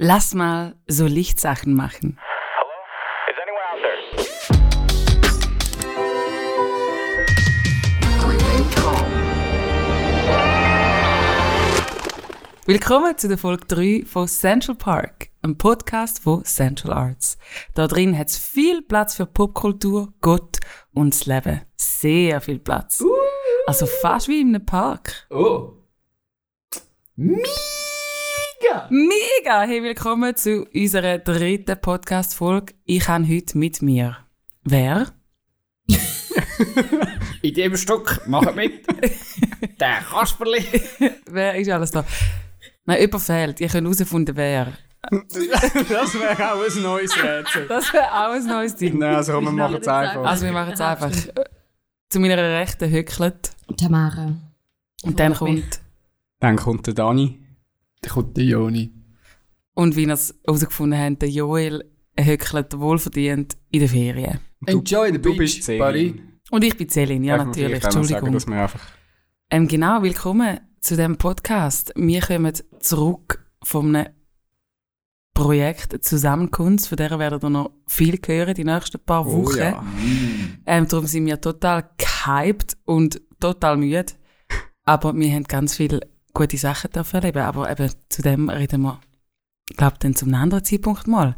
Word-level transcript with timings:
Lass 0.00 0.32
mal 0.32 0.76
so 0.86 1.06
Lichtsachen 1.06 1.74
machen. 1.74 2.20
Is 3.28 3.34
anyone 3.42 3.64
out 3.68 3.80
there? 3.82 3.98
Willkommen 12.64 13.18
zu 13.18 13.26
der 13.26 13.38
Folge 13.38 13.66
3 13.66 14.04
von 14.06 14.28
Central 14.28 14.76
Park, 14.76 15.30
einem 15.42 15.58
Podcast 15.58 16.22
von 16.22 16.44
Central 16.44 16.92
Arts. 16.92 17.36
Da 17.74 17.88
drin 17.88 18.16
hat 18.16 18.28
es 18.28 18.38
viel 18.38 18.82
Platz 18.82 19.16
für 19.16 19.26
Popkultur, 19.26 20.12
Gott 20.20 20.58
und 20.94 21.12
das 21.12 21.26
Leben. 21.26 21.62
Sehr 21.74 22.40
viel 22.40 22.60
Platz. 22.60 23.02
Also 23.66 23.86
fast 23.86 24.28
wie 24.28 24.42
in 24.42 24.54
einem 24.54 24.64
Park. 24.64 25.26
Oh. 25.30 25.72
Mega! 28.68 28.86
Mega! 28.90 29.62
Hey, 29.62 29.82
willkommen 29.82 30.36
zu 30.36 30.66
unserer 30.74 31.18
dritten 31.18 31.80
Podcast-Folge. 31.80 32.74
Ich 32.84 33.08
habe 33.08 33.26
heute 33.26 33.56
mit 33.56 33.80
mir. 33.80 34.18
Wer? 34.64 35.06
In 37.42 37.54
dem 37.54 37.76
Stück, 37.76 38.20
mach 38.26 38.54
mit. 38.54 38.86
Der 39.80 40.02
Kasperli. 40.10 40.64
Wer 41.30 41.54
ist 41.54 41.70
alles 41.70 41.92
da? 41.92 42.04
Nein, 42.84 43.00
jemand 43.00 43.22
fehlt. 43.22 43.60
Ihr 43.60 43.68
könnt 43.68 43.86
herausfinden, 43.86 44.36
wer. 44.36 44.72
Das 45.10 46.14
wäre 46.14 46.52
auch 46.52 46.76
ein 46.76 46.82
neues 46.82 47.22
Rätsel. 47.22 47.68
Das 47.68 47.92
wäre 47.92 48.12
auch 48.12 48.32
ein 48.32 48.46
neues 48.46 48.76
Ding. 48.76 48.98
Nein, 48.98 49.14
also 49.14 49.32
komm, 49.32 49.44
wir 49.44 49.52
machen 49.52 49.78
es 49.80 49.88
einfach. 49.88 50.24
Also 50.24 50.44
wir 50.44 50.52
machen 50.52 50.72
es 50.74 50.80
einfach. 50.80 51.10
Zu 52.10 52.20
meiner 52.20 52.36
Rechten 52.36 52.90
hückelt. 52.90 53.52
Tamara. 53.78 54.34
Und 55.04 55.18
dann 55.18 55.34
kommt... 55.34 55.80
Dann 56.40 56.56
kommt 56.56 56.86
der 56.86 56.94
Dani. 56.94 57.47
Da 58.00 58.10
kommt 58.10 58.36
der 58.36 58.44
Joni. 58.44 58.92
Und 59.74 59.96
wie 59.96 60.04
ihr 60.04 60.12
es 60.12 60.34
herausgefunden 60.44 60.98
habt, 60.98 61.22
der 61.22 61.30
Joel 61.30 61.84
hückelt 62.18 62.78
wohlverdient 62.78 63.56
in 63.70 63.80
den 63.80 63.88
Ferien. 63.88 64.40
Enjoy 64.66 65.12
the 65.12 65.18
Du 65.18 65.30
beach, 65.30 65.38
bist 65.38 65.62
Celine. 65.64 65.84
buddy. 65.84 66.22
Und 66.50 66.64
ich 66.64 66.76
bin 66.76 66.88
Celine, 66.88 67.26
ja 67.26 67.36
Darf 67.38 67.46
natürlich, 67.48 67.82
noch 67.82 67.90
Sagen, 67.90 67.96
Entschuldigung. 68.00 68.32
dass 68.32 68.46
wir 68.46 68.62
einfach 68.62 68.80
Ähm, 69.50 69.68
genau, 69.68 70.02
willkommen 70.02 70.60
zu 70.80 70.96
dem 70.96 71.16
Podcast. 71.16 71.92
Wir 71.96 72.20
kommen 72.20 72.52
zurück 72.80 73.44
von 73.62 73.94
einem 73.94 74.08
Projekt 75.34 76.04
Zusammenkunft, 76.04 76.86
von 76.88 76.96
der 76.96 77.16
werden 77.18 77.38
ihr 77.42 77.50
noch 77.50 77.70
viel 77.86 78.18
hören 78.26 78.54
die 78.54 78.64
nächsten 78.64 78.98
paar 78.98 79.24
Oh 79.26 79.44
Wochen. 79.44 79.58
ja. 79.58 79.84
Ähm, 80.66 80.88
darum 80.88 81.06
sind 81.06 81.26
wir 81.26 81.40
total 81.40 81.88
gehypt 81.96 82.76
und 82.84 83.20
total 83.38 83.76
müde. 83.76 84.06
Aber 84.84 85.14
wir 85.14 85.32
haben 85.32 85.44
ganz 85.44 85.76
viele 85.76 86.00
gute 86.38 86.56
Sachen 86.56 86.90
dürfen 86.90 87.16
erleben. 87.16 87.42
Aber 87.42 87.70
eben 87.70 87.90
zu 88.08 88.22
dem 88.22 88.48
reden 88.48 88.82
wir, 88.82 89.00
glaube 89.76 89.96
dann 90.00 90.14
zum 90.14 90.32
anderen 90.32 90.64
Zeitpunkt 90.64 91.06
mal. 91.06 91.36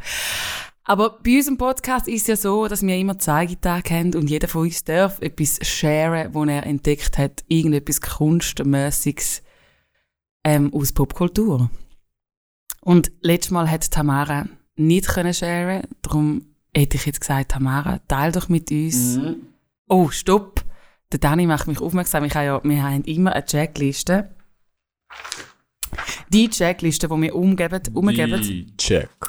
Aber 0.85 1.19
bei 1.23 1.37
unserem 1.37 1.57
Podcast 1.57 2.09
ist 2.09 2.23
es 2.23 2.27
ja 2.27 2.37
so, 2.37 2.67
dass 2.67 2.83
wir 2.83 2.97
immer 2.97 3.19
Zeigetage 3.19 3.95
haben 3.95 4.15
und 4.15 4.29
jeder 4.29 4.49
von 4.49 4.63
uns 4.63 4.83
darf 4.85 5.21
etwas 5.21 5.59
sharen, 5.63 6.35
wo 6.35 6.45
er 6.45 6.67
entdeckt 6.67 7.17
hat, 7.17 7.45
irgendetwas 7.49 8.01
Kunstmäßiges 8.01 9.43
ähm, 10.45 10.73
aus 10.75 10.93
Popkultur. 10.93 11.71
Und 12.81 13.13
letztes 13.21 13.53
Mal 13.53 13.71
hat 13.71 13.91
Tamara 13.91 14.47
nicht 14.77 15.07
können 15.07 15.35
sharen, 15.35 15.83
darum 16.03 16.47
hätte 16.75 16.97
ich 16.97 17.07
jetzt 17.07 17.21
gesagt, 17.21 17.53
Tamara, 17.53 18.01
teil 18.09 18.33
doch 18.33 18.49
mit 18.49 18.71
uns. 18.71 19.17
Mhm. 19.17 19.37
Oh, 19.89 20.09
stopp! 20.09 20.65
Der 21.13 21.19
Dani 21.19 21.47
macht 21.47 21.67
mich 21.67 21.81
aufmerksam. 21.81 22.25
Ich 22.25 22.35
habe 22.35 22.47
ja, 22.47 22.61
wir 22.63 22.83
haben 22.83 23.03
immer 23.05 23.33
eine 23.33 23.45
Checkliste. 23.45 24.31
Die 26.33 26.49
Checkliste, 26.49 27.09
die 27.09 27.23
wir 27.23 27.35
umgeben, 27.35 27.81
umgeben 27.93 28.77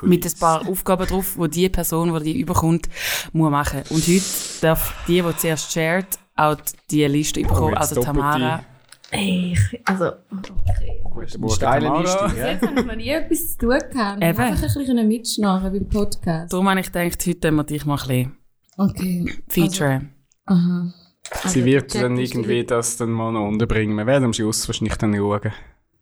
mit 0.03 0.25
ein 0.25 0.39
paar 0.39 0.67
Aufgaben 0.67 1.07
drauf, 1.07 1.35
die 1.41 1.49
die 1.49 1.69
Person, 1.69 2.13
die 2.13 2.23
die 2.33 2.39
überkommt, 2.39 2.87
muss 3.33 3.49
machen. 3.49 3.81
Und 3.89 4.07
heute 4.07 4.23
darf 4.61 4.93
die, 5.07 5.21
die 5.21 5.35
zuerst 5.37 5.71
shared, 5.71 6.05
auch 6.35 6.57
die 6.91 7.03
Liste 7.05 7.39
überkommen. 7.39 7.73
jetzt 7.73 7.97
also. 7.97 8.01
Tamara. 8.01 8.63
Ey, 9.09 9.53
ich, 9.53 9.81
also, 9.85 10.11
okay. 10.31 11.03
Steile 11.49 11.87
Tamara. 11.87 12.01
Liste, 12.01 12.23
Bis 12.23 12.33
gell? 12.35 12.47
jetzt 12.53 12.67
habe 12.67 12.79
ich 12.79 12.85
noch 12.85 12.95
nie 12.95 13.09
etwas 13.09 13.51
zu 13.51 13.57
tun 13.57 13.69
gehabt. 13.69 14.23
Eben. 14.23 14.39
Einfach 14.39 14.63
ein 14.63 14.85
bisschen 14.85 15.07
mitschnarren 15.07 15.73
beim 15.73 15.89
Podcast. 15.89 16.53
Darum 16.53 16.69
habe 16.69 16.79
ich 16.79 16.91
gedacht, 16.91 17.27
heute 17.27 17.51
wir 17.51 17.63
dich 17.63 17.85
mal 17.85 17.95
ein 17.99 18.07
bisschen 18.07 18.37
Okay. 18.77 19.25
featuren. 19.49 20.11
Aha. 20.45 20.93
Sie 21.33 21.59
Also, 21.59 21.65
wird 21.65 21.95
dann 21.95 22.17
irgendwie 22.17 22.63
das 22.63 22.97
dann 22.97 23.09
mal 23.11 23.31
noch 23.31 23.47
unterbringen. 23.47 23.95
Wir 23.97 24.05
werden 24.05 24.25
am 24.25 24.33
Schluss 24.33 24.67
wahrscheinlich 24.67 24.95
dann 24.97 25.15
schauen, 25.15 25.51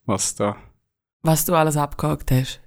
was 0.06 0.36
da... 0.36 0.56
was 1.22 1.46
du 1.46 1.54
alles 1.54 1.78
abgehakt 1.78 2.32
hast. 2.32 2.60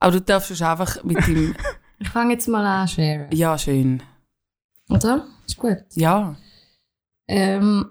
Aber 0.00 0.12
du 0.12 0.20
darfst 0.20 0.50
es 0.50 0.62
einfach 0.62 1.02
mit 1.04 1.26
dem... 1.26 1.54
Ich 2.00 2.08
fange 2.08 2.34
jetzt 2.34 2.48
mal 2.48 2.66
an, 2.66 2.88
sharen. 2.88 3.28
ja, 3.32 3.56
schön. 3.56 4.02
Oder? 4.90 5.26
Ist 5.46 5.56
gut. 5.56 5.78
Ja. 5.94 6.36
Ähm, 7.28 7.86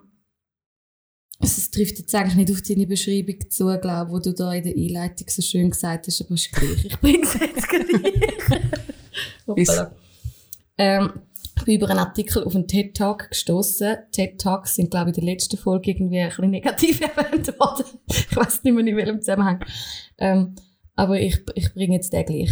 also 1.39 1.57
es 1.57 1.71
trifft 1.71 1.97
jetzt 1.99 2.13
eigentlich 2.13 2.35
nicht 2.35 2.51
auf 2.51 2.61
deine 2.61 2.85
Beschreibung 2.85 3.49
zu, 3.49 3.65
glaube 3.79 4.11
wo 4.11 4.19
du 4.19 4.33
da 4.33 4.53
in 4.53 4.63
der 4.63 4.75
Einleitung 4.75 5.27
so 5.29 5.41
schön 5.41 5.71
gesagt 5.71 6.05
hast, 6.07 6.21
aber 6.21 6.33
ist 6.35 6.51
gleich. 6.51 6.85
Ich 6.85 6.99
bringe 6.99 7.23
es 7.23 7.33
jetzt 7.33 7.67
gleich. 7.69 7.83
Ähm, 10.77 11.13
ich 11.63 11.65
bin 11.65 11.75
über 11.77 11.89
einen 11.89 11.99
Artikel 11.99 12.43
auf 12.43 12.53
einen 12.55 12.67
TED-Talk 12.67 13.29
gestoßen. 13.29 13.95
TED-Talks 14.11 14.75
sind, 14.75 14.91
glaube 14.91 15.11
ich, 15.11 15.17
in 15.17 15.25
der 15.25 15.33
letzten 15.33 15.55
Folge 15.55 15.91
irgendwie 15.91 16.19
ein 16.19 16.27
bisschen 16.27 16.49
negativ 16.49 16.99
erwähnt 17.15 17.47
worden. 17.57 17.85
ich 18.09 18.35
weiß 18.35 18.63
nicht 18.63 18.73
mehr 18.73 18.85
in 18.85 18.97
welchem 18.97 19.21
Zusammenhang. 19.21 19.63
Ähm, 20.17 20.55
aber 20.95 21.21
ich, 21.21 21.41
ich 21.55 21.73
bringe 21.73 21.95
jetzt 21.95 22.11
den 22.11 22.25
gleich. 22.25 22.51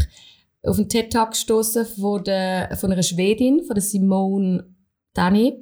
Auf 0.64 0.78
einen 0.78 0.88
TED-Talk 0.88 1.32
gestoßen 1.32 1.86
von, 1.88 2.24
der, 2.24 2.78
von 2.80 2.90
einer 2.90 3.04
Schwedin, 3.04 3.66
von 3.66 3.76
der 3.76 3.82
Simone 3.82 4.74
Dani. 5.14 5.58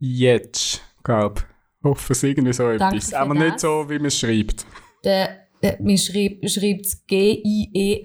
Jetzt, 0.00 0.82
glaub. 1.04 1.46
Hoffe 1.84 2.14
es 2.14 2.24
irgendwie 2.24 2.52
so 2.52 2.64
Danke 2.76 2.96
etwas. 2.96 3.14
Aber 3.14 3.34
nicht 3.34 3.60
so, 3.60 3.88
wie 3.88 3.98
man 3.98 4.06
es 4.06 4.18
schreibt. 4.18 4.66
Der, 5.04 5.46
der, 5.62 5.80
man 5.80 5.96
schreibt 5.98 6.44
es 6.44 7.06
G-I-E-R-T-Z 7.06 8.00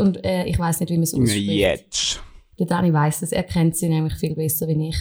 und 0.00 0.24
äh, 0.24 0.46
ich 0.46 0.58
weiß 0.58 0.80
nicht, 0.80 0.90
wie 0.90 0.96
man 0.96 1.04
es 1.04 1.14
ausspricht. 1.14 1.48
Jetzt. 1.48 2.20
Der 2.58 2.66
Dani 2.66 2.92
weiß 2.92 3.22
es, 3.22 3.32
er 3.32 3.44
kennt 3.44 3.76
sie 3.76 3.88
nämlich 3.88 4.14
viel 4.14 4.34
besser 4.34 4.68
wie 4.68 4.88
ich. 4.88 4.98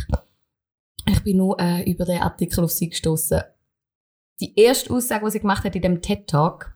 Ich 1.08 1.24
bin 1.24 1.38
nur 1.38 1.60
äh, 1.60 1.90
über 1.90 2.06
den 2.06 2.22
Artikel 2.22 2.64
auf 2.64 2.72
sie 2.72 2.90
gestoßen. 2.90 3.42
Die 4.40 4.60
erste 4.60 4.94
Aussage, 4.94 5.26
die 5.26 5.32
sie 5.32 5.40
gemacht 5.40 5.64
hat 5.64 5.76
in 5.76 5.82
dem 5.82 6.02
TED 6.02 6.28
Talk, 6.28 6.76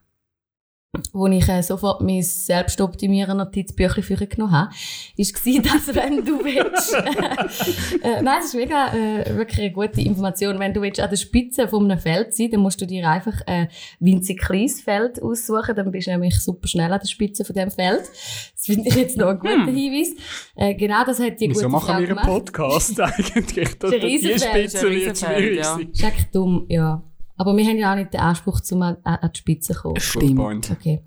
wo 1.14 1.28
ich 1.28 1.48
äh, 1.48 1.62
sofort 1.62 2.02
mein 2.02 2.22
selbstoptimieren 2.22 3.38
Notizbüchlein 3.38 4.04
für 4.04 4.28
genommen 4.28 4.52
habe, 4.52 4.72
ist 5.18 5.34
gewesen, 5.34 5.64
dass 5.86 5.96
wenn 5.96 6.24
du 6.24 6.44
willst, 6.44 6.94
äh, 8.04 8.22
nein, 8.22 8.38
das 8.40 8.46
ist 8.46 8.56
mega, 8.56 8.94
äh, 8.94 9.36
wirklich 9.36 9.60
eine 9.60 9.72
gute 9.72 10.02
Information. 10.02 10.60
Wenn 10.60 10.74
du 10.74 10.82
willst 10.82 11.00
an 11.00 11.10
der 11.10 11.18
Spitze 11.18 11.68
von 11.68 11.90
einem 11.90 12.00
Feld 12.00 12.34
sein, 12.34 12.52
dann 12.52 12.62
musst 12.62 12.82
du 12.82 12.86
dir 12.86 13.08
einfach 13.10 13.42
ein 13.46 13.70
winzig 14.00 14.40
kleines 14.40 14.82
Feld 14.82 15.22
aussuchen, 15.22 15.76
dann 15.76 15.92
bist 15.92 16.08
du 16.08 16.12
nämlich 16.12 16.40
super 16.40 16.68
schnell 16.68 16.92
an 16.92 17.00
der 17.00 17.08
Spitze 17.08 17.46
von 17.46 17.56
dem 17.56 17.72
Feld. 17.72 18.02
Das 18.02 18.66
finde 18.66 18.90
ich 18.90 18.96
jetzt 18.96 19.18
noch 19.18 19.28
ein 19.28 19.40
guter 19.40 19.66
Hinweis. 19.66 20.16
Äh, 20.56 20.76
genau, 20.76 21.04
das 21.06 21.20
hat 21.20 21.40
die 21.40 21.50
Wieso 21.50 21.62
gute 21.62 21.70
machen 21.70 21.86
Frau 21.86 21.94
wir 21.94 21.98
einen 21.98 22.08
gemacht. 22.08 22.28
Podcast 22.28 23.00
eigentlich? 23.00 23.58
Ist 23.58 23.84
ein 23.84 23.92
die 23.92 23.98
Riesenfeld, 23.98 24.42
Spitze 24.42 24.78
ist 24.78 24.84
ein 24.84 24.84
wird 24.84 24.94
Riesenfeld, 24.94 25.38
schwierig 25.38 25.58
ja. 25.58 25.64
sein. 25.64 25.90
Ist 25.92 26.04
echt 26.04 26.36
dumm, 26.36 26.66
ja. 26.70 27.04
Aber 27.38 27.56
wir 27.56 27.66
haben 27.66 27.78
ja 27.78 27.92
auch 27.92 27.96
nicht 27.96 28.14
den 28.14 28.22
Anspruch, 28.22 28.62
zum 28.62 28.82
an, 28.82 28.98
die 29.04 29.38
Spitze 29.38 29.74
zu 29.74 29.80
kommen. 29.82 30.00
Stimmt. 30.00 30.72
Okay. 30.72 31.04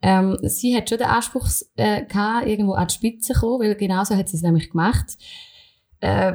Ähm, 0.00 0.36
sie 0.42 0.76
hat 0.76 0.88
schon 0.88 0.98
den 0.98 1.08
Anspruch 1.08 1.48
äh, 1.76 2.04
gehabt, 2.04 2.46
irgendwo 2.46 2.74
an 2.74 2.88
die 2.88 2.94
Spitze 2.94 3.32
zu 3.32 3.40
kommen, 3.40 3.60
weil 3.60 3.74
genauso 3.74 4.16
hat 4.16 4.28
sie 4.28 4.36
es 4.36 4.42
nämlich 4.42 4.70
gemacht. 4.70 5.16
Äh, 6.00 6.34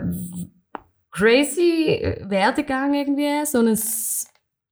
crazy 1.11 2.01
Werdegang 2.21 2.93
irgendwie, 2.93 3.45
so 3.45 3.59
ein 3.59 3.77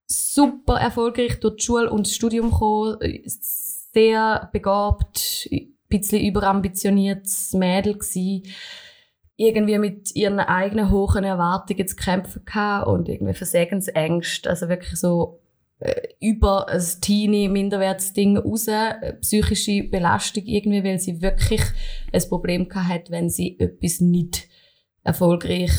super 0.08 0.80
erfolgreich 0.80 1.40
durch 1.40 1.56
die 1.58 1.64
Schule 1.64 1.90
und 1.90 2.08
das 2.08 2.16
Studium 2.16 2.52
gekommen, 2.52 2.98
sehr 3.26 4.50
begabt, 4.52 5.48
ein 5.52 5.74
bisschen 5.88 6.26
überambitioniertes 6.26 7.54
Mädel 7.54 7.98
gsi 7.98 8.44
irgendwie 9.42 9.78
mit 9.80 10.16
ihren 10.16 10.40
eigenen 10.40 10.92
hohen 10.92 11.24
Erwartungen 11.24 11.88
zu 11.88 11.96
kämpfen 11.96 12.46
gehabt 12.46 12.88
und 12.88 13.10
irgendwie 13.10 13.34
Versägensängste, 13.34 14.50
also 14.50 14.70
wirklich 14.70 15.00
so 15.00 15.40
äh, 15.80 16.10
über 16.20 16.70
ein 16.70 16.84
teenie 17.02 17.50
Minderwertsding 17.50 18.38
raus, 18.38 18.68
äh, 18.68 19.14
psychische 19.22 19.84
Belastung 19.84 20.44
irgendwie, 20.46 20.84
weil 20.84 21.00
sie 21.00 21.22
wirklich 21.22 21.62
ein 22.14 22.22
Problem 22.30 22.70
gehabt 22.70 22.90
hat, 22.90 23.12
wenn 23.12 23.30
sie 23.30 23.60
etwas 23.60 24.00
nicht 24.00 24.48
erfolgreich 25.04 25.72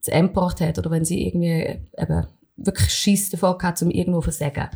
zu 0.00 0.12
Ende 0.12 0.32
gebracht 0.32 0.60
hat 0.62 0.78
oder 0.78 0.90
wenn 0.90 1.04
sie 1.04 1.26
irgendwie 1.26 1.80
eben 1.98 2.26
wirklich 2.56 2.90
Schiss 2.90 3.30
davor 3.30 3.58
gehabt, 3.58 3.82
um 3.82 3.90
irgendwo 3.90 4.20
versagen. 4.20 4.68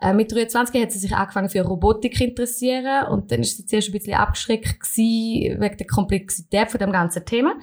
Äh, 0.00 0.14
mit 0.14 0.32
23 0.32 0.80
hat 0.80 0.92
sie 0.92 0.98
sich 0.98 1.14
angefangen 1.14 1.48
für 1.48 1.62
Robotik 1.62 2.16
zu 2.16 2.24
interessieren 2.24 3.08
und 3.08 3.30
dann 3.30 3.40
ist 3.40 3.56
sie 3.56 3.66
zuerst 3.66 3.88
ein 3.88 3.92
bisschen 3.92 4.14
abgeschreckt 4.14 4.80
gewesen, 4.80 5.60
wegen 5.60 5.76
der 5.76 5.86
Komplexität 5.86 6.70
von 6.70 6.80
dem 6.80 6.92
ganzen 6.92 7.24
Thema. 7.24 7.54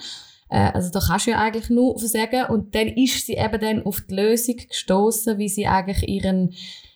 Äh, 0.49 0.71
also 0.73 0.91
da 0.91 0.99
kannst 0.99 1.27
du 1.27 1.31
ja 1.31 1.39
eigentlich 1.39 1.69
nur 1.69 1.97
versagen 1.97 2.45
und 2.45 2.75
dann 2.75 2.87
ist 2.87 3.25
sie 3.25 3.33
eben 3.33 3.59
dann 3.59 3.85
auf 3.85 4.01
die 4.01 4.15
Lösung 4.15 4.57
gestoßen, 4.57 5.37
wie 5.37 5.49
sie 5.49 5.67
eigentlich 5.67 6.07
ihren 6.07 6.53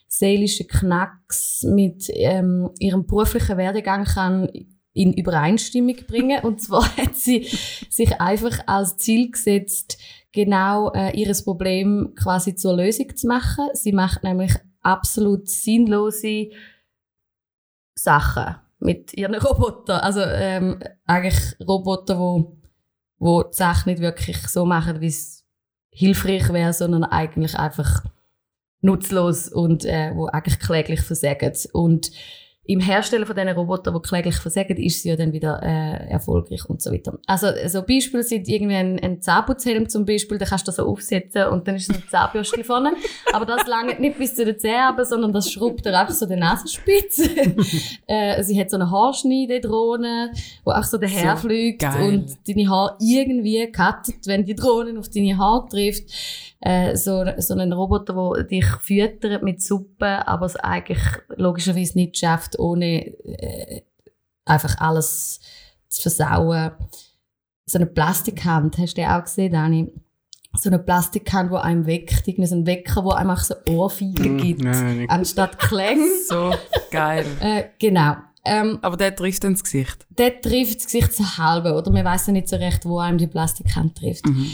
seelischen 0.07 0.67
Knacks 0.67 1.63
mit 1.63 2.09
ähm, 2.13 2.69
ihrem 2.79 3.05
beruflichen 3.05 3.57
Werdegang 3.57 4.05
kann 4.05 4.49
in 4.93 5.13
Übereinstimmung 5.13 5.95
bringen. 6.07 6.43
Und 6.43 6.61
zwar 6.61 6.83
hat 6.97 7.15
sie 7.15 7.47
sich 7.89 8.19
einfach 8.19 8.59
als 8.65 8.97
Ziel 8.97 9.31
gesetzt, 9.31 9.97
genau 10.37 10.91
äh, 10.93 11.19
ihres 11.19 11.43
Problem 11.43 12.13
quasi 12.15 12.53
zur 12.53 12.75
Lösung 12.75 13.15
zu 13.15 13.25
machen. 13.25 13.69
Sie 13.73 13.91
macht 13.91 14.23
nämlich 14.23 14.53
absolut 14.81 15.49
sinnlose 15.49 16.49
Sachen 17.95 18.55
mit 18.77 19.15
ihren 19.15 19.33
Robotern. 19.47 19.99
Also 20.01 20.19
ähm, 20.21 20.79
eigentlich 21.07 21.55
Roboter, 21.67 22.19
wo, 22.19 22.55
wo 23.17 23.41
die 23.41 23.57
Sache 23.57 23.89
nicht 23.89 23.99
wirklich 23.99 24.37
so 24.47 24.63
machen, 24.63 25.01
wie 25.01 25.07
es 25.07 25.43
hilfreich 25.89 26.53
wäre, 26.53 26.71
sondern 26.71 27.03
eigentlich 27.03 27.57
einfach 27.57 28.03
nutzlos 28.81 29.49
und 29.49 29.85
äh, 29.85 30.11
wo 30.13 30.27
eigentlich 30.27 30.59
kläglich 30.59 31.01
versagen. 31.01 31.53
Und 31.73 32.11
im 32.67 32.81
Herstellen 32.81 33.25
von 33.25 33.35
diesen 33.35 33.49
Robotern, 33.49 33.95
die 33.95 34.01
kläglich 34.07 34.35
versagen, 34.35 34.75
ist 34.77 35.01
sie 35.01 35.09
ja 35.09 35.15
dann 35.15 35.31
wieder 35.31 35.61
äh, 35.63 36.09
erfolgreich 36.09 36.65
und 36.65 36.81
so 36.81 36.91
weiter. 36.91 37.17
Also 37.25 37.47
so 37.67 37.81
Beispiele 37.81 38.23
sind 38.23 38.47
irgendwie 38.47 38.75
ein, 38.75 38.99
ein 38.99 39.21
Zahnputzhelm 39.21 39.87
zum 39.87 40.05
Beispiel, 40.05 40.37
den 40.37 40.47
kannst 40.47 40.67
du 40.67 40.71
so 40.73 40.85
aufsetzen 40.85 41.45
und 41.47 41.67
dann 41.67 41.75
ist 41.75 41.87
so 41.87 41.93
ein 41.93 42.03
Zahnbürstchen 42.09 42.65
vorne. 42.65 42.91
Aber 43.31 43.45
das 43.45 43.65
langt 43.67 44.01
nicht 44.01 44.17
bis 44.17 44.35
zu 44.35 44.43
den 44.43 44.59
Zähnen, 44.59 45.05
sondern 45.05 45.31
das 45.31 45.49
schrubbt 45.49 45.85
dir 45.85 45.97
einfach 45.97 46.13
so 46.13 46.25
den 46.25 46.39
Nasenspitze. 46.39 47.23
äh, 48.07 48.43
sie 48.43 48.59
hat 48.59 48.69
so 48.69 48.75
eine 48.75 48.91
Haarschneidedrohne, 48.91 50.33
wo 50.65 50.71
auch 50.71 50.83
so 50.83 50.97
daher 50.97 51.37
So 51.37 51.47
fliegt 51.47 51.81
geil. 51.81 52.01
und 52.01 52.37
deine 52.47 52.69
Haare 52.69 52.97
irgendwie 52.99 53.71
cuttet, 53.71 54.27
wenn 54.27 54.43
die 54.45 54.55
Drohne 54.55 54.99
auf 54.99 55.09
deine 55.09 55.37
Haare 55.37 55.67
trifft 55.69 56.11
äh, 56.59 56.95
so, 56.95 57.23
so 57.37 57.53
einen 57.53 57.71
Roboter, 57.71 58.33
der 58.35 58.43
dich 58.43 58.65
füttert 58.81 59.43
mit 59.43 59.61
Suppe, 59.61 60.27
aber 60.27 60.45
es 60.47 60.55
eigentlich 60.55 60.99
logischerweise 61.35 61.97
nicht 61.97 62.17
schafft, 62.17 62.56
ohne 62.57 63.07
äh, 63.25 63.81
einfach 64.45 64.77
alles 64.79 65.39
zu 65.89 66.01
versauen. 66.03 66.71
So 67.65 67.77
eine 67.77 67.85
Plastikhand, 67.85 68.77
hast 68.77 68.97
du 68.97 69.01
die 69.01 69.07
auch 69.07 69.23
gesehen, 69.23 69.51
Dani? 69.53 69.91
So 70.55 70.69
eine 70.69 70.79
Plastikhand, 70.79 71.51
die 71.51 71.55
einem 71.57 71.85
weckt, 71.85 72.27
irgendwie 72.27 72.47
so 72.47 72.55
ein 72.55 72.65
Wecker, 72.65 73.03
wo 73.03 73.11
einem 73.11 73.29
auch 73.31 73.39
so 73.39 73.55
Ohrfeigen 73.69 74.37
gibt, 74.37 74.63
nein, 74.63 74.97
nicht. 74.99 75.09
anstatt 75.09 75.59
Klänge. 75.59 76.05
So 76.27 76.53
geil. 76.91 77.25
äh, 77.41 77.65
genau. 77.79 78.15
Ähm, 78.45 78.79
Aber 78.81 78.95
der 78.97 79.13
trifft 79.15 79.43
ins 79.43 79.63
Gesicht. 79.63 80.07
dort 80.15 80.41
trifft 80.41 80.77
das 80.77 80.85
Gesicht 80.85 81.13
so 81.13 81.23
halbe, 81.37 81.73
oder 81.73 81.91
man 81.91 82.05
weiß 82.05 82.27
ja 82.27 82.33
nicht 82.33 82.47
so 82.47 82.55
recht, 82.55 82.85
wo 82.85 82.97
einem 82.99 83.17
die 83.17 83.27
Plastikhand 83.27 83.97
trifft. 83.97 84.25
Mhm. 84.25 84.53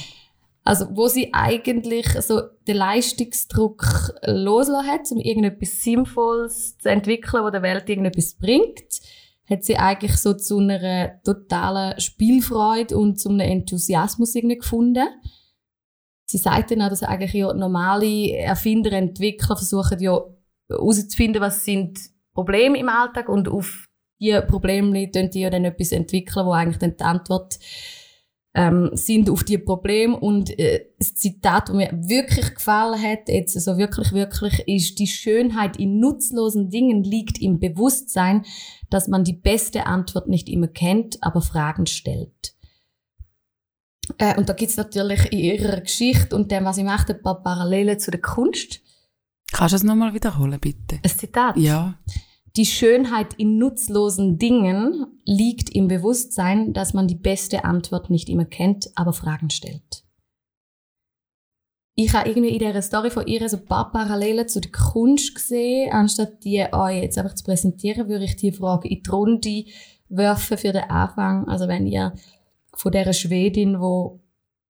Also, 0.65 0.87
wo 0.91 1.07
sie 1.07 1.33
eigentlich 1.33 2.07
so 2.21 2.41
den 2.67 2.77
Leistungsdruck 2.77 4.13
loslassen 4.25 4.87
hat, 4.87 5.11
um 5.11 5.19
irgendetwas 5.19 5.83
Sinnvolles 5.83 6.77
zu 6.77 6.89
entwickeln, 6.89 7.43
wo 7.43 7.49
der 7.49 7.61
Welt 7.61 7.89
irgendetwas 7.89 8.35
bringt, 8.35 9.01
hat 9.49 9.65
sie 9.65 9.77
eigentlich 9.77 10.15
so 10.17 10.33
zu 10.33 10.59
einer 10.59 11.21
totalen 11.23 11.99
Spielfreude 11.99 12.97
und 12.97 13.19
zu 13.19 13.29
einem 13.29 13.41
Enthusiasmus 13.41 14.35
irgendwie 14.35 14.59
gefunden. 14.59 15.05
Sie 16.25 16.37
sagt 16.37 16.71
dann 16.71 16.81
auch, 16.81 16.89
dass 16.89 17.03
eigentlich 17.03 17.33
ja 17.33 17.53
normale 17.53 18.31
Erfinder, 18.37 18.93
Entwickler 18.93 19.57
versuchen 19.57 19.99
ja 19.99 20.19
herauszufinden, 20.69 21.41
was 21.41 21.65
sind 21.65 21.99
Probleme 22.33 22.79
im 22.79 22.87
Alltag 22.87 23.27
und 23.27 23.49
auf 23.49 23.87
diese 24.19 24.41
Probleme 24.41 25.11
tun 25.11 25.29
die 25.29 25.41
ja 25.41 25.49
dann 25.49 25.65
etwas 25.65 25.91
entwickeln, 25.91 26.45
wo 26.45 26.51
eigentlich 26.51 26.77
dann 26.77 26.95
die 26.95 27.03
Antwort 27.03 27.59
ähm, 28.55 28.91
sind 28.93 29.29
auf 29.29 29.43
die 29.43 29.57
Probleme 29.57 30.15
und 30.15 30.57
äh, 30.59 30.85
das 30.99 31.15
Zitat, 31.15 31.69
das 31.69 31.75
mir 31.75 31.89
wirklich 31.91 32.53
gefallen 32.53 33.01
hat, 33.01 33.27
jetzt 33.27 33.59
so 33.59 33.77
wirklich, 33.77 34.11
wirklich, 34.11 34.67
ist, 34.67 34.99
die 34.99 35.07
Schönheit 35.07 35.77
in 35.77 35.99
nutzlosen 35.99 36.69
Dingen 36.69 37.03
liegt 37.03 37.41
im 37.41 37.59
Bewusstsein, 37.59 38.45
dass 38.89 39.07
man 39.07 39.23
die 39.23 39.33
beste 39.33 39.87
Antwort 39.87 40.27
nicht 40.27 40.49
immer 40.49 40.67
kennt, 40.67 41.21
aber 41.23 41.41
Fragen 41.41 41.87
stellt. 41.87 42.55
Äh, 44.17 44.37
und 44.37 44.49
da 44.49 44.53
gibt's 44.53 44.77
natürlich 44.77 45.31
in 45.31 45.39
ihrer 45.39 45.81
Geschichte 45.81 46.35
und 46.35 46.51
dem, 46.51 46.65
was 46.65 46.75
sie 46.75 46.83
macht, 46.83 47.09
ein 47.09 47.21
paar 47.21 47.41
Parallelen 47.41 47.99
zu 47.99 48.11
der 48.11 48.21
Kunst. 48.21 48.81
Kannst 49.51 49.73
du 49.73 49.77
es 49.77 49.83
nochmal 49.83 50.13
wiederholen, 50.13 50.59
bitte? 50.59 50.99
Ein 51.03 51.09
Zitat. 51.09 51.57
Ja. 51.57 51.95
Die 52.55 52.65
Schönheit 52.67 53.33
in 53.35 53.57
nutzlosen 53.57 54.37
Dingen 54.37 55.07
liegt 55.25 55.71
im 55.71 55.87
Bewusstsein, 55.87 56.71
dass 56.73 56.93
man 56.93 57.07
die 57.07 57.15
beste 57.15 57.65
Antwort 57.65 58.11
nicht 58.11 58.29
immer 58.29 58.45
kennt, 58.45 58.91
aber 58.95 59.11
Fragen 59.11 59.49
stellt. 59.49 60.03
Ich 61.95 62.13
habe 62.13 62.29
irgendwie 62.29 62.49
in 62.49 62.59
dieser 62.59 62.81
Story 62.83 63.09
von 63.09 63.25
ihr 63.25 63.47
so 63.49 63.57
ein 63.57 63.65
paar 63.65 63.91
Parallelen 63.91 64.47
zu 64.47 64.61
der 64.61 64.71
Kunst 64.71 65.33
gesehen. 65.33 65.91
Anstatt 65.91 66.43
die 66.43 66.63
euch 66.71 67.01
jetzt 67.01 67.17
einfach 67.17 67.35
zu 67.35 67.43
präsentieren, 67.43 68.07
würde 68.07 68.25
ich 68.25 68.35
die 68.35 68.51
Frage 68.51 68.87
in 68.87 69.01
die 69.01 69.09
Runde 69.09 69.65
werfen 70.09 70.57
für 70.57 70.73
den 70.73 70.89
Anfang. 70.89 71.47
Also 71.47 71.67
wenn 71.67 71.87
ihr 71.87 72.13
von 72.75 72.91
dieser 72.91 73.13
Schwedin, 73.13 73.79
wo 73.79 74.19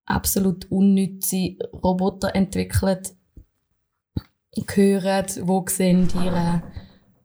absolut 0.06 0.70
unnütze 0.70 1.56
Roboter 1.72 2.34
entwickelt, 2.34 3.14
gehört, 4.66 5.46
wo 5.46 5.64
sehen 5.66 6.08
ihre 6.22 6.62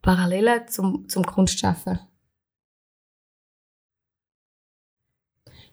Parallelen 0.09 0.67
zum, 0.67 1.07
zum 1.07 1.23
Kunstschaffen? 1.23 2.00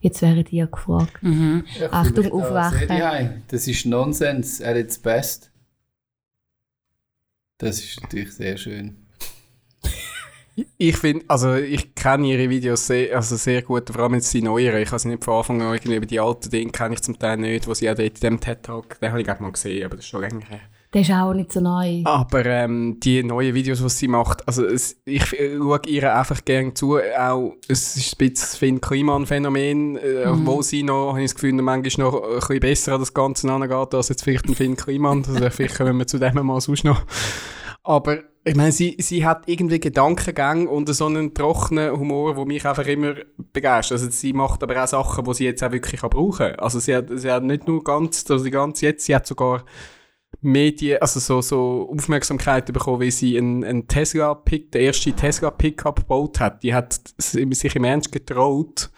Jetzt 0.01 0.21
wäre 0.21 0.45
dir 0.45 0.67
gefragt. 0.67 1.23
Mhm. 1.23 1.65
Ja, 1.81 1.91
Achtung, 1.91 2.31
aufwachen. 2.31 2.87
Serie. 2.87 3.43
Das 3.49 3.67
ist 3.67 3.87
Nonsens, 3.87 4.61
er 4.61 4.77
ist 4.77 5.03
best. 5.03 5.51
Das 7.57 7.79
ist 7.79 8.03
natürlich 8.03 8.35
sehr 8.35 8.59
schön. 8.59 9.07
Ich 10.77 10.99
finde, 10.99 11.25
also 11.29 11.55
ich 11.55 11.95
kenne 11.95 12.27
ihre 12.27 12.51
Videos 12.51 12.89
sehr, 12.89 13.17
also 13.17 13.37
sehr 13.37 13.63
gut, 13.63 13.89
vor 13.89 14.03
allem 14.03 14.15
jetzt 14.15 14.35
die 14.35 14.43
neueren. 14.43 14.83
Ich 14.83 14.91
habe 14.91 14.99
sie 14.99 15.09
nicht 15.09 15.25
von 15.25 15.39
Anfang 15.39 15.63
an 15.63 15.73
irgendwie, 15.73 15.97
aber 15.97 16.05
die 16.05 16.21
alten 16.21 16.51
Dinge 16.51 16.73
kenne 16.73 16.95
ich 16.95 17.03
zum 17.03 17.19
Teil 17.19 17.39
nicht, 17.39 17.67
wo 17.67 17.73
sie 17.73 17.89
auch 17.89 17.95
dort 17.95 18.09
in 18.09 18.15
diesem 18.15 18.41
TED-Talk, 18.41 19.01
den 19.01 19.11
habe 19.13 19.21
ich 19.23 19.27
gerade 19.27 19.43
mal 19.43 19.53
gesehen, 19.53 19.87
aber 19.87 19.97
das 19.97 20.05
ist 20.05 20.11
schon 20.11 20.21
länger 20.21 20.45
her. 20.45 20.61
Der 20.97 21.03
ist 21.03 21.11
auch 21.11 21.35
nicht 21.35 21.53
so 21.53 21.61
neu. 21.61 22.01
Aber 22.05 22.47
ähm, 22.47 22.99
die 23.01 23.23
neuen 23.23 23.55
Videos, 23.55 23.83
die 23.83 23.89
sie 23.91 24.09
macht, 24.09 24.49
also 24.49 24.65
es, 24.65 24.97
ich 25.05 25.31
äh, 25.39 25.59
schaue 25.59 25.81
ihr 25.89 26.17
einfach 26.17 26.43
gerne 26.43 26.73
zu. 26.73 26.97
Auch, 26.97 27.53
es 27.69 27.99
ist 27.99 28.19
ein 28.19 28.31
bisschen 28.31 28.81
Kliman-Phänomen, 28.81 29.99
äh, 29.99 30.25
wo 30.47 30.63
sie 30.63 30.83
noch, 30.83 31.11
habe 31.11 31.21
ich 31.21 31.27
das 31.27 31.35
Gefühl, 31.35 31.53
manchmal 31.53 32.07
noch 32.07 32.23
ein 32.23 32.39
bisschen 32.39 32.61
besser 32.61 32.95
an 32.95 33.01
das 33.01 33.13
Ganze 33.13 33.53
angeht, 33.53 33.93
als 33.93 34.09
jetzt 34.09 34.25
vielleicht 34.25 34.47
ein 34.47 34.55
Finn 34.55 34.75
Kliman. 34.75 35.23
Also 35.29 35.51
vielleicht 35.51 35.77
kommen 35.77 35.99
wir 35.99 36.07
zu 36.07 36.19
dem 36.19 36.35
mal 36.47 36.63
sonst 36.63 36.85
noch. 36.85 37.03
Aber 37.83 38.21
ich 38.45 38.55
meine, 38.55 38.73
sie, 38.73 38.97
sie 38.99 39.27
hat 39.27 39.43
irgendwie 39.45 39.81
Gedankengänge 39.81 40.67
und 40.67 40.89
so 40.89 41.05
einen 41.05 41.35
trockenen 41.35 41.93
Humor, 41.93 42.37
der 42.37 42.47
mich 42.47 42.65
einfach 42.65 42.87
immer 42.87 43.17
begeistert. 43.53 43.99
Also 43.99 44.11
sie 44.11 44.33
macht 44.33 44.63
aber 44.63 44.83
auch 44.83 44.89
Sachen, 44.89 45.27
die 45.27 45.35
sie 45.35 45.45
jetzt 45.45 45.63
auch 45.63 45.73
wirklich 45.73 46.01
kann 46.01 46.09
brauchen 46.09 46.53
kann. 46.53 46.59
Also 46.59 46.79
sie 46.81 46.97
hat, 46.97 47.09
sie 47.11 47.31
hat 47.31 47.43
nicht 47.43 47.69
nur 47.69 47.85
ganz, 47.85 48.25
also 48.31 48.43
die 48.43 48.51
ganze 48.51 48.87
jetzt, 48.87 49.05
sie 49.05 49.15
hat 49.15 49.27
sogar 49.27 49.63
Medien, 50.41 51.01
also 51.01 51.21
so, 51.21 51.41
so 51.41 51.91
Aufmerksamkeit 51.93 52.73
bekommen, 52.73 53.01
wie 53.01 53.11
sie 53.11 53.39
einen, 53.39 53.65
einen 53.65 53.89
Tesla 53.89 54.35
Pick, 54.35 54.73
der 54.73 54.83
erste 54.83 55.13
Tesla 55.13 55.51
Pickup 55.51 56.01
gebaut 56.01 56.41
hat. 56.41 56.63
Die 56.63 56.75
hat 56.75 57.01
sich 57.19 57.77
im 57.77 57.85
Ernst 57.85 58.13
getraut, 58.13 58.91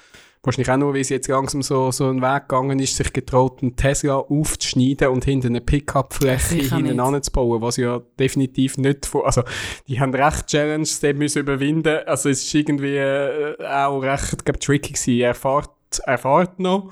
wahrscheinlich 0.42 0.71
auch 0.71 0.76
nur, 0.76 0.95
weil 0.95 1.04
sie 1.04 1.14
jetzt 1.14 1.28
langsam 1.28 1.62
so, 1.62 1.90
so 1.90 2.09
einen 2.09 2.23
Weg 2.23 2.49
gegangen 2.49 2.78
ist, 2.78 2.97
sich 2.97 3.12
getraut, 3.12 3.62
einen 3.62 3.76
Tesla 3.76 4.16
aufzuschneiden 4.16 5.09
und 5.09 5.25
hinten 5.25 5.49
eine 5.49 5.61
Pickup-Fläche 5.61 6.75
hinten 6.75 7.00
anzubauen, 7.00 7.61
was 7.62 7.76
ja 7.76 8.00
definitiv 8.18 8.78
nicht 8.78 9.07
vor, 9.07 9.26
also, 9.26 9.42
die 9.87 10.00
haben 10.00 10.14
recht 10.14 10.47
Challenges, 10.47 11.00
die 11.00 11.12
müssen 11.12 11.40
überwinden, 11.40 12.00
also 12.07 12.28
es 12.28 12.45
ist 12.45 12.54
irgendwie 12.54 12.97
äh, 12.97 13.57
auch 13.64 14.00
recht, 14.00 14.45
glaub, 14.45 14.61
tricky 14.61 14.92
gewesen. 14.92 15.21
Er 15.21 15.35
fährt, 15.35 15.71
er 16.04 16.18
fährt 16.18 16.59
noch, 16.59 16.90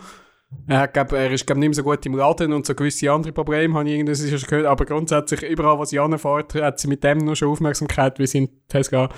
er, 0.67 0.81
hat, 0.81 0.95
glaub, 0.95 1.13
er 1.13 1.31
ist 1.31 1.47
glaub, 1.47 1.59
nicht 1.59 1.69
mehr 1.69 1.75
so 1.75 1.83
gut 1.83 2.05
im 2.07 2.17
Laden 2.17 2.53
und 2.53 2.67
so 2.67 2.75
gewisse 2.75 3.11
andere 3.11 3.33
Probleme 3.33 3.75
habe 3.75 3.91
ich 3.91 4.29
schon 4.29 4.49
gehört, 4.49 4.67
aber 4.67 4.85
grundsätzlich 4.85 5.43
überall, 5.43 5.79
wo 5.79 5.85
sie 5.85 5.99
anfährt, 5.99 6.55
hat 6.55 6.81
sie 6.81 6.89
mit 6.89 7.05
dem 7.05 7.19
nur 7.19 7.37
schon 7.37 7.49
Aufmerksamkeit, 7.49 8.19
wie 8.19 8.27
sie 8.27 8.39
einen 8.39 8.49
Tesla 8.69 9.09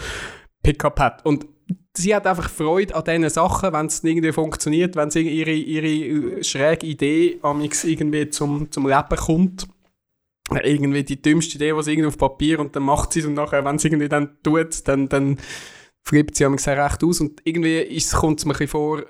Pickup 0.63 0.99
hat. 1.01 1.25
Und 1.25 1.47
sie 1.97 2.15
hat 2.15 2.27
einfach 2.27 2.51
Freude 2.51 2.95
an 2.95 3.05
diesen 3.05 3.29
Sachen, 3.31 3.73
wenn 3.73 3.87
es 3.87 4.03
irgendwie 4.03 4.33
funktioniert, 4.33 4.97
wenn 4.97 5.11
sie 5.11 5.23
ihre, 5.23 5.53
ihre 5.53 6.43
schräge 6.43 6.87
Idee 6.87 7.39
amix 7.43 7.85
irgendwie 7.85 8.31
zum, 8.31 8.71
zum 8.71 8.87
Leben 8.87 9.17
kommt. 9.17 9.69
Irgendwie 10.63 11.05
die 11.05 11.21
dümmste 11.21 11.57
Idee, 11.57 11.75
sie 11.83 11.93
irgendwie 11.93 12.09
auf 12.09 12.17
Papier 12.17 12.59
und 12.59 12.75
dann 12.75 12.83
macht 12.83 13.13
sie 13.13 13.21
es 13.21 13.27
und 13.27 13.35
nachher, 13.35 13.65
wenn 13.67 13.79
sie 13.79 13.89
irgendwie 13.89 14.09
dann 14.09 14.39
tut, 14.43 14.89
dann, 14.89 15.09
dann 15.09 15.39
flippt 16.03 16.37
sie 16.37 16.47
amix 16.47 16.67
recht 16.67 17.05
aus 17.05 17.21
und 17.21 17.43
irgendwie 17.45 18.03
kommt 18.13 18.39
es 18.39 18.47
mir 18.47 18.55
ein 18.55 18.59
bisschen 18.59 18.69
vor, 18.69 19.03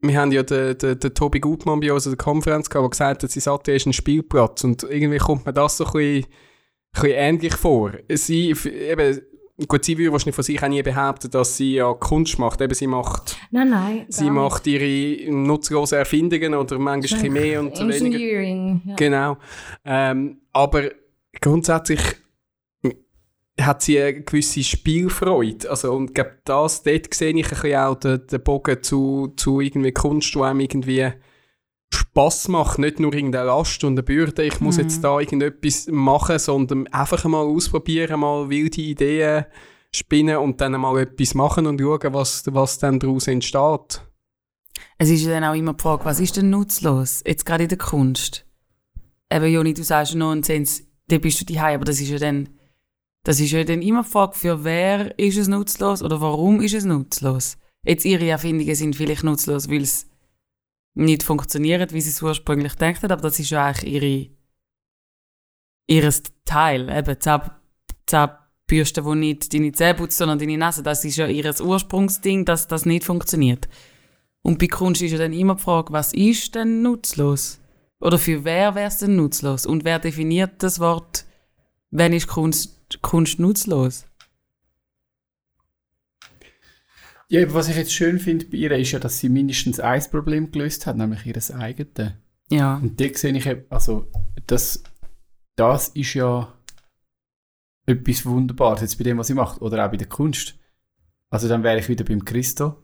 wir 0.00 0.20
haben 0.20 0.32
ja 0.32 0.42
den, 0.42 0.78
den, 0.78 0.98
den 0.98 1.14
Tobi 1.14 1.40
Gutmann 1.40 1.80
bei 1.80 1.92
uns 1.92 2.06
an 2.06 2.12
der 2.12 2.24
Konferenz 2.24 2.70
gehabt, 2.70 2.84
der 2.84 2.90
gesagt 2.90 3.22
hat, 3.22 3.30
Sattel 3.30 3.74
ist 3.74 3.86
ein 3.86 3.92
Spielplatz. 3.92 4.64
Und 4.64 4.84
irgendwie 4.84 5.18
kommt 5.18 5.44
mir 5.46 5.52
das 5.52 5.76
so 5.76 5.86
ein 5.86 5.92
bisschen, 5.92 6.24
ein 6.24 7.02
bisschen 7.02 7.10
ähnlich 7.18 7.54
vor. 7.56 7.92
Sie, 8.08 8.50
eben, 8.50 9.20
gut, 9.66 9.84
sie 9.84 9.98
würde 9.98 10.12
wahrscheinlich 10.12 10.36
von 10.36 10.44
sich 10.44 10.62
auch 10.62 10.68
nie 10.68 10.82
behaupten, 10.82 11.30
dass 11.30 11.56
sie 11.56 11.74
ja 11.74 11.92
Kunst 11.94 12.38
macht. 12.38 12.60
Eben, 12.60 12.74
sie 12.74 12.86
macht, 12.86 13.36
Nein, 13.50 13.70
nein. 13.70 14.06
sie 14.08 14.30
macht 14.30 14.66
ihre 14.68 15.32
nutzlosen 15.32 15.98
Erfindungen 15.98 16.54
oder 16.54 16.78
manchmal 16.78 17.30
mehr 17.30 17.60
und 17.60 17.78
weniger. 17.78 17.96
Engineering. 17.96 18.82
Ja. 18.84 18.94
Genau. 18.94 19.36
Ähm, 19.84 20.42
aber 20.52 20.90
grundsätzlich 21.40 22.00
hat 23.60 23.82
sie 23.82 24.00
eine 24.00 24.22
gewisse 24.22 24.62
Spielfreude. 24.62 25.68
Also, 25.70 25.92
und 25.92 26.10
ich 26.10 26.14
glaube, 26.14 26.38
das, 26.44 26.82
dort 26.82 27.14
sehe 27.14 27.30
ich 27.30 27.44
ein 27.44 27.50
bisschen 27.50 27.76
auch 27.76 27.94
den, 27.96 28.26
den 28.26 28.42
Bogen 28.42 28.82
zu, 28.82 29.32
zu 29.36 29.60
irgendwie 29.60 29.92
Kunst, 29.92 30.34
die 30.34 30.40
einem 30.40 30.60
irgendwie 30.60 31.12
Spass 31.92 32.48
macht. 32.48 32.78
Nicht 32.78 33.00
nur 33.00 33.12
irgendeine 33.14 33.46
Last 33.46 33.82
und 33.84 33.92
eine 33.92 34.02
Bürde, 34.02 34.44
ich 34.44 34.60
muss 34.60 34.76
Mhm. 34.76 34.82
jetzt 34.82 35.02
da 35.02 35.18
irgendetwas 35.18 35.88
machen, 35.88 36.38
sondern 36.38 36.86
einfach 36.88 37.24
mal 37.24 37.44
ausprobieren, 37.44 38.20
mal 38.20 38.48
wilde 38.48 38.80
Ideen 38.80 39.46
spinnen 39.94 40.36
und 40.36 40.60
dann 40.60 40.72
mal 40.72 40.98
etwas 41.00 41.34
machen 41.34 41.66
und 41.66 41.80
schauen, 41.80 42.12
was, 42.14 42.44
was 42.52 42.78
dann 42.78 42.98
daraus 42.98 43.26
entsteht. 43.26 44.02
Es 44.98 45.08
ist 45.08 45.22
ja 45.22 45.30
dann 45.30 45.44
auch 45.44 45.54
immer 45.54 45.74
die 45.74 45.82
Frage, 45.82 46.04
was 46.04 46.20
ist 46.20 46.36
denn 46.36 46.50
nutzlos? 46.50 47.22
Jetzt 47.26 47.46
gerade 47.46 47.64
in 47.64 47.68
der 47.68 47.78
Kunst. 47.78 48.44
Eben, 49.32 49.46
Joni, 49.46 49.74
du 49.74 49.82
sagst 49.82 50.12
ja 50.12 50.18
Nonsens, 50.18 50.82
da 51.08 51.18
bist 51.18 51.40
du 51.40 51.44
die 51.44 51.58
aber 51.58 51.84
das 51.84 52.00
ist 52.00 52.10
ja 52.10 52.18
dann, 52.18 52.48
das 53.24 53.40
ist 53.40 53.50
ja 53.50 53.64
dann 53.64 53.82
immer 53.82 54.02
die 54.02 54.10
Frage, 54.10 54.34
für 54.34 54.64
wer 54.64 55.18
ist 55.18 55.36
es 55.36 55.48
nutzlos 55.48 56.02
oder 56.02 56.20
warum 56.20 56.60
ist 56.60 56.74
es 56.74 56.84
nutzlos? 56.84 57.58
Jetzt 57.84 58.04
ihre 58.04 58.28
Erfindungen 58.28 58.74
sind 58.74 58.96
vielleicht 58.96 59.24
nutzlos, 59.24 59.68
weil 59.70 59.82
es 59.82 60.06
nicht 60.94 61.22
funktioniert, 61.22 61.92
wie 61.92 62.00
sie 62.00 62.10
es 62.10 62.22
ursprünglich 62.22 62.72
gedacht 62.72 63.02
hat, 63.02 63.12
aber 63.12 63.22
das 63.22 63.38
ist 63.38 63.50
ja 63.50 63.66
eigentlich 63.66 63.94
ihre, 63.94 64.30
ihres 65.86 66.22
Teil, 66.44 66.88
eben 66.90 67.20
Zahn, 67.20 67.50
Zahnbürste, 68.06 69.02
die 69.02 69.14
nicht 69.14 69.54
deine 69.54 69.72
Zähne 69.72 69.94
putzt, 69.94 70.18
sondern 70.18 70.38
deine 70.38 70.58
Nase, 70.58 70.82
das 70.82 71.04
ist 71.04 71.16
ja 71.16 71.26
ihr 71.26 71.54
Ursprungsding, 71.60 72.44
dass 72.44 72.66
das 72.66 72.84
nicht 72.84 73.04
funktioniert. 73.04 73.68
Und 74.42 74.58
bei 74.58 74.66
Kunst 74.66 75.02
ist 75.02 75.12
ja 75.12 75.18
dann 75.18 75.32
immer 75.32 75.56
die 75.56 75.62
Frage, 75.62 75.92
was 75.92 76.12
ist 76.12 76.54
denn 76.54 76.82
nutzlos? 76.82 77.60
Oder 78.00 78.18
für 78.18 78.44
wer 78.44 78.74
wäre 78.74 78.88
es 78.88 78.98
denn 78.98 79.16
nutzlos? 79.16 79.66
Und 79.66 79.84
wer 79.84 79.98
definiert 79.98 80.62
das 80.62 80.78
Wort, 80.80 81.24
wenn 81.90 82.12
ist 82.12 82.28
Kunst, 82.28 82.77
Kunst 83.02 83.38
nutzlos? 83.38 84.06
Ja, 87.30 87.52
was 87.52 87.68
ich 87.68 87.76
jetzt 87.76 87.92
schön 87.92 88.18
finde 88.18 88.46
bei 88.46 88.56
ihr, 88.56 88.70
ist 88.72 88.92
ja, 88.92 88.98
dass 88.98 89.18
sie 89.18 89.28
mindestens 89.28 89.80
ein 89.80 90.02
Problem 90.10 90.50
gelöst 90.50 90.86
hat, 90.86 90.96
nämlich 90.96 91.26
ihr 91.26 91.36
eigenes. 91.58 92.12
Ja. 92.50 92.76
Und 92.76 92.98
da 92.98 93.04
sehe 93.12 93.36
ich, 93.36 93.46
eben- 93.46 93.66
also, 93.68 94.10
das, 94.46 94.82
das 95.56 95.88
ist 95.88 96.14
ja 96.14 96.54
etwas 97.84 98.24
Wunderbares 98.24 98.80
jetzt 98.80 98.96
bei 98.96 99.04
dem, 99.04 99.18
was 99.18 99.26
sie 99.26 99.34
macht, 99.34 99.60
oder 99.60 99.84
auch 99.84 99.90
bei 99.90 99.98
der 99.98 100.08
Kunst. 100.08 100.54
Also 101.30 101.48
dann 101.48 101.62
wäre 101.62 101.78
ich 101.78 101.88
wieder 101.90 102.04
beim 102.04 102.24
Christo, 102.24 102.82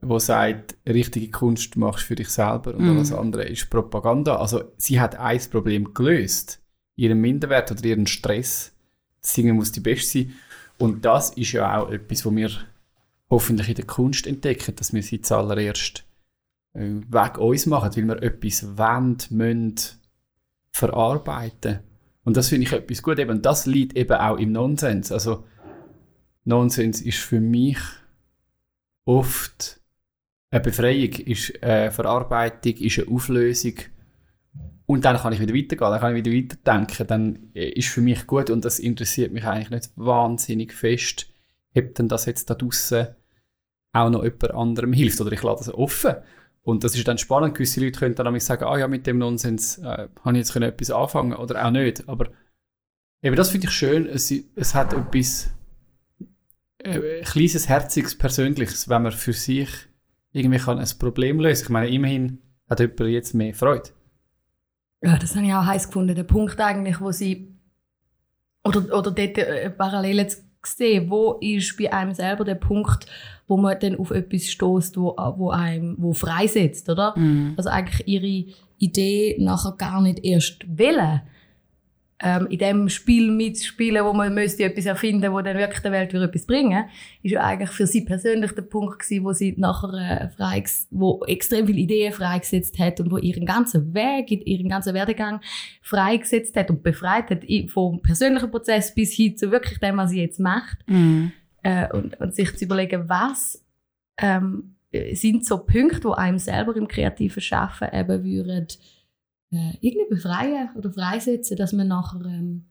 wo 0.00 0.18
sagt, 0.18 0.76
richtige 0.88 1.30
Kunst 1.30 1.76
machst 1.76 2.02
du 2.02 2.06
für 2.08 2.14
dich 2.16 2.28
selber 2.30 2.74
und 2.74 2.82
Mhm. 2.82 2.96
alles 2.96 3.12
andere 3.12 3.44
ist 3.44 3.70
Propaganda. 3.70 4.36
Also 4.36 4.72
sie 4.76 4.98
hat 5.00 5.14
ein 5.14 5.40
Problem 5.50 5.94
gelöst, 5.94 6.60
ihren 6.96 7.20
Minderwert 7.20 7.70
oder 7.70 7.84
ihren 7.84 8.08
Stress. 8.08 8.72
Singen 9.20 9.56
muss 9.56 9.72
die 9.72 9.80
Beste 9.80 10.20
sein. 10.20 10.34
Und 10.78 11.04
das 11.04 11.30
ist 11.30 11.52
ja 11.52 11.78
auch 11.78 11.90
etwas, 11.90 12.24
wo 12.24 12.34
wir 12.34 12.50
hoffentlich 13.30 13.68
in 13.68 13.74
der 13.74 13.86
Kunst 13.86 14.26
entdecken, 14.26 14.76
dass 14.76 14.92
wir 14.92 15.02
sie 15.02 15.20
zuallererst 15.20 16.04
äh, 16.74 16.80
weg 17.08 17.38
uns 17.38 17.66
machen, 17.66 17.94
weil 17.94 18.06
wir 18.06 18.22
etwas 18.22 18.78
wollen, 18.78 19.18
müssen, 19.30 19.74
verarbeiten. 20.70 21.80
Und 22.24 22.36
das 22.36 22.48
finde 22.48 22.66
ich 22.66 22.72
etwas 22.72 23.02
gut. 23.02 23.18
Und 23.18 23.44
das 23.44 23.66
liegt 23.66 23.96
eben 23.96 24.16
auch 24.18 24.36
im 24.36 24.52
Nonsens. 24.52 25.10
Also, 25.10 25.44
Nonsens 26.44 27.00
ist 27.00 27.18
für 27.18 27.40
mich 27.40 27.78
oft 29.04 29.80
eine 30.50 30.60
Befreiung, 30.60 31.12
ist 31.12 31.62
eine 31.62 31.90
Verarbeitung, 31.90 32.74
ist 32.74 32.98
eine 32.98 33.08
Auflösung. 33.08 33.74
Und 34.90 35.04
dann 35.04 35.18
kann 35.18 35.34
ich 35.34 35.40
wieder 35.40 35.54
weitergehen, 35.54 35.90
dann 35.90 36.00
kann 36.00 36.16
ich 36.16 36.24
wieder 36.24 36.34
weiterdenken. 36.34 37.06
Dann 37.06 37.50
äh, 37.54 37.68
ist 37.72 37.88
für 37.88 38.00
mich 38.00 38.26
gut 38.26 38.48
und 38.48 38.64
das 38.64 38.78
interessiert 38.78 39.32
mich 39.32 39.44
eigentlich 39.44 39.68
nicht 39.68 39.90
wahnsinnig 39.96 40.72
fest, 40.72 41.26
ob 41.76 41.94
denn 41.94 42.08
das 42.08 42.24
jetzt 42.24 42.48
da 42.48 42.54
draussen 42.54 43.08
auch 43.92 44.08
noch 44.08 44.24
jemand 44.24 44.54
anderem 44.54 44.94
hilft 44.94 45.20
oder 45.20 45.30
ich 45.32 45.42
lasse 45.42 45.66
das 45.66 45.74
offen. 45.74 46.14
Und 46.62 46.84
das 46.84 46.94
ist 46.94 47.06
dann 47.06 47.18
spannend. 47.18 47.54
Gewisse 47.54 47.80
Leute 47.80 47.98
können 47.98 48.14
dann 48.14 48.40
sagen, 48.40 48.64
ah 48.64 48.78
ja, 48.78 48.88
mit 48.88 49.06
dem 49.06 49.18
Nonsens 49.18 49.76
äh, 49.76 50.08
habe 50.24 50.32
ich 50.32 50.36
jetzt 50.38 50.54
können 50.54 50.70
etwas 50.70 50.90
anfangen 50.90 51.34
oder 51.34 51.66
auch 51.66 51.70
nicht. 51.70 52.08
Aber 52.08 52.30
eben 53.22 53.36
das 53.36 53.50
finde 53.50 53.66
ich 53.66 53.72
schön. 53.74 54.06
Es, 54.06 54.32
es 54.54 54.74
hat 54.74 54.94
etwas 54.94 55.50
äh, 56.78 57.20
kleines, 57.24 57.68
herziges, 57.68 58.16
persönliches, 58.16 58.88
wenn 58.88 59.02
man 59.02 59.12
für 59.12 59.34
sich 59.34 59.68
irgendwie 60.32 60.58
kann 60.58 60.78
ein 60.78 60.88
Problem 60.98 61.40
lösen. 61.40 61.64
Ich 61.64 61.68
meine, 61.68 61.90
immerhin 61.90 62.38
hat 62.70 62.80
jemand 62.80 63.00
jetzt 63.00 63.34
mehr 63.34 63.52
Freude. 63.52 63.90
Ja, 65.02 65.16
das 65.16 65.36
habe 65.36 65.46
ich 65.46 65.54
auch 65.54 65.64
heiß 65.64 65.86
gefunden. 65.86 66.14
Der 66.14 66.24
Punkt 66.24 66.60
eigentlich, 66.60 67.00
wo 67.00 67.12
sie 67.12 67.54
oder, 68.64 68.80
oder 68.96 69.10
dort 69.10 69.18
äh, 69.38 69.70
parallel 69.70 70.18
jetzt 70.18 70.44
gesehen, 70.60 71.10
wo 71.10 71.38
ist 71.40 71.76
bei 71.76 71.92
einem 71.92 72.12
selber 72.14 72.44
der 72.44 72.56
Punkt, 72.56 73.06
wo 73.46 73.56
man 73.56 73.78
dann 73.78 73.98
auf 73.98 74.10
etwas 74.10 74.44
stößt, 74.46 74.96
wo, 74.96 75.16
wo 75.36 75.50
einem 75.50 75.96
wo 75.98 76.12
freisetzt, 76.12 76.88
oder? 76.88 77.16
Mhm. 77.16 77.54
Also 77.56 77.70
eigentlich 77.70 78.06
ihre 78.08 78.54
Idee 78.78 79.36
nachher 79.40 79.72
gar 79.72 80.00
nicht 80.02 80.24
erst 80.24 80.64
wählen. 80.66 81.22
Ähm, 82.20 82.48
in 82.48 82.58
dem 82.58 82.88
Spiel 82.88 83.30
mitspielen, 83.30 84.04
wo 84.04 84.12
man 84.12 84.34
müsste 84.34 84.64
etwas 84.64 84.86
erfinden, 84.86 85.32
wo 85.32 85.40
dann 85.40 85.56
wirklich 85.56 85.78
der 85.82 85.92
Welt 85.92 86.12
wieder 86.12 86.24
etwas 86.24 86.46
bringen, 86.46 86.86
ist 87.22 87.30
ja 87.30 87.44
eigentlich 87.44 87.70
für 87.70 87.86
sie 87.86 88.00
persönlich 88.00 88.50
der 88.52 88.62
Punkt 88.62 88.98
gewesen, 88.98 89.24
wo 89.24 89.32
sie 89.32 89.54
nachher 89.56 90.22
äh, 90.22 90.28
frei, 90.30 90.64
wo 90.90 91.22
extrem 91.26 91.66
viele 91.68 91.78
Ideen 91.78 92.12
freigesetzt 92.12 92.76
hat 92.80 92.98
und 92.98 93.12
wo 93.12 93.18
ihren 93.18 93.46
ganzen 93.46 93.94
Weg, 93.94 94.32
ihren 94.32 94.68
ganzen 94.68 94.94
Werdegang 94.94 95.40
freigesetzt 95.80 96.56
hat 96.56 96.70
und 96.70 96.82
befreit 96.82 97.30
hat 97.30 97.44
vom 97.68 98.02
persönlichen 98.02 98.50
Prozess 98.50 98.92
bis 98.92 99.12
hin 99.12 99.36
zu 99.36 99.52
wirklich 99.52 99.78
dem, 99.78 99.96
was 99.96 100.10
sie 100.10 100.20
jetzt 100.20 100.40
macht 100.40 100.78
Mhm. 100.88 101.30
äh, 101.62 101.86
und, 101.92 102.18
und 102.20 102.34
sich 102.34 102.56
zu 102.56 102.64
überlegen, 102.64 103.08
was 103.08 103.64
ähm, 104.20 104.74
äh, 104.90 105.14
sind 105.14 105.46
so 105.46 105.58
Punkte, 105.58 106.04
wo 106.04 106.12
einem 106.12 106.38
selber 106.38 106.74
im 106.76 106.88
kreativen 106.88 107.42
Schaffen 107.42 107.88
eben 107.92 108.24
würden, 108.24 108.66
äh, 109.50 109.72
irgendwie 109.80 110.14
befreien 110.14 110.70
oder 110.76 110.92
freisetzen, 110.92 111.56
dass 111.56 111.72
man 111.72 111.88
nachher 111.88 112.24
ähm, 112.26 112.66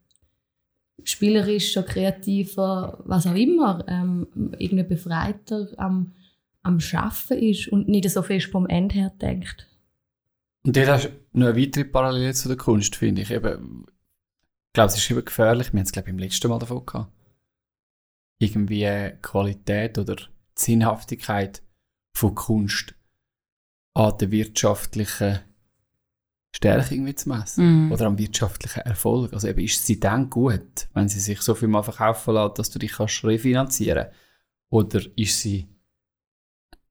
spielerischer, 1.03 1.83
kreativer, 1.83 3.03
was 3.05 3.27
auch 3.27 3.35
immer, 3.35 3.83
ähm, 3.87 4.27
irgendwie 4.57 4.83
befreiter 4.83 5.69
am, 5.77 6.13
am 6.63 6.79
Schaffen 6.79 7.37
ist 7.37 7.67
und 7.69 7.87
nicht 7.87 8.09
so 8.09 8.21
fest 8.21 8.47
vom 8.47 8.67
Ende 8.67 8.95
her 8.95 9.13
denkt. 9.21 9.67
Und 10.63 10.75
dort 10.75 10.87
hast 10.87 11.05
du 11.05 11.09
noch 11.33 11.47
eine 11.47 11.61
weitere 11.61 11.85
Parallele 11.85 12.33
zu 12.33 12.49
der 12.49 12.57
Kunst, 12.57 12.95
finde 12.95 13.21
ich. 13.21 13.31
Eben, 13.31 13.85
ich 13.87 14.73
glaube, 14.73 14.87
es 14.87 14.97
ist 14.97 15.09
eben 15.09 15.23
gefährlich. 15.23 15.71
Wir 15.71 15.79
haben 15.79 15.85
es, 15.85 15.91
glaube 15.91 16.09
ich, 16.09 16.13
beim 16.13 16.19
letzten 16.19 16.49
Mal 16.49 16.59
davon 16.59 16.85
gehabt. 16.85 17.11
Irgendwie 18.39 19.13
Qualität 19.21 19.97
oder 19.97 20.17
Sinnhaftigkeit 20.55 21.63
von 22.13 22.35
Kunst 22.35 22.95
an 23.93 24.17
der 24.19 24.29
wirtschaftlichen 24.31 25.39
Stärke 26.57 26.95
irgendwie 26.95 27.13
zu 27.13 27.29
messen. 27.29 27.85
Mhm. 27.85 27.91
Oder 27.91 28.07
am 28.07 28.17
wirtschaftlichen 28.17 28.79
Erfolg. 28.79 29.31
Also 29.31 29.47
eben, 29.47 29.61
ist 29.61 29.85
sie 29.85 29.99
dann 29.99 30.29
gut, 30.29 30.87
wenn 30.93 31.07
sie 31.07 31.19
sich 31.19 31.41
so 31.41 31.53
viel 31.53 31.67
mal 31.67 31.83
verkaufen 31.83 32.33
lässt, 32.33 32.57
dass 32.57 32.71
du 32.71 32.79
dich 32.79 32.93
kannst 32.93 33.23
refinanzieren 33.23 34.07
Oder 34.69 35.01
ist 35.15 35.39
sie... 35.39 35.67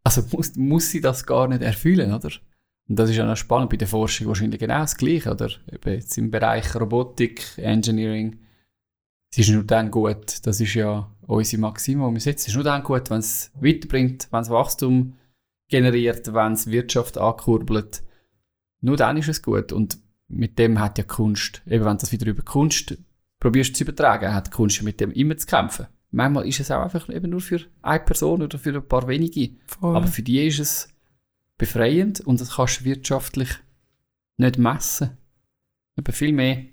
Also 0.04 0.22
muss, 0.30 0.54
muss 0.54 0.90
sie 0.90 1.00
das 1.00 1.26
gar 1.26 1.48
nicht 1.48 1.62
erfüllen, 1.62 2.14
oder? 2.14 2.30
Und 2.88 2.96
das 2.96 3.10
ist 3.10 3.16
ja 3.16 3.26
noch 3.26 3.36
spannend 3.36 3.70
bei 3.70 3.76
der 3.76 3.88
Forschung 3.88 4.28
wahrscheinlich 4.28 4.60
genau 4.60 4.78
das 4.78 4.96
Gleiche, 4.96 5.32
oder? 5.32 5.50
Eben 5.72 5.94
jetzt 5.94 6.16
im 6.16 6.30
Bereich 6.30 6.72
Robotik, 6.76 7.58
Engineering. 7.58 8.38
Sie 9.34 9.40
ist 9.40 9.50
nur 9.50 9.64
dann 9.64 9.90
gut, 9.90 10.46
das 10.46 10.60
ist 10.60 10.74
ja 10.74 11.10
unsere 11.26 11.60
Maxime, 11.60 12.06
die 12.06 12.14
wir 12.14 12.20
setzen. 12.20 12.42
Es 12.42 12.48
ist 12.48 12.54
nur 12.54 12.62
dann 12.62 12.84
gut, 12.84 13.10
wenn 13.10 13.18
es 13.18 13.50
weiterbringt, 13.56 14.28
wenn 14.30 14.42
es 14.42 14.50
Wachstum 14.50 15.14
generiert, 15.68 16.32
wenn 16.32 16.52
es 16.52 16.68
Wirtschaft 16.68 17.18
ankurbelt. 17.18 18.04
Nur 18.80 18.96
dann 18.96 19.16
ist 19.16 19.28
es 19.28 19.42
gut. 19.42 19.72
Und 19.72 19.98
mit 20.28 20.58
dem 20.58 20.80
hat 20.80 20.98
ja 20.98 21.04
Kunst, 21.04 21.62
eben 21.66 21.84
wenn 21.84 21.96
du 21.96 22.00
das 22.00 22.12
wieder 22.12 22.26
über 22.26 22.42
Kunst 22.42 22.96
probierst 23.38 23.76
zu 23.76 23.84
übertragen, 23.84 24.34
hat 24.34 24.50
Kunst 24.50 24.78
ja 24.78 24.82
mit 24.84 25.00
dem 25.00 25.12
immer 25.12 25.36
zu 25.36 25.46
kämpfen. 25.46 25.86
Manchmal 26.10 26.46
ist 26.48 26.60
es 26.60 26.70
auch 26.70 26.82
einfach 26.82 27.08
eben 27.08 27.30
nur 27.30 27.40
für 27.40 27.60
eine 27.82 28.00
Person 28.00 28.42
oder 28.42 28.58
für 28.58 28.74
ein 28.74 28.86
paar 28.88 29.06
wenige. 29.08 29.56
Voll. 29.66 29.96
Aber 29.96 30.06
für 30.06 30.22
die 30.22 30.46
ist 30.46 30.58
es 30.58 30.88
befreiend 31.58 32.20
und 32.20 32.40
das 32.40 32.56
kannst 32.56 32.80
du 32.80 32.84
wirtschaftlich 32.84 33.50
nicht 34.36 34.58
messen. 34.58 35.16
Aber 35.96 36.12
viel 36.12 36.32
mehr 36.32 36.64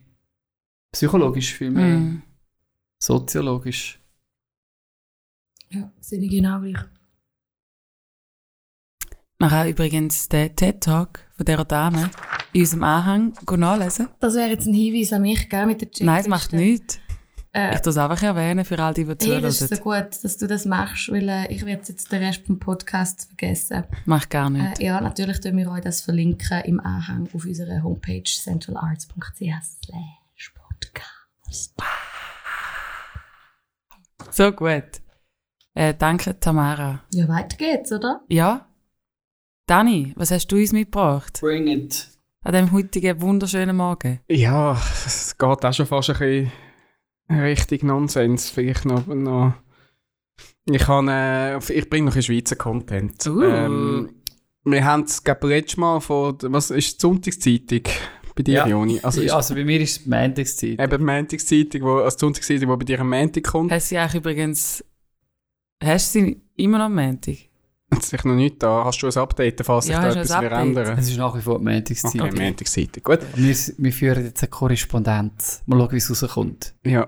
psychologisch, 0.92 1.54
viel 1.54 1.72
mehr 1.72 1.98
Mhm. 1.98 2.22
soziologisch. 3.00 4.00
Ja, 5.70 5.92
ich 6.00 6.30
genau 6.30 6.62
gleich. 6.62 6.84
Man 9.40 9.50
kann 9.50 9.68
übrigens 9.70 10.30
den 10.30 10.56
TED-Talk 10.56 11.23
von 11.36 11.46
dieser 11.46 11.66
Dame 11.66 12.10
in 12.54 12.62
unserem 12.62 12.84
Anhang 12.84 13.34
nachlesen. 13.58 14.10
Das 14.20 14.36
wäre 14.36 14.50
jetzt 14.50 14.68
ein 14.68 14.74
Hinweis 14.74 15.12
an 15.14 15.22
mich, 15.24 15.50
gell, 15.50 15.66
mit 15.66 15.82
der 15.82 15.88
Checkliste. 15.88 16.06
Nein, 16.06 16.22
es 16.22 16.28
macht 16.28 16.54
nichts. 16.54 17.00
Äh, 17.56 17.76
Ich 17.76 17.82
tue 17.82 17.92
es 17.92 17.98
einfach 17.98 18.22
erwähnen 18.24 18.66
für 18.66 18.80
all 18.80 18.94
die, 18.96 19.06
die 19.06 19.32
Hey, 19.32 19.42
das 19.42 19.62
ist 19.62 19.70
so 19.70 19.76
zuhören. 19.76 20.04
gut, 20.10 20.24
dass 20.24 20.38
du 20.38 20.48
das 20.48 20.66
machst, 20.66 21.12
weil 21.12 21.30
äh, 21.30 21.52
ich 21.54 21.66
werde 21.66 21.84
jetzt 21.88 22.12
den 22.12 22.24
Rest 22.24 22.46
vom 22.48 22.58
Podcast 22.60 23.26
vergessen. 23.28 23.84
Mach 24.06 24.28
gar 24.30 24.50
nicht. 24.50 24.80
Äh, 24.80 24.86
ja, 24.86 25.00
natürlich 25.02 25.40
tun 25.40 25.58
wir 25.58 25.70
euch 25.72 25.82
das 25.82 26.02
verlinken 26.02 26.62
im 26.66 26.80
Anhang 26.80 27.28
auf 27.34 27.46
unserer 27.46 27.84
Homepage 27.84 28.24
centralarts.ch 28.24 29.40
slash 29.40 30.54
podcast. 30.56 31.76
So 34.32 34.52
gut. 34.52 34.84
Äh, 35.76 35.94
danke, 35.96 36.40
Tamara. 36.40 37.02
Ja, 37.14 37.28
weiter 37.28 37.58
geht's, 37.58 37.92
oder? 37.92 38.22
Ja? 38.30 38.66
Dani, 39.68 40.14
was 40.18 40.32
hast 40.32 40.48
du 40.52 40.58
uns 40.58 40.74
mitgebracht? 40.74 41.40
Bring 41.42 41.68
it. 41.68 42.10
An 42.44 42.52
diesem 42.54 42.72
heutigen 42.74 43.22
wunderschönen 43.22 43.76
Morgen. 43.78 44.20
Ja, 44.30 44.74
es 45.06 45.38
geht 45.38 45.66
auch 45.66 45.74
schon 45.74 45.86
fast 45.86 46.10
ein 46.10 46.18
bisschen 46.18 47.40
richtig 47.42 47.84
Nonsens. 47.84 48.50
Vielleicht 48.50 48.86
noch. 48.86 49.08
noch 49.08 49.54
ich, 50.66 50.82
kann, 50.82 51.08
äh, 51.08 51.58
ich 51.60 51.90
bringe 51.90 52.08
noch 52.08 52.16
ein 52.16 52.24
Schweizer 52.24 52.58
Content. 52.58 53.26
Uh. 53.26 53.42
Ähm, 53.44 54.10
wir 54.66 54.84
haben 54.84 55.04
es, 55.04 55.24
glaube 55.24 55.48
letztes 55.48 55.78
Mal 55.78 56.02
von. 56.02 56.38
Was 56.42 56.70
ist 56.70 56.96
die 56.98 57.00
Sonntagszeitung 57.02 57.84
bei 58.36 58.44
dir, 58.44 58.54
Ja. 58.54 58.68
Joni? 58.68 59.00
Also, 59.02 59.22
ist 59.22 59.32
also 59.32 59.56
bei 59.56 59.64
mir 59.64 59.80
ist 59.80 59.98
es 59.98 60.04
die 60.04 60.10
Montagszeit. 60.10 60.80
eben 60.82 60.98
die 60.98 61.04
Montagszeitung, 61.06 61.82
wo, 61.84 61.98
also 62.00 62.18
die 62.18 62.20
Sonntagszeitung, 62.20 62.70
die 62.70 62.76
bei 62.78 62.86
dir 62.86 63.00
am 63.00 63.10
Montag 63.10 63.44
kommt. 63.46 63.72
Hast 63.72 63.86
du 63.86 63.90
sie 63.90 63.98
eigentlich 63.98 64.16
übrigens. 64.16 64.84
Hast 65.82 66.14
du 66.16 66.20
sie 66.20 66.42
immer 66.58 66.80
noch 66.80 66.86
am 66.86 66.96
Montag? 66.96 67.38
Hat 67.96 68.04
sich 68.04 68.24
noch 68.24 68.36
nicht 68.36 68.62
da. 68.62 68.86
Hast 68.86 69.02
du 69.02 69.08
ein 69.08 69.18
Update, 69.18 69.66
falls 69.66 69.86
sich 69.86 69.94
Ja, 69.94 70.02
da 70.02 70.22
etwas 70.22 70.32
ändern? 70.32 70.98
Es 70.98 71.10
ist 71.10 71.18
nach 71.18 71.36
wie 71.36 71.42
vor 71.42 71.60
die 71.60 71.66
Montagszeit. 71.66 72.22
Okay, 72.22 72.44
Montagszeitung. 72.44 73.04
Gut. 73.04 73.20
Wir, 73.36 73.56
wir 73.78 73.94
führen 73.94 74.26
jetzt 74.26 74.42
eine 74.42 74.50
Korrespondenz. 74.50 75.64
Mal 75.66 75.80
schauen, 75.80 75.92
wie 75.92 75.98
es 75.98 76.24
rauskommt. 76.24 76.74
Ja. 76.86 77.08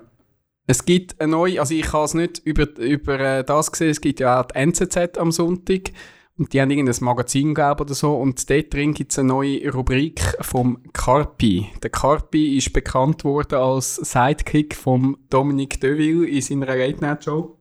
Es 0.66 0.84
gibt 0.84 1.20
eine 1.20 1.30
neue, 1.30 1.60
also 1.60 1.74
ich 1.74 1.92
habe 1.92 2.04
es 2.04 2.14
nicht 2.14 2.38
über, 2.44 2.68
über 2.78 3.20
äh, 3.20 3.44
das 3.44 3.70
gesehen, 3.70 3.90
es 3.90 4.00
gibt 4.00 4.18
ja 4.18 4.40
auch 4.40 4.46
die 4.46 4.56
NZZ 4.56 5.16
am 5.16 5.30
Sonntag 5.30 5.92
und 6.38 6.52
die 6.52 6.60
haben 6.60 6.70
irgendein 6.70 7.04
Magazin 7.04 7.54
gegeben 7.54 7.80
oder 7.80 7.94
so 7.94 8.16
und 8.16 8.50
dort 8.50 8.74
drin 8.74 8.92
gibt 8.92 9.12
es 9.12 9.18
eine 9.18 9.28
neue 9.28 9.72
Rubrik 9.72 10.20
vom 10.40 10.82
Carpi. 10.92 11.68
Der 11.82 11.90
Carpi 11.90 12.56
ist 12.56 12.72
bekannt 12.72 13.22
worden 13.22 13.58
als 13.58 13.96
Sidekick 13.96 14.74
von 14.74 15.16
Dominique 15.30 15.80
Deville 15.80 16.26
in 16.26 16.42
seiner 16.42 16.66
Late 16.66 17.00
Night 17.00 17.24
Show. 17.24 17.55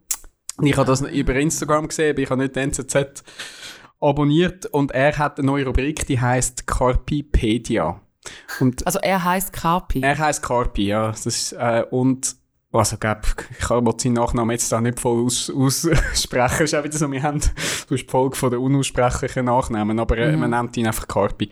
Ich 0.61 0.77
habe 0.77 0.87
das 0.87 1.01
über 1.01 1.35
Instagram 1.35 1.87
gesehen, 1.87 2.11
aber 2.11 2.21
ich 2.21 2.29
habe 2.29 2.41
nicht 2.41 2.55
die 2.55 2.59
NZZ 2.59 3.23
abonniert 3.99 4.65
und 4.67 4.91
er 4.91 5.17
hat 5.17 5.39
eine 5.39 5.47
neue 5.47 5.65
Rubrik, 5.65 6.05
die 6.05 6.19
heißt 6.19 6.67
Carpipedia. 6.67 8.01
Und 8.59 8.85
Also 8.85 8.99
er 8.99 9.23
heißt 9.23 9.53
Kapi. 9.53 10.01
er 10.01 10.17
heißt 10.17 10.41
Carpi, 10.41 10.87
ja. 10.87 11.07
Das 11.07 11.25
ist, 11.25 11.53
äh, 11.53 11.83
und 11.89 12.35
also, 12.71 12.97
glaub, 12.97 13.21
ich 13.51 13.65
kann 13.65 13.87
seinen 13.97 14.13
Nachnamen 14.13 14.51
jetzt 14.51 14.69
da 14.69 14.81
nicht 14.81 14.99
voll 14.99 15.23
aus, 15.23 15.49
aussprechen. 15.49 16.63
Es 16.63 16.73
ist 16.73 16.75
auch 16.75 16.83
wieder 16.83 16.97
so, 16.97 17.09
wir 17.09 17.23
haben 17.23 17.39
hast 17.39 17.89
die 17.89 17.97
Folge 18.05 18.35
von 18.35 18.51
den 18.51 18.59
unaussprechlichen 18.59 19.45
Nachnamen, 19.45 19.97
aber 19.97 20.17
äh, 20.17 20.35
man 20.35 20.49
nennt 20.49 20.75
ihn 20.75 20.87
einfach 20.87 21.07
Carpi. 21.07 21.49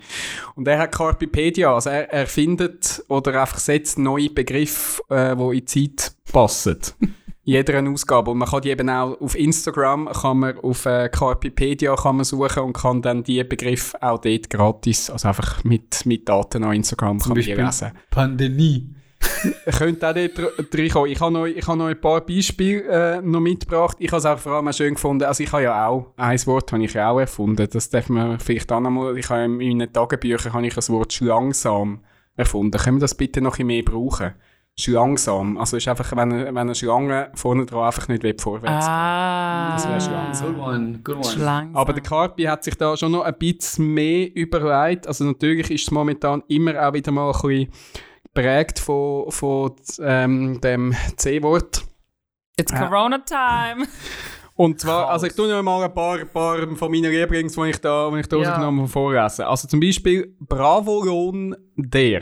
Und 0.55 0.67
er 0.67 0.79
hat 0.79 0.91
Carpipedia, 0.91 1.73
also 1.73 1.91
er 1.91 2.11
erfindet 2.11 3.03
oder 3.07 3.39
einfach 3.41 3.59
setzt 3.59 3.97
neue 3.97 4.29
Begriffe, 4.29 5.01
äh, 5.09 5.35
die 5.35 5.43
in 5.43 5.65
die 5.65 5.65
Zeit 5.65 6.13
passen. 6.31 6.79
Jeder 7.45 7.83
Ausgabe. 7.89 8.31
Und 8.31 8.37
man 8.37 8.47
kann 8.47 8.61
die 8.61 8.69
eben 8.69 8.89
auch 8.89 9.19
auf 9.19 9.35
Instagram, 9.35 10.09
kann 10.09 10.39
man 10.39 10.57
auf 10.59 10.85
äh, 10.85 11.09
Carpipedia 11.09 11.95
kann 11.95 12.15
man 12.15 12.25
suchen 12.25 12.63
und 12.63 12.73
kann 12.73 13.01
dann 13.01 13.23
die 13.23 13.43
Begriffe 13.43 14.01
auch 14.01 14.19
dort 14.19 14.49
gratis, 14.49 15.09
also 15.09 15.27
einfach 15.27 15.63
mit, 15.65 16.05
mit 16.05 16.27
Daten 16.27 16.63
an 16.63 16.73
Instagram 16.73 17.19
kann 17.19 17.29
man 17.29 17.41
die 17.41 17.49
Beispiel? 17.49 17.65
lesen. 17.65 17.91
Pandemie. 18.09 18.95
Ihr 19.65 19.73
könnt 19.73 20.03
auch 20.03 20.13
dort 20.13 20.77
reinkommen. 20.77 21.11
Ich 21.11 21.19
habe 21.19 21.33
noch, 21.33 21.45
ich 21.45 21.67
habe 21.67 21.77
noch 21.77 21.85
ein 21.87 21.99
paar 21.99 22.21
Beispiele 22.21 22.83
äh, 22.83 23.21
noch 23.21 23.39
mitgebracht. 23.39 23.97
Ich 23.99 24.11
habe 24.11 24.19
es 24.19 24.25
auch 24.25 24.37
vor 24.37 24.53
allem 24.53 24.71
schön 24.71 24.93
gefunden. 24.93 25.25
Also 25.25 25.43
ich 25.43 25.51
habe 25.51 25.63
ja 25.63 25.87
auch, 25.87 26.13
ein 26.17 26.45
Wort 26.45 26.71
habe 26.71 26.83
ich 26.83 26.93
ja 26.93 27.09
auch 27.09 27.19
erfunden. 27.19 27.67
Das 27.71 27.89
darf 27.89 28.09
man 28.09 28.39
vielleicht 28.39 28.71
auch 28.71 28.79
noch 28.79 28.89
mal, 28.89 29.17
ich 29.17 29.29
habe 29.29 29.43
in 29.43 29.57
meinen 29.57 29.91
Tagebüchern 29.91 30.53
habe 30.53 30.67
ich 30.67 30.73
das 30.73 30.89
Wort 30.89 31.13
schlangsam 31.13 32.01
erfunden. 32.35 32.77
Können 32.77 32.97
wir 32.97 33.01
das 33.01 33.15
bitte 33.15 33.41
noch 33.41 33.51
ein 33.59 33.67
bisschen 33.67 33.67
mehr 33.67 33.83
brauchen? 33.83 34.33
Schlangsam. 34.79 35.57
Also 35.59 35.77
ist 35.77 35.87
einfach, 35.87 36.11
wenn, 36.13 36.31
eine- 36.33 36.45
wenn 36.47 36.57
eine 36.57 36.73
Schlange 36.75 37.31
vorne 37.35 37.65
dran 37.65 37.83
einfach 37.85 38.07
nicht 38.07 38.23
will, 38.23 38.35
vorwärts 38.39 38.85
Ah. 38.87 39.73
Das 39.75 39.87
wär 39.87 40.01
schlangsam. 40.01 40.55
Good 40.55 40.63
one, 40.63 40.99
good 41.03 41.37
one. 41.37 41.69
Aber 41.73 41.93
der 41.93 42.01
Carpi 42.01 42.43
hat 42.43 42.63
sich 42.63 42.75
da 42.75 42.97
schon 42.97 43.11
noch 43.11 43.21
ein 43.23 43.35
bisschen 43.37 43.93
mehr 43.93 44.35
überlegt. 44.35 45.07
Also 45.07 45.25
natürlich 45.25 45.69
ist 45.69 45.83
es 45.83 45.91
momentan 45.91 46.41
immer 46.47 46.87
auch 46.87 46.93
wieder 46.93 47.11
mal 47.11 47.31
ein 47.31 47.39
bisschen 47.41 47.71
geprägt 48.33 48.79
von, 48.79 49.29
von 49.31 49.73
ähm, 50.01 50.59
dem 50.61 50.95
C-Wort. 51.17 51.83
It's 52.57 52.71
Corona 52.73 53.19
time. 53.19 53.85
Und 54.55 54.79
zwar, 54.79 55.09
also 55.09 55.25
ich 55.27 55.35
tue 55.35 55.47
noch 55.47 55.61
mal 55.63 55.83
ein 55.83 55.93
paar, 55.93 56.17
paar 56.25 56.67
von 56.75 56.91
meinen 56.91 57.11
Lieblings, 57.11 57.53
die 57.53 57.69
ich 57.69 57.77
da, 57.81 58.09
die 58.11 58.19
ich 58.19 58.27
da 58.27 58.37
Ja. 58.37 58.49
rausgenommen 58.49 58.81
habe, 58.81 58.91
vorlesen. 58.91 59.45
Also 59.45 59.67
zum 59.67 59.79
Beispiel 59.79 60.35
Bravolohn 60.39 61.55
der. 61.75 62.21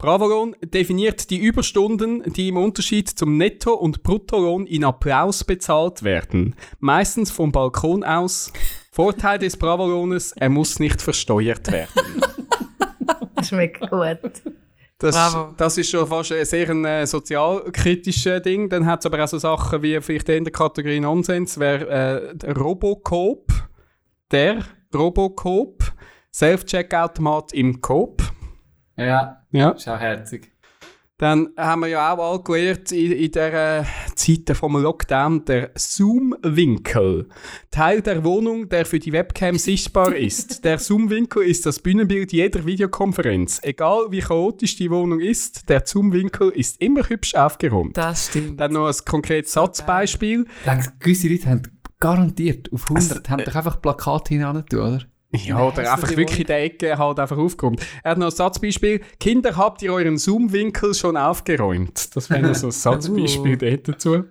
Bravolohn 0.00 0.56
definiert 0.64 1.28
die 1.28 1.36
Überstunden, 1.36 2.22
die 2.32 2.48
im 2.48 2.56
Unterschied 2.56 3.06
zum 3.06 3.36
Netto- 3.36 3.74
und 3.74 4.02
Bruttolohn 4.02 4.66
in 4.66 4.82
Applaus 4.82 5.44
bezahlt 5.44 6.02
werden. 6.02 6.56
Meistens 6.78 7.30
vom 7.30 7.52
Balkon 7.52 8.02
aus. 8.02 8.50
Vorteil 8.90 9.38
des 9.38 9.58
Bravolohnes, 9.58 10.32
er 10.32 10.48
muss 10.48 10.78
nicht 10.78 11.02
versteuert 11.02 11.70
werden. 11.70 12.22
Schmeckt 13.42 13.90
gut. 13.90 14.18
Das, 14.96 15.14
Bravo. 15.14 15.54
das 15.58 15.76
ist 15.76 15.90
schon 15.90 16.06
fast 16.06 16.32
ein 16.32 16.46
sehr 16.46 16.70
ein, 16.70 16.84
äh, 16.86 17.06
sozialkritisches 17.06 18.40
Ding. 18.40 18.70
Dann 18.70 18.86
hat 18.86 19.00
es 19.00 19.06
aber 19.06 19.22
auch 19.22 19.28
so 19.28 19.36
Sachen 19.36 19.82
wie 19.82 20.00
vielleicht 20.00 20.30
in 20.30 20.44
der 20.44 20.52
Kategorie 20.52 21.00
Nonsens, 21.00 21.60
wäre 21.60 22.30
äh, 22.30 22.36
der 22.36 22.56
Robocop, 22.56 23.52
der 24.30 24.64
Robocop, 24.94 25.92
Self-Checkout-Automat 26.32 27.52
im 27.52 27.82
Coop. 27.82 28.22
Ja, 29.06 29.42
Ja. 29.50 29.70
ist 29.70 29.88
auch 29.88 29.98
herzig. 29.98 30.52
Dann 31.20 31.50
haben 31.54 31.80
wir 31.80 31.88
ja 31.88 32.14
auch 32.14 32.32
alle 32.32 32.42
gelernt 32.42 32.92
in, 32.92 33.12
in 33.12 33.30
der 33.32 33.84
Zeit 34.14 34.56
vom 34.56 34.74
Lockdown 34.80 35.44
der 35.44 35.70
Zoom-Winkel. 35.74 37.28
Teil 37.70 38.00
der 38.00 38.24
Wohnung, 38.24 38.70
der 38.70 38.86
für 38.86 38.98
die 38.98 39.12
Webcam 39.12 39.58
sichtbar 39.58 40.16
ist. 40.16 40.64
Der 40.64 40.78
Zoom-Winkel 40.78 41.42
ist 41.42 41.66
das 41.66 41.78
Bühnenbild 41.80 42.32
jeder 42.32 42.64
Videokonferenz. 42.64 43.60
Egal 43.62 44.06
wie 44.10 44.20
chaotisch 44.20 44.76
die 44.76 44.90
Wohnung 44.90 45.20
ist, 45.20 45.68
der 45.68 45.84
Zoom-Winkel 45.84 46.50
ist 46.50 46.80
immer 46.80 47.06
hübsch 47.06 47.34
aufgeräumt. 47.34 47.98
Das 47.98 48.28
stimmt. 48.28 48.58
Dann 48.58 48.72
noch 48.72 48.86
ein 48.86 49.04
konkretes 49.04 49.52
Satzbeispiel. 49.52 50.46
Ich 50.60 50.70
denke, 50.70 50.92
gewisse 51.00 51.28
Leute 51.28 51.50
haben 51.50 51.62
garantiert 52.00 52.72
auf 52.72 52.90
100 52.90 53.28
haben 53.28 53.44
doch 53.44 53.54
einfach 53.54 53.82
Plakate 53.82 54.34
hinein 54.34 54.64
oder? 54.72 55.00
Ja, 55.32 55.62
oder 55.62 55.92
einfach 55.92 56.16
wirklich 56.16 56.40
in 56.40 56.46
der 56.46 56.64
Ecke 56.64 56.98
halt 56.98 57.20
einfach 57.20 57.38
aufgeräumt. 57.38 57.80
Er 58.02 58.12
hat 58.12 58.18
noch 58.18 58.26
ein 58.26 58.32
Satzbeispiel. 58.32 59.00
Kinder, 59.20 59.56
habt 59.56 59.80
ihr 59.82 59.92
euren 59.92 60.18
Zoom-Winkel 60.18 60.94
schon 60.94 61.16
aufgeräumt? 61.16 62.16
Das 62.16 62.30
wäre 62.30 62.42
noch 62.42 62.54
so 62.54 62.66
ein 62.66 62.72
Satzbeispiel 62.72 63.56
dort 63.56 63.88
dazu. 63.88 64.24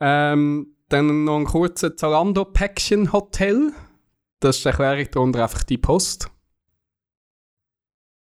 Ähm, 0.00 0.74
dann 0.88 1.24
noch 1.24 1.36
ein 1.36 1.44
kurzer 1.44 1.96
Zalando-Päckchen-Hotel. 1.96 3.72
Das 4.40 4.62
die 4.62 4.68
Erklärung 4.68 5.06
darunter 5.10 5.42
einfach 5.42 5.64
die 5.64 5.78
Post. 5.78 6.30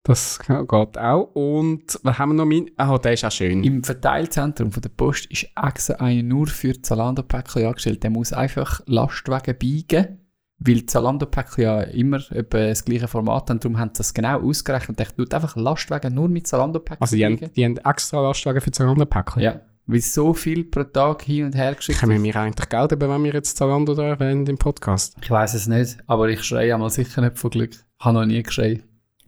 Das 0.03 0.39
geht 0.39 0.97
auch. 0.97 1.31
Und 1.33 1.99
was 2.03 2.17
haben 2.17 2.29
wir 2.29 2.33
noch? 2.33 2.45
Mein 2.45 2.71
ah, 2.77 2.97
der 2.97 3.13
ist 3.13 3.25
auch 3.25 3.31
schön. 3.31 3.63
Im 3.63 3.83
Verteilzentrum 3.83 4.71
von 4.71 4.81
der 4.81 4.89
Post 4.89 5.27
ist 5.27 5.47
extra 5.61 5.95
einer 5.95 6.23
nur 6.23 6.47
für 6.47 6.81
Zalando-Päckchen 6.81 7.65
angestellt. 7.65 8.03
Der 8.03 8.09
muss 8.09 8.33
einfach 8.33 8.81
Lastwagen 8.85 9.57
biegen, 9.57 10.18
weil 10.59 10.85
Zalando-Päckchen 10.85 11.63
ja 11.63 11.81
immer 11.81 12.19
etwa 12.31 12.57
das 12.57 12.83
gleiche 12.83 13.07
Format 13.07 13.49
haben. 13.49 13.59
Darum 13.59 13.79
haben 13.79 13.91
sie 13.93 13.99
das 13.99 14.13
genau 14.13 14.41
ausgerechnet. 14.41 14.99
Der 14.99 15.07
tut 15.07 15.33
einfach 15.33 15.55
Lastwagen 15.55 16.13
nur 16.13 16.27
mit 16.27 16.47
Zalando-Päckchen 16.47 17.01
also 17.01 17.15
die 17.15 17.25
haben, 17.25 17.39
die 17.55 17.65
haben 17.65 17.77
extra 17.77 18.21
Lastwagen 18.21 18.61
für 18.61 18.71
Zalando-Päckchen. 18.71 19.41
Ja, 19.41 19.61
weil 19.91 20.01
so 20.01 20.35
viel 20.35 20.65
pro 20.65 20.83
Tag 20.83 21.23
hin 21.23 21.45
und 21.45 21.55
her 21.55 21.73
geschickt 21.73 21.99
Können 21.99 22.23
wird. 22.23 22.35
wir 22.35 22.41
eigentlich 22.41 22.69
Geld 22.69 22.91
haben, 22.91 23.01
wenn 23.01 23.23
wir 23.23 23.33
jetzt 23.33 23.57
Zalando 23.57 23.95
da 23.95 24.03
erwähnen 24.03 24.45
im 24.45 24.57
Podcast? 24.57 25.15
Ich 25.21 25.31
weiß 25.31 25.55
es 25.55 25.67
nicht, 25.67 25.97
aber 26.05 26.29
ich 26.29 26.43
schreie 26.43 26.73
einmal 26.73 26.91
sicher 26.91 27.21
nicht 27.21 27.39
von 27.39 27.49
Glück. 27.49 27.71
Ich 27.71 28.05
habe 28.05 28.19
noch 28.19 28.25
nie 28.25 28.43
geschrien. 28.43 28.83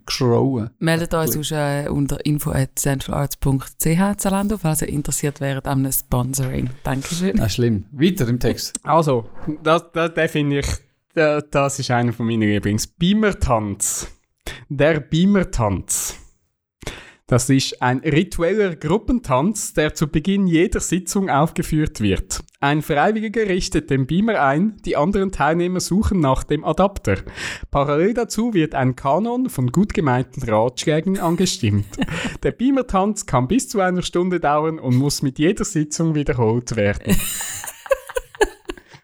Geschrauen. 0.06 0.70
Meldet 0.80 1.14
euch 1.14 1.32
sonst 1.32 1.52
äh, 1.52 1.88
unter 1.90 2.24
info.centralarts.ch 2.26 4.18
Zalando, 4.18 4.58
falls 4.58 4.82
ihr 4.82 4.90
interessiert 4.90 5.42
wäret 5.42 5.68
an 5.68 5.80
einem 5.80 5.92
Sponsoring. 5.92 6.70
Dankeschön. 6.84 7.38
Das 7.38 7.48
ist 7.48 7.54
schlimm. 7.54 7.86
Weiter 7.92 8.28
im 8.28 8.40
Text. 8.40 8.74
Also, 8.84 9.30
das, 9.64 9.92
das, 9.94 10.14
den 10.14 10.30
finde 10.30 10.60
ich, 10.60 10.68
das 11.14 11.80
ist 11.80 11.92
einer 11.92 12.14
von 12.14 12.26
meinen 12.26 12.42
Lieblings. 12.42 12.88
Beamertanz. 12.88 14.08
Der 14.70 15.00
Beamertanz. 15.00 16.18
Das 17.32 17.50
ist 17.50 17.82
ein 17.82 18.00
ritueller 18.00 18.76
Gruppentanz, 18.76 19.74
der 19.74 19.94
zu 19.94 20.08
Beginn 20.08 20.48
jeder 20.48 20.82
Sitzung 20.82 21.30
aufgeführt 21.30 22.02
wird. 22.02 22.44
Ein 22.60 22.82
Freiwilliger 22.82 23.48
richtet 23.48 23.90
den 23.90 24.06
Beamer 24.06 24.42
ein, 24.42 24.76
die 24.84 24.98
anderen 24.98 25.32
Teilnehmer 25.32 25.80
suchen 25.80 26.20
nach 26.20 26.44
dem 26.44 26.66
Adapter. 26.66 27.20
Parallel 27.72 28.16
dazu 28.16 28.54
wird 28.54 28.76
ein 28.76 28.98
Kanon 28.98 29.50
von 29.50 29.72
gut 29.72 29.94
gemeinten 29.94 30.44
Ratschlägen 30.44 31.20
angestimmt. 31.20 31.88
Der 32.44 32.52
Beamertanz 32.52 33.26
kann 33.26 33.48
bis 33.48 33.70
zu 33.70 33.80
einer 33.80 34.02
Stunde 34.02 34.42
dauern 34.42 34.78
und 34.78 34.98
muss 34.98 35.22
mit 35.22 35.40
jeder 35.40 35.64
Sitzung 35.64 36.16
wiederholt 36.16 36.76
werden. 36.76 37.16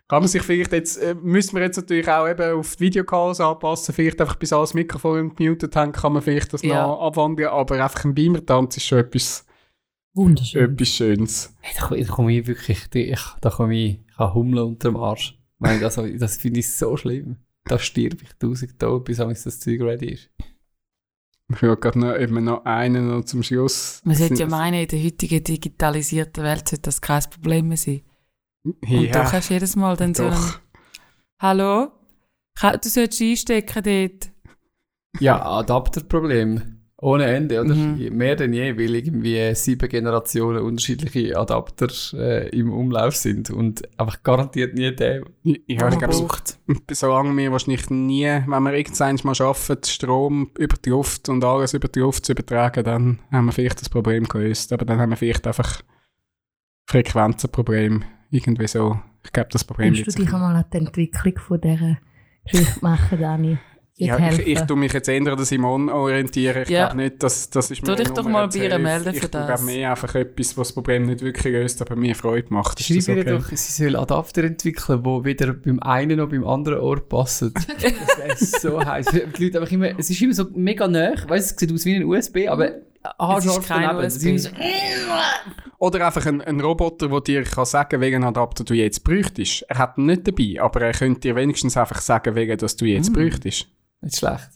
Kann 0.09 0.21
man 0.21 0.29
sich 0.29 0.41
vielleicht 0.41 0.71
jetzt, 0.71 0.97
äh, 0.97 1.15
müssen 1.15 1.55
wir 1.55 1.63
jetzt 1.63 1.75
natürlich 1.75 2.07
auch 2.07 2.27
eben 2.29 2.57
auf 2.57 2.77
die 2.77 2.85
Videocalls 2.85 3.41
anpassen, 3.41 3.93
vielleicht 3.93 4.21
einfach 4.21 4.35
bis 4.37 4.53
alles 4.53 4.73
Mikrofon 4.73 5.35
gemutet 5.35 5.75
haben, 5.75 5.91
kann 5.91 6.13
man 6.13 6.21
vielleicht 6.21 6.53
das 6.53 6.61
Ja. 6.61 6.87
noch 6.87 7.01
abwandeln, 7.01 7.49
aber 7.49 7.83
einfach 7.83 8.05
ein 8.05 8.15
Beamer-Tanz 8.15 8.77
ist 8.77 8.85
schon 8.85 8.99
etwas, 8.99 9.45
Wunderschön. 10.13 10.73
etwas 10.73 10.87
Schönes. 10.87 11.53
Hey, 11.59 11.75
da, 11.77 11.93
da 11.95 12.13
komme 12.13 12.33
ich 12.33 12.47
wirklich, 12.47 12.87
ich, 12.93 13.19
da 13.41 13.49
komme 13.49 13.75
ich, 13.75 13.99
ich 14.09 14.17
habe 14.17 14.33
Hummel 14.33 14.59
unter 14.59 14.89
dem 14.89 14.95
Arsch. 14.95 15.31
Ich 15.55 15.59
meine, 15.59 15.79
das, 15.81 15.95
das 15.95 16.37
finde 16.37 16.59
ich 16.61 16.73
so 16.73 16.95
schlimm. 16.95 17.37
Da 17.65 17.77
stirb 17.77 18.21
ich 18.21 18.29
tausend 18.39 18.79
Tod, 18.79 19.03
bis 19.03 19.19
amigs 19.19 19.43
das 19.43 19.59
Zeug 19.59 19.81
ready 19.81 20.13
ist. 20.13 20.29
Ich 21.53 21.61
will 21.61 21.75
gerade 21.75 21.99
noch, 21.99 22.15
eben 22.17 22.43
noch 22.43 22.63
einen 22.65 23.07
noch 23.09 23.25
zum 23.25 23.43
Schluss. 23.43 24.01
Man 24.05 24.15
sollte 24.15 24.35
ja 24.35 24.47
meinen, 24.47 24.81
in 24.81 24.87
der 24.87 25.03
heutigen 25.03 25.43
digitalisierten 25.43 26.43
Welt 26.43 26.67
sollte 26.69 26.83
das 26.83 27.01
kein 27.01 27.23
Problem 27.29 27.67
mehr 27.69 27.77
sein. 27.77 28.01
Und 28.81 28.89
Ja, 28.89 29.23
doch 29.23 29.33
hast 29.33 29.49
du 29.49 29.53
jedes 29.53 29.75
Mal 29.75 29.95
dann 29.95 30.13
so 30.13 30.23
einen, 30.23 30.33
doch. 30.33 30.59
Hallo? 31.39 31.91
Du 32.81 32.89
solltest 32.89 33.21
einstecken 33.21 33.83
dort. 33.83 34.31
Ja, 35.19 35.43
Adapterproblem. 35.45 36.77
Ohne 36.99 37.25
Ende, 37.25 37.61
oder? 37.61 37.75
Mhm. 37.75 38.17
Mehr 38.17 38.35
denn 38.35 38.53
je, 38.53 38.75
weil 38.75 38.95
irgendwie 38.95 39.53
sieben 39.53 39.87
Generationen 39.87 40.63
unterschiedliche 40.63 41.37
Adapter 41.37 41.89
äh, 42.13 42.49
im 42.49 42.73
Umlauf 42.73 43.15
sind 43.15 43.51
und 43.51 43.87
einfach 43.99 44.23
garantiert 44.23 44.73
nie 44.73 44.95
der. 44.95 45.21
Ich 45.43 45.77
man 45.79 45.95
glaube, 45.99 46.07
braucht. 46.07 46.57
solange 46.91 47.37
wir 47.37 47.51
wahrscheinlich 47.51 47.87
nie, 47.91 48.25
wenn 48.25 48.63
wir 48.63 48.73
irgendwann 48.73 49.19
mal 49.23 49.35
schaffen, 49.35 49.77
Strom 49.85 50.49
über 50.57 50.75
die 50.83 50.89
Luft 50.89 51.29
und 51.29 51.43
alles 51.43 51.75
über 51.75 51.87
die 51.87 51.99
Luft 51.99 52.25
zu 52.25 52.31
übertragen, 52.31 52.83
dann 52.83 53.19
haben 53.31 53.45
wir 53.45 53.51
vielleicht 53.51 53.79
das 53.79 53.89
Problem 53.89 54.27
gelöst. 54.27 54.73
Aber 54.73 54.83
dann 54.83 54.97
haben 54.97 55.11
wir 55.11 55.17
vielleicht 55.17 55.45
einfach 55.45 55.83
Frequenzenproblem. 56.89 58.05
Irgendwie 58.31 58.67
so. 58.67 58.99
Ich 59.23 59.31
glaube, 59.31 59.49
das 59.51 59.63
Problem 59.63 59.93
Kannst 59.93 60.07
du 60.17 60.23
dich 60.23 60.33
einmal 60.33 60.55
an 60.55 60.65
die 60.71 60.77
Entwicklung 60.77 61.37
von 61.39 61.61
dieser 61.61 61.97
Geschichte 62.49 62.79
machen, 62.81 63.19
Dani? 63.19 63.57
Ja, 63.99 64.29
ich, 64.29 64.45
ich 64.45 64.61
tue 64.61 64.77
mich 64.77 64.93
jetzt 64.93 65.09
eher 65.09 65.25
an 65.25 65.43
Simon 65.43 65.89
orientieren. 65.89 66.61
Ich 66.61 66.69
Ja. 66.69 66.85
glaube 66.85 67.01
nicht, 67.01 67.23
dass 67.23 67.49
das 67.49 67.71
ist 67.71 67.83
Tu 67.83 67.89
mir 67.89 67.95
dich 67.97 68.09
doch 68.09 68.29
mal 68.29 68.47
bei 68.47 68.59
ihr 68.59 68.77
melden 68.77 69.11
für 69.11 69.25
Ich 69.25 69.31
das. 69.31 69.47
glaube 69.47 69.63
mehr 69.63 69.89
einfach 69.89 70.13
etwas, 70.13 70.55
was 70.55 70.67
das 70.67 70.75
Problem 70.75 71.07
nicht 71.07 71.21
wirklich 71.23 71.51
löst, 71.51 71.81
aber 71.81 71.95
mir 71.95 72.13
Freude 72.13 72.53
macht. 72.53 72.79
Ist 72.79 72.85
Schreib 73.05 73.15
ihr 73.17 73.21
okay? 73.23 73.31
doch, 73.31 73.49
sie 73.49 73.83
soll 73.83 73.95
Adapter 73.95 74.43
entwickeln, 74.43 75.01
die 75.01 75.23
weder 75.25 75.51
beim 75.53 75.79
einen 75.79 76.19
noch 76.19 76.29
beim 76.29 76.45
anderen 76.45 76.79
Ohr 76.81 76.99
passen. 77.09 77.51
das 77.81 77.81
wäre 77.81 78.35
so 78.37 78.85
heiß. 78.85 79.07
Die 79.35 79.45
Leute 79.45 79.61
einfach 79.61 79.71
immer, 79.71 79.89
es 79.99 80.11
ist 80.11 80.21
immer 80.21 80.33
so 80.35 80.45
mega 80.53 80.87
nah. 80.87 81.13
Weißt 81.27 81.49
du, 81.49 81.55
es 81.55 81.59
sieht 81.59 81.73
aus 81.73 81.85
wie 81.85 81.95
ein 81.95 82.03
USB, 82.03 82.47
aber 82.49 82.73
daneben. 83.67 84.09
Sie 84.09 84.35
ist- 84.35 84.51
Oder 85.79 86.05
einfach 86.07 86.25
ein, 86.25 86.41
ein 86.41 86.59
Roboter, 86.59 87.09
der 87.09 87.21
dir 87.21 87.43
kann 87.43 87.65
sagen 87.65 88.01
welchen 88.01 88.23
Adapter 88.23 88.63
du 88.63 88.73
jetzt 88.73 89.03
bräuchtest. 89.03 89.63
Er 89.69 89.77
hat 89.77 89.97
ihn 89.97 90.07
nicht 90.07 90.27
dabei, 90.27 90.55
aber 90.61 90.81
er 90.81 90.91
könnte 90.93 91.19
dir 91.21 91.35
wenigstens 91.35 91.77
einfach 91.77 92.01
sagen, 92.01 92.33
welchen 92.35 92.57
das 92.57 92.75
du 92.75 92.85
jetzt 92.85 93.11
Mm. 93.11 93.13
bräuchtest. 93.13 93.67
Nicht 94.01 94.17
schlecht. 94.17 94.49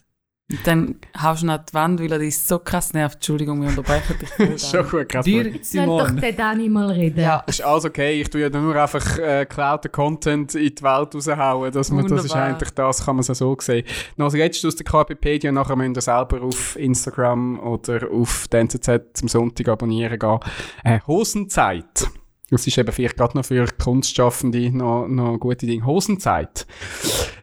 Dann 0.63 0.95
haust 1.21 1.41
du 1.41 1.45
ihn 1.45 1.49
an 1.49 1.61
die 1.67 1.73
Wand, 1.73 1.99
weil 2.01 2.11
er 2.11 2.19
dich 2.19 2.37
so 2.37 2.59
krass 2.59 2.93
nervt. 2.93 3.15
Entschuldigung, 3.15 3.61
wir 3.61 3.69
unterbrechen 3.69 4.15
dich. 4.19 4.61
schon 4.69 4.87
gut, 4.89 5.09
gerade 5.09 5.23
Dir, 5.23 5.43
mal. 5.43 5.51
Lass 5.51 5.71
doch 5.71 6.07
Simon. 6.07 6.21
den 6.21 6.35
Dani 6.35 6.69
mal 6.69 6.91
reden. 6.91 7.19
Ja. 7.19 7.43
ist 7.47 7.61
alles 7.63 7.85
okay. 7.85 8.21
Ich 8.21 8.29
tue 8.29 8.41
ja 8.41 8.49
nur 8.49 8.75
einfach 8.75 9.17
äh, 9.17 9.45
geklauten 9.45 9.91
Content 9.91 10.55
in 10.55 10.75
die 10.75 10.83
Welt 10.83 11.15
raushauen. 11.15 11.71
Dass 11.71 11.91
man, 11.91 12.07
das 12.07 12.25
ist 12.25 12.35
eigentlich 12.35 12.71
das, 12.71 13.05
kann 13.05 13.15
man 13.15 13.25
es 13.27 13.37
so 13.37 13.57
sehen. 13.59 13.85
Noch 14.17 14.25
als 14.25 14.33
letztes 14.35 14.65
aus 14.65 14.75
der 14.75 14.85
KPpedia, 14.85 15.51
nachher 15.51 15.75
müsst 15.75 15.97
ihr 15.97 16.01
selber 16.01 16.41
auf 16.41 16.75
Instagram 16.75 17.59
oder 17.59 18.11
auf 18.11 18.47
die 18.51 18.57
NZZ 18.57 18.89
zum 19.13 19.27
Sonntag 19.27 19.67
abonnieren 19.67 20.19
gehen. 20.19 20.39
Äh, 20.83 20.99
Hosenzeit. 21.07 22.07
Das 22.51 22.67
ist 22.67 22.77
eben 22.77 22.91
vielleicht 22.91 23.15
gerade 23.15 23.37
noch 23.37 23.45
für 23.45 23.65
Kunstschaffende 23.65 24.71
noch, 24.71 25.07
noch 25.07 25.37
gute 25.39 25.65
Dinge. 25.65 25.85
Hosenzeit. 25.85 26.67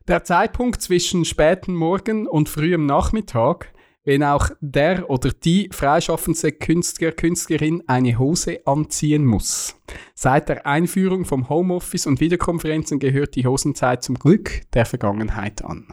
Der 0.07 0.23
Zeitpunkt 0.23 0.83
zwischen 0.83 1.25
späten 1.25 1.75
Morgen 1.75 2.27
und 2.27 2.51
frühem 2.51 2.85
Nachmittag, 2.85 3.73
wenn 4.05 4.23
auch 4.23 4.51
der 4.61 5.09
oder 5.09 5.31
die 5.31 5.71
freischaffende 5.73 6.53
Künstler, 6.53 7.13
Künstlerin 7.13 7.83
eine 7.87 8.19
Hose 8.19 8.61
anziehen 8.67 9.25
muss. 9.25 9.77
Seit 10.15 10.51
der 10.51 10.67
Einführung 10.67 11.25
vom 11.25 11.49
Homeoffice 11.49 12.07
und 12.07 12.21
Videokonferenzen 12.21 12.99
gehört 12.99 13.35
die 13.35 13.47
Hosenzeit 13.47 14.03
zum 14.03 14.15
Glück 14.15 14.71
der 14.73 14.85
Vergangenheit 14.85 15.65
an. 15.65 15.89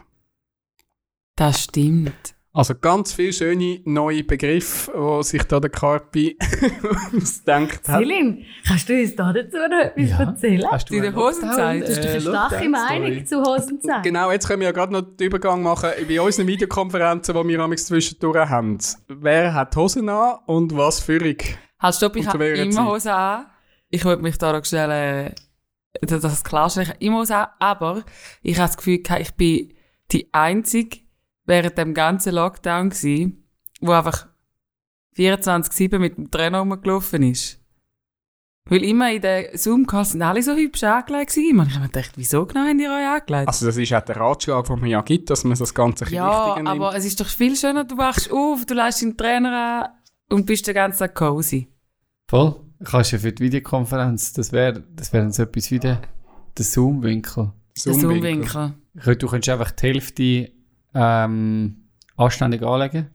Das 1.36 1.64
stimmt. 1.64 2.34
Also 2.56 2.74
ganz 2.74 3.12
viele 3.12 3.32
schöne 3.34 3.80
neue 3.84 4.24
Begriffe, 4.24 4.90
die 5.20 5.22
sich 5.24 5.42
da 5.42 5.60
der 5.60 5.68
Carpi 5.70 6.38
ausdenkt 7.16 7.86
hat. 7.88 8.00
Celine, 8.00 8.44
kannst 8.66 8.88
du 8.88 8.94
uns 8.98 9.14
da 9.14 9.32
dazu 9.32 9.56
noch 9.58 9.78
etwas 9.78 10.10
Ja. 10.10 10.20
erzählen? 10.20 10.64
Hast 10.70 10.90
Hosenzeit? 10.90 10.96
Lockdown- 10.96 11.86
Du 11.86 11.86
hast 11.86 11.98
doch 11.98 12.04
äh, 12.04 12.08
eine 12.12 12.20
starke 12.20 12.28
Lockdown-Story? 12.64 12.68
Meinung 13.00 13.26
zu 13.26 13.42
Hosenzeit. 13.42 14.02
Genau, 14.02 14.30
jetzt 14.32 14.48
können 14.48 14.60
wir 14.60 14.68
ja 14.68 14.72
gerade 14.72 14.92
noch 14.92 15.02
den 15.02 15.26
Übergang 15.26 15.62
machen 15.62 15.90
bei 16.08 16.20
unseren 16.20 16.46
Videokonferenzen, 16.46 17.34
die 17.34 17.48
wir 17.48 17.60
amigs 17.60 17.86
zwischendurch 17.86 18.48
haben. 18.48 18.78
Wer 19.08 19.54
hat 19.54 19.76
Hosen 19.76 20.08
an 20.08 20.38
und 20.46 20.76
was 20.76 21.00
für 21.00 21.22
ich? 21.24 21.58
Halt, 21.78 21.94
stopp, 21.94 22.16
ich 22.16 22.26
habe 22.26 22.46
immer 22.48 22.70
Zeit? 22.70 22.86
Hose 22.86 23.12
an. 23.14 23.46
Ich 23.90 24.04
wollte 24.04 24.22
mich 24.22 24.38
da 24.38 24.52
noch 24.52 24.64
schnell, 24.64 25.32
äh, 26.00 26.06
dass 26.06 26.22
das 26.22 26.42
klarstellen. 26.42 26.84
Ich 26.88 26.94
habe 26.94 27.04
immer 27.04 27.18
Hose 27.20 27.36
an, 27.36 27.46
aber 27.58 28.02
ich 28.42 28.56
habe 28.58 28.68
das 28.68 28.76
Gefühl, 28.78 29.02
gehabt, 29.02 29.20
ich 29.20 29.34
bin 29.34 29.74
die 30.12 30.28
Einzige 30.32 31.00
während 31.46 31.78
dem 31.78 31.94
ganzen 31.94 32.34
Lockdown 32.34 32.90
gsi, 32.90 33.36
wo 33.80 33.92
einfach 33.92 34.26
24-7 35.16 35.98
mit 35.98 36.16
dem 36.16 36.30
Trainer 36.30 36.58
rumgelaufen 36.60 37.22
ist. 37.22 37.60
Weil 38.68 38.82
immer 38.82 39.12
in 39.12 39.22
den 39.22 39.56
Zoom-Calls 39.56 40.12
sind 40.12 40.22
alle 40.22 40.42
so 40.42 40.56
hübsch 40.56 40.82
angelegt 40.82 41.32
gewesen. 41.32 41.60
Und 41.60 41.68
ich 41.68 41.74
habe 41.74 41.84
mir 41.84 41.92
gedacht, 41.92 42.12
wieso 42.16 42.44
genau 42.46 42.62
haben 42.62 42.78
die 42.78 42.86
euch 42.86 43.06
angelegt? 43.06 43.48
Also 43.48 43.66
das 43.66 43.76
ist 43.76 43.92
auch 43.92 44.00
der 44.00 44.16
Ratschlag, 44.16 44.66
den 44.66 44.80
man 44.80 44.88
ja 44.88 45.00
gibt, 45.02 45.30
dass 45.30 45.44
man 45.44 45.56
das 45.56 45.72
Ganze 45.72 46.04
ein 46.04 46.10
bisschen 46.10 46.16
ja, 46.16 46.46
wichtiger 46.48 46.56
nimmt. 46.56 46.68
aber 46.68 46.96
es 46.96 47.04
ist 47.04 47.20
doch 47.20 47.28
viel 47.28 47.54
schöner, 47.54 47.84
du 47.84 47.96
wachst 47.96 48.30
auf, 48.32 48.66
du 48.66 48.74
lässt 48.74 49.02
deinen 49.02 49.16
Trainer 49.16 49.52
an 49.84 50.36
und 50.36 50.46
bist 50.46 50.66
den 50.66 50.74
ganzen 50.74 50.98
Tag 50.98 51.14
cozy. 51.14 51.68
Voll. 52.28 52.60
Kannst 52.84 53.12
du 53.12 53.16
ja 53.16 53.22
für 53.22 53.32
die 53.32 53.44
Videokonferenz, 53.44 54.32
das 54.32 54.52
wäre 54.52 54.84
das 54.94 55.12
wär 55.12 55.22
dann 55.22 55.32
so 55.32 55.44
etwas 55.44 55.70
wie 55.70 55.78
der, 55.78 56.02
der 56.58 56.64
Zoom-Winkel. 56.64 57.52
Der 57.84 57.94
Zoom-Winkel. 57.94 58.74
Zoom-Winkel. 58.94 59.16
Du 59.16 59.28
könntest 59.28 59.48
einfach 59.48 59.70
die 59.70 59.86
Hälfte 59.86 60.52
ähm, 60.96 61.88
anständig 62.16 62.62
anlegen. 62.62 63.10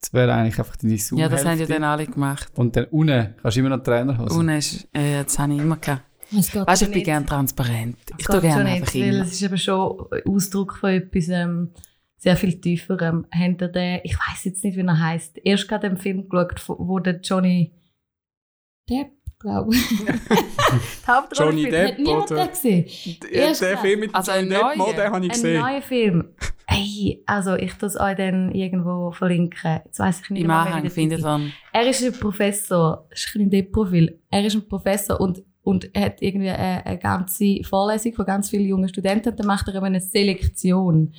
Das 0.00 0.12
wäre 0.12 0.32
eigentlich 0.34 0.58
einfach 0.58 0.76
deine 0.76 0.98
zoom 0.98 1.18
Ja, 1.20 1.28
das 1.28 1.44
haben 1.44 1.58
ja 1.60 1.66
dann 1.66 1.84
alle 1.84 2.06
gemacht. 2.06 2.50
Und 2.56 2.74
dann 2.76 2.86
unten 2.86 3.34
kannst 3.40 3.56
du 3.56 3.60
immer 3.60 3.68
noch 3.76 3.82
Trainerhose. 3.84 4.36
Unten 4.36 4.56
ist, 4.56 4.88
äh, 4.92 5.22
das 5.22 5.38
habe 5.38 5.52
ich 5.54 5.60
immer 5.60 5.76
gehabt. 5.76 6.02
Es 6.36 6.50
geht 6.50 6.66
Weißt 6.66 6.82
du, 6.82 6.86
ich 6.86 6.90
bin 6.90 6.98
nicht. 6.98 7.04
gerne 7.06 7.26
transparent. 7.26 7.96
Ich 8.18 8.20
Es 8.20 8.24
tue 8.26 8.40
gerne 8.40 8.64
nicht, 8.64 8.74
einfach 8.82 8.94
weil 8.94 9.14
immer. 9.14 9.24
es 9.24 9.32
ist 9.32 9.42
eben 9.42 9.58
schon 9.58 10.06
Ausdruck 10.26 10.76
von 10.78 10.90
etwas 10.90 11.28
ähm, 11.28 11.70
sehr 12.16 12.36
viel 12.36 12.60
tieferem. 12.60 13.26
Habt 13.30 13.62
ihr 13.62 13.68
den, 13.68 14.00
ich 14.02 14.14
weiß 14.16 14.44
jetzt 14.44 14.64
nicht, 14.64 14.76
wie 14.76 14.80
er 14.82 14.98
heißt, 14.98 15.38
erst 15.44 15.68
gerade 15.68 15.88
den 15.88 15.98
Film 15.98 16.28
geschaut, 16.28 16.64
wo 16.68 16.98
der 16.98 17.20
Johnny 17.20 17.72
Depp, 18.88 19.10
glaube 19.38 19.74
ich. 19.74 19.90
Johnny. 21.38 21.68
Depp, 21.70 21.92
Hat 21.92 21.98
niemand 21.98 22.30
oder? 22.30 22.44
den 22.46 22.50
gesehen? 22.50 22.84
Ja, 22.88 23.28
Erst 23.30 23.60
der 23.62 23.68
gerade. 23.74 23.82
Film 23.86 24.00
mit 24.00 24.14
Also 24.14 24.32
Johnny 24.32 24.54
ein 24.56 24.78
Depp, 24.78 24.96
den 24.96 25.04
habe 25.12 25.18
ich 25.18 25.22
Ein 25.22 25.28
gesehen. 25.28 25.60
neuer 25.60 25.82
Film. 25.82 26.24
Ey, 26.72 27.22
also 27.26 27.54
ich 27.54 27.72
es 27.80 28.00
euch 28.00 28.16
dann 28.16 28.52
irgendwo 28.52 29.10
verlinken. 29.12 29.80
Jetzt 29.84 29.98
weiss 29.98 30.20
ich 30.22 30.30
nicht 30.30 30.42
Im 30.42 30.48
mehr, 30.48 30.56
Anhang 30.56 30.88
findet 30.90 31.22
man. 31.22 31.52
Er 31.72 31.88
ist 31.88 32.02
ein 32.02 32.12
Professor, 32.12 33.06
das 33.10 33.20
ist 33.20 33.36
ein 33.36 33.72
Profil. 33.72 34.20
Er 34.30 34.44
ist 34.44 34.54
ein 34.54 34.68
Professor 34.68 35.20
und, 35.20 35.42
und 35.62 35.90
hat 35.96 36.22
irgendwie 36.22 36.50
eine, 36.50 36.84
eine 36.86 36.98
ganze 36.98 37.62
Vorlesung 37.64 38.14
von 38.14 38.26
ganz 38.26 38.50
vielen 38.50 38.66
jungen 38.66 38.88
Studenten 38.88 39.36
dann 39.36 39.46
macht 39.46 39.68
er 39.68 39.74
eben 39.74 39.84
eine 39.84 40.00
Selektion. 40.00 41.14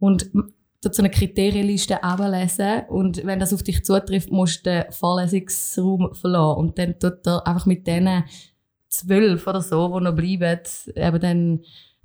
Und 0.00 0.30
tut 0.80 0.94
so 0.94 1.02
eine 1.02 1.10
Kriterienliste 1.10 2.02
ablesen 2.02 2.82
und 2.88 3.26
wenn 3.26 3.40
das 3.40 3.52
auf 3.52 3.62
dich 3.62 3.84
zutrifft, 3.84 4.30
musst 4.30 4.64
du 4.64 4.70
den 4.70 4.92
Vorlesungsraum 4.92 6.14
verlassen. 6.14 6.58
Und 6.58 6.78
dann 6.78 6.98
tut 6.98 7.26
er 7.26 7.46
einfach 7.46 7.66
mit 7.66 7.86
denen 7.86 8.24
zwölf 8.88 9.46
oder 9.46 9.60
so, 9.60 9.98
die 9.98 10.04
noch 10.04 10.14
bleiben, 10.14 10.60
eben 10.94 11.20
dann 11.20 11.60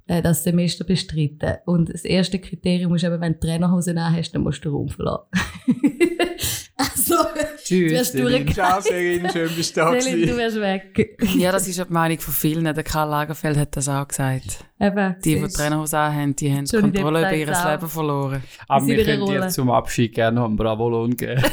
das 0.08 0.44
Semester 0.44 0.84
bestreiten. 0.84 1.56
Und 1.66 1.90
das 1.94 2.04
erste 2.06 2.40
Kriterium 2.40 2.94
ist 2.96 3.04
eben, 3.04 3.20
wenn 3.22 3.34
du 3.34 3.40
Trainerhosen 3.40 4.00
hast, 4.16 4.32
dann 4.34 4.44
musst 4.44 4.64
du 4.66 4.70
den 4.70 4.76
Raum 4.76 4.90
verlassen. 4.90 5.28
also, 6.78 7.16
Tschüss. 7.64 8.12
Du 8.12 8.20
durchge- 8.28 8.54
Ciao, 8.54 8.82
Serin, 8.82 9.30
schön 9.34 9.50
bist 9.56 9.76
du 9.78 9.82
da 9.82 10.00
Celine, 10.02 10.28
du 10.28 10.38
wärst 10.38 10.60
weg. 10.60 11.18
Ja, 11.38 11.52
das 11.52 11.68
ist 11.68 11.78
ja 11.78 11.86
die 11.86 11.94
Meinung 11.94 12.20
von 12.20 12.34
vielen. 12.34 12.64
Der 12.66 12.84
Karl 12.84 13.10
Lagerfeld 13.10 13.58
hat 13.58 13.76
das 13.78 13.88
auch 13.88 14.08
gesagt. 14.08 14.66
Eben, 14.80 15.16
Die, 15.24 15.36
die. 15.40 15.48
Trainerhose 15.48 15.98
haben, 15.98 16.36
die 16.36 16.52
haben 16.54 16.66
Depp 16.66 16.82
Kontrolle 16.82 17.20
über 17.20 17.34
ihr. 17.34 17.46
Leben 17.48 17.88
verloren. 17.90 18.44
Aber 18.68 18.82
in 18.86 18.88
wir 18.98 19.06
können 19.06 19.26
dir 19.26 19.48
zum 19.48 19.72
Abschied 19.72 20.14
gerne 20.14 20.40
noch 20.40 20.46
einen 20.48 20.56
Bravo-Lohn 20.58 21.16
geben. 21.16 21.42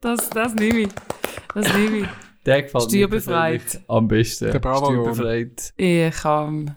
Das, 0.00 0.28
das 0.30 0.54
nehme 0.54 0.80
ich. 0.80 0.88
Das 1.54 1.72
nehme 1.74 1.96
ich. 1.98 2.06
Der 2.44 2.62
gefällt 2.62 2.84
mir 2.84 2.90
Steuerbefreit. 2.90 3.80
am 3.88 4.06
besten. 4.06 4.52
Der 4.52 4.58
Bravo-Lohn. 4.60 5.14
Steuerbefreit. 5.14 5.72
Ich 5.76 6.14
kann, 6.14 6.76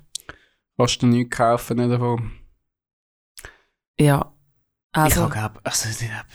Kannst 0.80 1.02
du 1.02 1.08
nichts 1.08 1.36
kaufen 1.36 1.76
nicht 1.78 1.92
davon? 1.92 2.32
ja. 4.00 4.34
Also, 4.94 5.28
ich 5.28 5.36
habe 5.36 5.60
also, 5.64 5.90
ich 5.90 6.10
hab- 6.12 6.26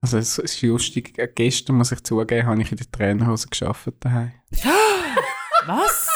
also 0.00 0.16
es 0.16 0.38
ist 0.38 0.62
lustig, 0.62 1.18
äh, 1.18 1.28
gestern 1.34 1.76
muss 1.76 1.92
ich 1.92 2.02
zugeben, 2.02 2.46
habe 2.46 2.62
ich 2.62 2.70
in 2.70 2.78
der 2.78 2.90
Trainerhose 2.90 3.48
gearbeitet 3.48 3.96
daheim. 4.00 4.32
was? 5.66 6.08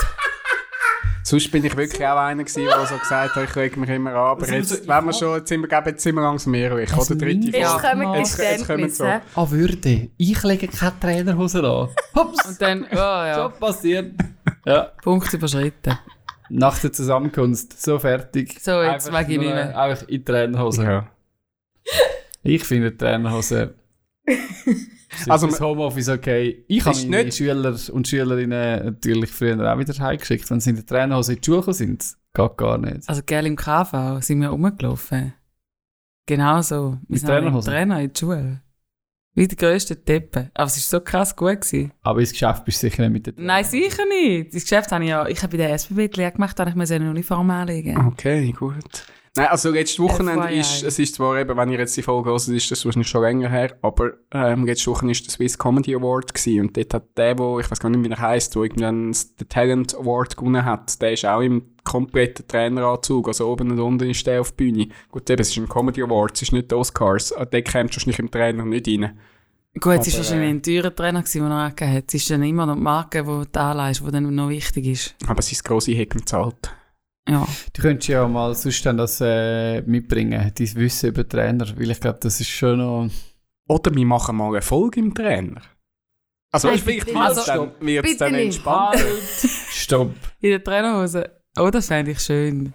Sonst 1.25 1.51
bin 1.51 1.65
ich 1.65 1.77
wirklich 1.77 2.07
auch 2.07 2.17
einer 2.17 2.45
gewesen, 2.45 2.65
der 2.65 2.87
so 2.87 2.97
gesagt 2.97 3.35
hat, 3.35 3.45
ich 3.45 3.57
reg 3.57 3.77
mich 3.77 3.91
immer 3.91 4.11
an. 4.11 4.17
Aber 4.17 4.43
Also, 4.43 4.55
jetzt, 4.55 4.73
also, 4.73 4.89
wenn 4.89 5.05
wir 5.05 5.11
ich- 5.11 5.17
schon, 5.19 5.37
jetzt 5.37 5.49
sind 5.49 5.61
wir, 5.63 5.69
glaube 5.69 5.89
ich, 5.91 5.95
jetzt 5.95 6.03
sind 6.05 6.15
wir 6.15 6.23
langsam 6.23 6.51
mehr 6.53 6.73
ruhig, 6.73 6.93
Also 6.95 7.15
oder? 7.15 7.27
Dritte 7.27 7.57
Jetzt 7.59 7.79
kommen 7.83 8.15
Jetzt- 8.15 8.39
jetzt 8.39 8.67
kommen 8.67 8.91
so. 8.91 9.05
An 9.05 9.51
Würde. 9.51 10.11
Ich 10.17 10.43
lege 10.43 10.69
keine 10.69 11.01
Trainerhose 11.01 11.59
an. 11.59 11.89
Hops. 12.15 12.47
Und 12.47 12.63
dann, 12.63 12.85
oh 12.85 12.95
ja, 12.97 13.51
So 13.51 13.59
passiert. 13.59 14.15
Ja. 14.65 14.85
Punkt 15.03 15.33
überschritten. 15.35 15.99
Nach 16.51 16.79
der 16.79 16.93
Zusammenkunft. 16.93 17.81
So 17.81 17.99
fertig. 17.99 18.59
So, 18.61 18.83
jetzt 18.83 19.11
mag 19.11 19.29
ich 19.29 19.37
nur- 19.37 19.45
nicht 19.47 19.55
mehr. 19.55 19.79
Einfach 19.79 20.03
in 20.09 20.09
die 20.19 20.25
Trainerhose. 20.25 20.83
Ja. 20.85 21.09
Ich 22.43 22.65
finde 22.65 22.91
die 22.93 22.99
Trainerhose. 22.99 23.75
Also, 25.17 25.31
Also, 25.31 25.47
das 25.47 25.61
Homeoffice 25.61 26.09
okay. 26.09 26.65
Ich 26.67 26.85
habe 26.85 26.99
meine 27.09 27.25
nicht- 27.27 27.37
Schüler 27.37 27.77
und 27.93 28.09
Schülerinnen 28.09 28.85
natürlich 28.85 29.31
früher 29.31 29.73
auch 29.73 29.79
wieder 29.79 29.95
heimgeschickt, 29.97 30.51
wenn 30.51 30.59
sie 30.59 30.71
in 30.71 30.77
der 30.77 30.87
Trainerhose 30.87 31.35
in 31.35 31.41
die 31.41 31.45
Schule 31.47 31.59
gekommen 31.59 31.75
sind. 31.75 32.05
Geht 32.35 32.57
gar 32.57 32.79
nicht. 32.79 33.09
Also, 33.09 33.23
gell, 33.25 33.47
im 33.47 33.55
KV 33.55 34.21
sind 34.21 34.41
wir 34.41 34.49
rumgelaufen. 34.49 35.33
Genau 36.27 36.61
so. 36.63 36.99
Wir 37.07 37.07
Mit 37.07 37.21
sind? 37.21 37.65
Trainer 37.65 38.01
in 38.01 38.13
die 38.13 38.19
Schule. 38.19 38.61
Wie 39.35 39.49
die 39.49 39.57
grössten 39.57 40.05
Deppen. 40.05 40.51
Aber 40.55 40.67
es 40.67 40.77
war 40.77 41.01
so 41.01 41.05
krass 41.05 41.35
gut. 41.35 41.63
Gewesen. 41.63 41.93
Aber 42.03 42.21
ins 42.21 42.33
Geschäft 42.33 42.65
bist 42.65 42.83
du 42.83 42.89
sicher 42.89 43.03
nicht 43.03 43.13
mit 43.13 43.27
der 43.27 43.35
Nein, 43.37 43.65
sicher 43.65 44.05
nicht. 44.07 44.55
Das 44.55 44.63
Geschäft 44.63 44.93
habe 44.93 45.05
ich 45.05 45.11
ja, 45.11 45.27
ich 45.27 45.43
habe 45.43 45.51
bei 45.51 45.57
der 45.57 45.73
SBB 45.75 46.09
die 46.13 46.21
Lehre 46.21 46.33
gemacht, 46.33 46.59
da 46.59 46.63
habe 46.63 46.71
ich 46.71 46.77
mir 46.77 46.87
so 46.87 46.95
eine 46.95 47.11
Uniform 47.11 47.51
anlegen. 47.51 47.99
Okay, 48.07 48.53
gut. 48.53 49.07
Nein, 49.37 49.49
also 49.49 49.71
letztes 49.71 49.99
Wochenende 49.99 50.47
FYI. 50.47 50.61
ist, 50.61 50.83
es 50.85 50.99
ist 51.01 51.17
zwar 51.17 51.37
eben, 51.41 51.57
wenn 51.57 51.69
ihr 51.71 51.79
jetzt 51.81 51.97
die 51.97 52.03
Folge 52.03 52.31
hört, 52.31 52.47
ist 52.47 52.71
das 52.71 52.85
wahrscheinlich 52.85 53.09
schon 53.09 53.23
länger 53.23 53.49
her, 53.49 53.77
aber 53.83 54.13
ähm, 54.31 54.65
letzte 54.65 54.93
Woche 54.93 55.11
ist 55.11 55.27
der 55.27 55.33
Swiss 55.33 55.59
Comedy 55.59 55.97
Award 55.97 56.33
gewesen 56.33 56.61
und 56.61 56.77
dort 56.77 56.95
hat 56.95 57.19
der, 57.19 57.37
wo, 57.37 57.59
ich 57.59 57.69
weiß 57.69 57.81
gar 57.81 57.91
nicht, 57.91 58.05
wie 58.05 58.13
er 58.13 58.21
heisst, 58.21 58.55
der 58.55 58.63
irgendwann 58.63 59.11
den 59.13 59.49
Talent 59.49 59.97
Award 59.97 60.37
gewonnen 60.37 60.65
hat, 60.65 61.03
der 61.03 61.15
ist 61.15 61.27
auch 61.27 61.41
im 61.41 61.74
kompletten 61.85 62.47
Traineranzug, 62.49 63.29
also 63.29 63.51
oben 63.51 63.71
und 63.71 63.79
unten 63.79 64.11
ist 64.11 64.27
der 64.27 64.41
auf 64.41 64.53
der 64.53 64.57
Bühne. 64.57 64.89
Gut, 65.11 65.29
eben, 65.31 65.41
es 65.41 65.51
ist 65.51 65.59
ein 65.59 65.69
Comedy 65.69 66.03
Award, 66.03 66.35
es 66.35 66.43
ist 66.43 66.53
nicht 66.53 66.71
die 66.71 66.75
Oscars, 66.75 67.31
äh, 67.33 67.47
der 67.47 67.63
kommt 67.63 67.95
wahrscheinlich 67.95 68.19
im 68.19 68.31
Trainer 68.31 68.65
nicht 68.65 68.89
rein. 68.89 69.19
Gut, 69.81 70.01
es 70.01 70.13
war 70.13 70.19
wahrscheinlich 70.19 70.49
äh, 70.49 70.51
ein 70.51 70.63
teurer 70.63 70.95
Trainer, 70.95 71.21
gewesen, 71.21 71.43
den 71.43 71.51
er 71.51 71.65
angegeben 71.65 71.93
hat. 71.93 72.05
Es 72.09 72.15
ist 72.15 72.31
dann 72.31 72.43
immer 72.43 72.67
noch 72.67 72.77
die 72.77 72.81
Marke, 72.81 73.23
die 73.23 73.51
du 73.53 73.61
anleihst, 73.61 74.03
die 74.07 74.11
dann 74.11 74.35
noch 74.35 74.49
wichtig 74.49 74.87
ist. 74.87 75.17
Aber 75.27 75.43
sein 75.43 75.59
grosse 75.65 75.93
Hecken 75.93 76.21
gezahlt. 76.21 76.73
Ja. 77.29 77.47
Du 77.73 77.83
könntest 77.83 78.09
ja 78.09 78.29
mal 78.29 78.55
sonst 78.55 78.85
dann 78.87 78.99
das 78.99 79.21
äh, 79.21 79.81
mitbringen, 79.83 80.53
dein 80.57 80.75
Wissen 80.75 81.09
über 81.09 81.27
Trainer, 81.27 81.67
weil 81.77 81.91
ich 81.91 82.01
glaube, 82.01 82.19
das 82.21 82.41
ist 82.41 82.51
schon 82.51 82.79
noch... 82.79 83.09
Oder 83.67 83.95
wir 83.95 84.07
machen 84.07 84.37
mal 84.37 84.49
eine 84.49 84.63
Folge 84.63 85.01
im 85.01 85.15
Trainer. 85.15 85.63
Also, 86.53 86.69
Nein, 86.69 86.79
vielleicht 86.79 87.07
bitte 87.07 87.19
wird 87.19 87.37
es 87.37 87.45
dann, 87.47 87.71
wird's 87.81 88.17
dann 88.19 88.35
entspannt. 88.35 89.05
Stopp. 89.71 90.15
In 90.41 90.51
der 90.51 90.63
Trainerhose. 90.63 91.44
Oh, 91.57 91.71
das 91.71 91.87
fände 91.87 92.11
ich 92.11 92.21
schön. 92.21 92.73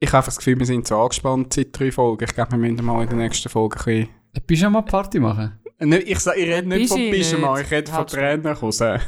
Ich 0.00 0.12
habe 0.12 0.24
das 0.24 0.36
Gefühl, 0.36 0.58
wir 0.58 0.66
sind 0.66 0.86
so 0.86 0.96
angespannt 0.98 1.52
seit 1.52 1.78
drei 1.78 1.92
Folgen. 1.92 2.24
Ich 2.24 2.34
glaube, 2.34 2.52
wir 2.52 2.58
müssen 2.58 2.84
mal 2.84 3.02
in 3.02 3.08
der 3.08 3.18
nächsten 3.18 3.48
Folge 3.48 3.76
ein 3.78 3.84
bisschen... 3.84 4.08
Bist 4.46 4.62
du 4.62 4.70
mal 4.70 4.82
Party 4.82 5.18
machen? 5.18 5.58
Ich, 5.80 6.08
ich 6.08 6.26
rede 6.26 6.68
nicht 6.68 6.88
von 6.88 6.98
Pyjama, 6.98 7.56
nicht. 7.56 7.66
ich 7.66 7.72
rede 7.72 7.90
von 7.90 7.98
Halt 7.98 8.10
schon. 8.72 9.00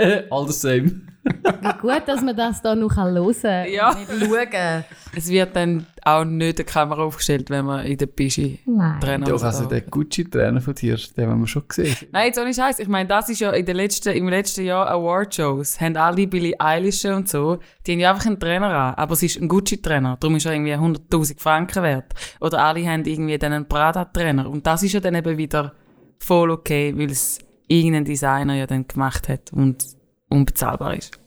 All 0.30 0.46
the 0.46 0.52
same. 0.52 1.02
Wie 1.22 1.78
gut, 1.80 2.02
dass 2.06 2.22
man 2.22 2.34
das 2.34 2.62
da 2.62 2.74
noch 2.74 2.96
hören 2.96 3.34
kann. 3.42 3.70
Ja. 3.70 3.94
Nicht 3.94 4.08
schauen. 4.08 4.84
Es 5.14 5.28
wird 5.28 5.54
dann 5.54 5.86
auch 6.02 6.24
nicht 6.24 6.58
eine 6.58 6.64
Kamera 6.64 7.02
aufgestellt, 7.02 7.50
wenn 7.50 7.66
man 7.66 7.84
in 7.84 7.98
der 7.98 8.06
Pischi. 8.06 8.60
Trainerhose 9.00 9.32
Doch, 9.32 9.42
also 9.42 9.64
der 9.66 9.82
Gucci-Trainer 9.82 10.60
von 10.60 10.74
dir, 10.74 10.96
den 11.16 11.28
haben 11.28 11.40
wir 11.40 11.46
schon 11.46 11.68
gesehen. 11.68 11.94
Nein, 12.12 12.28
jetzt 12.28 12.38
ohne 12.38 12.54
Scheiß. 12.54 12.78
Ich 12.78 12.88
meine, 12.88 13.08
das 13.08 13.28
ist 13.28 13.40
ja 13.40 13.50
in 13.50 13.66
den 13.66 13.76
letzten, 13.76 14.10
im 14.10 14.28
letzten 14.28 14.64
Jahr 14.64 14.88
Award-Shows. 14.90 15.80
Haben 15.80 15.96
alle 15.96 16.26
Billie 16.26 16.58
Eilish 16.58 17.04
und 17.04 17.28
so, 17.28 17.58
die 17.86 17.92
haben 17.92 18.00
ja 18.00 18.10
einfach 18.12 18.26
einen 18.26 18.40
Trainer 18.40 18.68
an. 18.68 18.94
Aber 18.94 19.12
es 19.12 19.22
ist 19.22 19.40
ein 19.40 19.48
Gucci-Trainer. 19.48 20.16
Darum 20.18 20.36
ist 20.36 20.46
er 20.46 20.52
irgendwie 20.52 20.74
100.000 20.74 21.38
Franken 21.38 21.82
wert. 21.82 22.14
Oder 22.40 22.64
alle 22.64 22.86
haben 22.86 23.04
irgendwie 23.04 23.36
dann 23.36 23.52
einen 23.52 23.68
Prada-Trainer. 23.68 24.48
Und 24.48 24.66
das 24.66 24.82
ist 24.82 24.92
ja 24.92 25.00
dann 25.00 25.16
eben 25.16 25.36
wieder 25.36 25.74
voll 26.18 26.50
okay, 26.50 26.94
weil 26.96 27.10
es 27.10 27.38
irgendein 27.70 28.04
Designer 28.04 28.54
ja 28.54 28.66
dann 28.66 28.86
gemacht 28.86 29.28
hat 29.28 29.52
und 29.52 29.86
unbezahlbar 30.28 30.96
ist. 30.96 31.18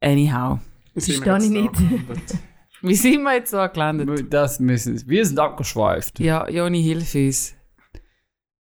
Anyhow. 0.00 0.58
Sind 0.94 1.22
Verstehe 1.24 1.46
ich 1.46 1.52
wir 1.52 1.62
nicht. 1.62 2.34
Wie 2.82 2.94
sind 2.94 3.22
wir 3.22 3.34
jetzt 3.34 3.50
so 3.50 3.66
gelandet? 3.72 4.32
Das 4.32 4.60
müssen, 4.60 5.08
wir 5.08 5.24
sind 5.24 5.38
abgeschweift. 5.38 6.20
Ja, 6.20 6.48
Joni, 6.48 6.82
hilf 6.82 7.14
uns. 7.14 7.54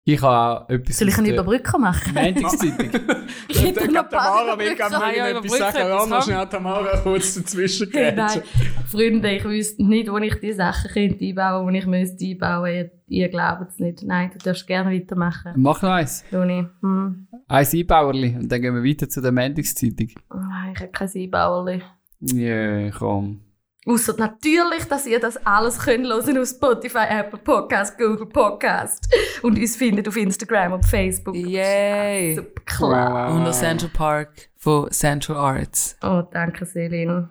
Ich 0.10 0.22
habe 0.22 0.62
auch 0.64 0.70
etwas 0.70 1.00
Soll 1.00 1.10
ich 1.10 1.18
eine 1.18 1.28
der 1.28 1.34
Überbrückung 1.42 1.82
machen? 1.82 2.14
Monatszeitung. 2.14 2.90
Ich 3.50 3.62
hätte 3.62 3.92
noch 3.92 4.04
ein 4.04 4.10
paar 4.10 4.38
Tamara 4.38 4.58
will 4.58 4.76
gerne 4.76 4.96
noch 4.96 5.02
ja, 5.02 5.28
irgendetwas 5.28 5.58
überbrücken, 5.58 5.74
sagen. 5.74 5.90
Lass 5.90 6.10
noch 6.10 6.18
etwas 6.18 6.26
schnell 6.26 6.48
Tamara 6.48 6.98
kurz 7.04 7.36
dazwischen 7.36 7.90
Hey. 7.92 8.16
Nein, 8.16 8.42
Freunde, 8.86 9.32
ich 9.32 9.44
wüsste 9.44 9.84
nicht, 9.84 10.10
wo 10.10 10.18
ich 10.18 10.36
die 10.36 10.54
Sachen 10.54 10.92
könnte 10.92 11.26
einbauen 11.26 11.66
könnte, 11.66 11.74
die 11.74 11.78
ich 11.80 11.86
müsste 11.88 12.26
einbauen 12.26 12.72
müsste. 12.72 12.92
Ihr, 13.08 13.28
glaubt 13.28 13.70
es 13.70 13.80
nicht. 13.80 14.04
Nein, 14.04 14.32
du 14.32 14.38
darfst 14.38 14.66
gerne 14.66 14.96
weitermachen. 14.96 15.52
Mach 15.58 15.82
noch 15.82 15.90
eins. 15.90 16.24
Luni. 16.32 16.66
Hm. 16.82 17.28
Eins 17.50 17.74
Einbauerli. 17.74 18.38
Und 18.38 18.50
dann 18.50 18.62
gehen 18.62 18.76
wir 18.76 18.90
weiter 18.90 19.10
zu 19.10 19.22
der 19.22 19.34
Monatszeitung. 19.34 20.08
Nein, 20.30 20.74
ich 20.74 20.80
habe 20.80 20.92
kein 20.92 21.10
Einbauerli. 21.14 21.82
Ja, 22.22 22.92
komm. 22.92 23.42
Ausser 23.88 24.16
natürlich, 24.18 24.84
dass 24.90 25.08
ihr 25.08 25.18
das 25.18 25.38
alles 25.46 25.80
könnt 25.80 26.06
hören 26.06 26.38
auf 26.38 26.50
Spotify, 26.50 27.06
Apple 27.10 27.40
Podcast, 27.40 27.98
Google 27.98 28.26
Podcast 28.26 29.08
und 29.44 29.58
uns 29.58 29.78
findet 29.78 30.10
auf 30.10 30.18
Instagram 30.18 30.74
und 30.74 30.86
Facebook. 30.86 31.34
Yay! 31.34 32.36
Super 32.36 32.62
klar. 32.66 33.34
Und 33.34 33.46
der 33.46 33.54
Central 33.54 33.90
Park 33.92 34.50
von 34.58 34.92
Central 34.92 35.38
Arts. 35.38 35.96
Oh, 36.04 36.22
danke, 36.34 36.66
Selin. 36.66 37.30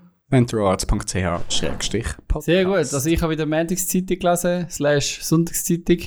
Schrägstrich 1.50 2.06
Podcast. 2.26 2.46
Sehr 2.46 2.64
gut. 2.64 2.76
Also 2.76 3.06
ich 3.10 3.20
habe 3.20 3.32
wieder 3.32 3.44
Montagszeitung 3.44 4.18
gelesen, 4.18 4.66
slash 4.70 5.22
Sonntagszeitung. 5.22 5.98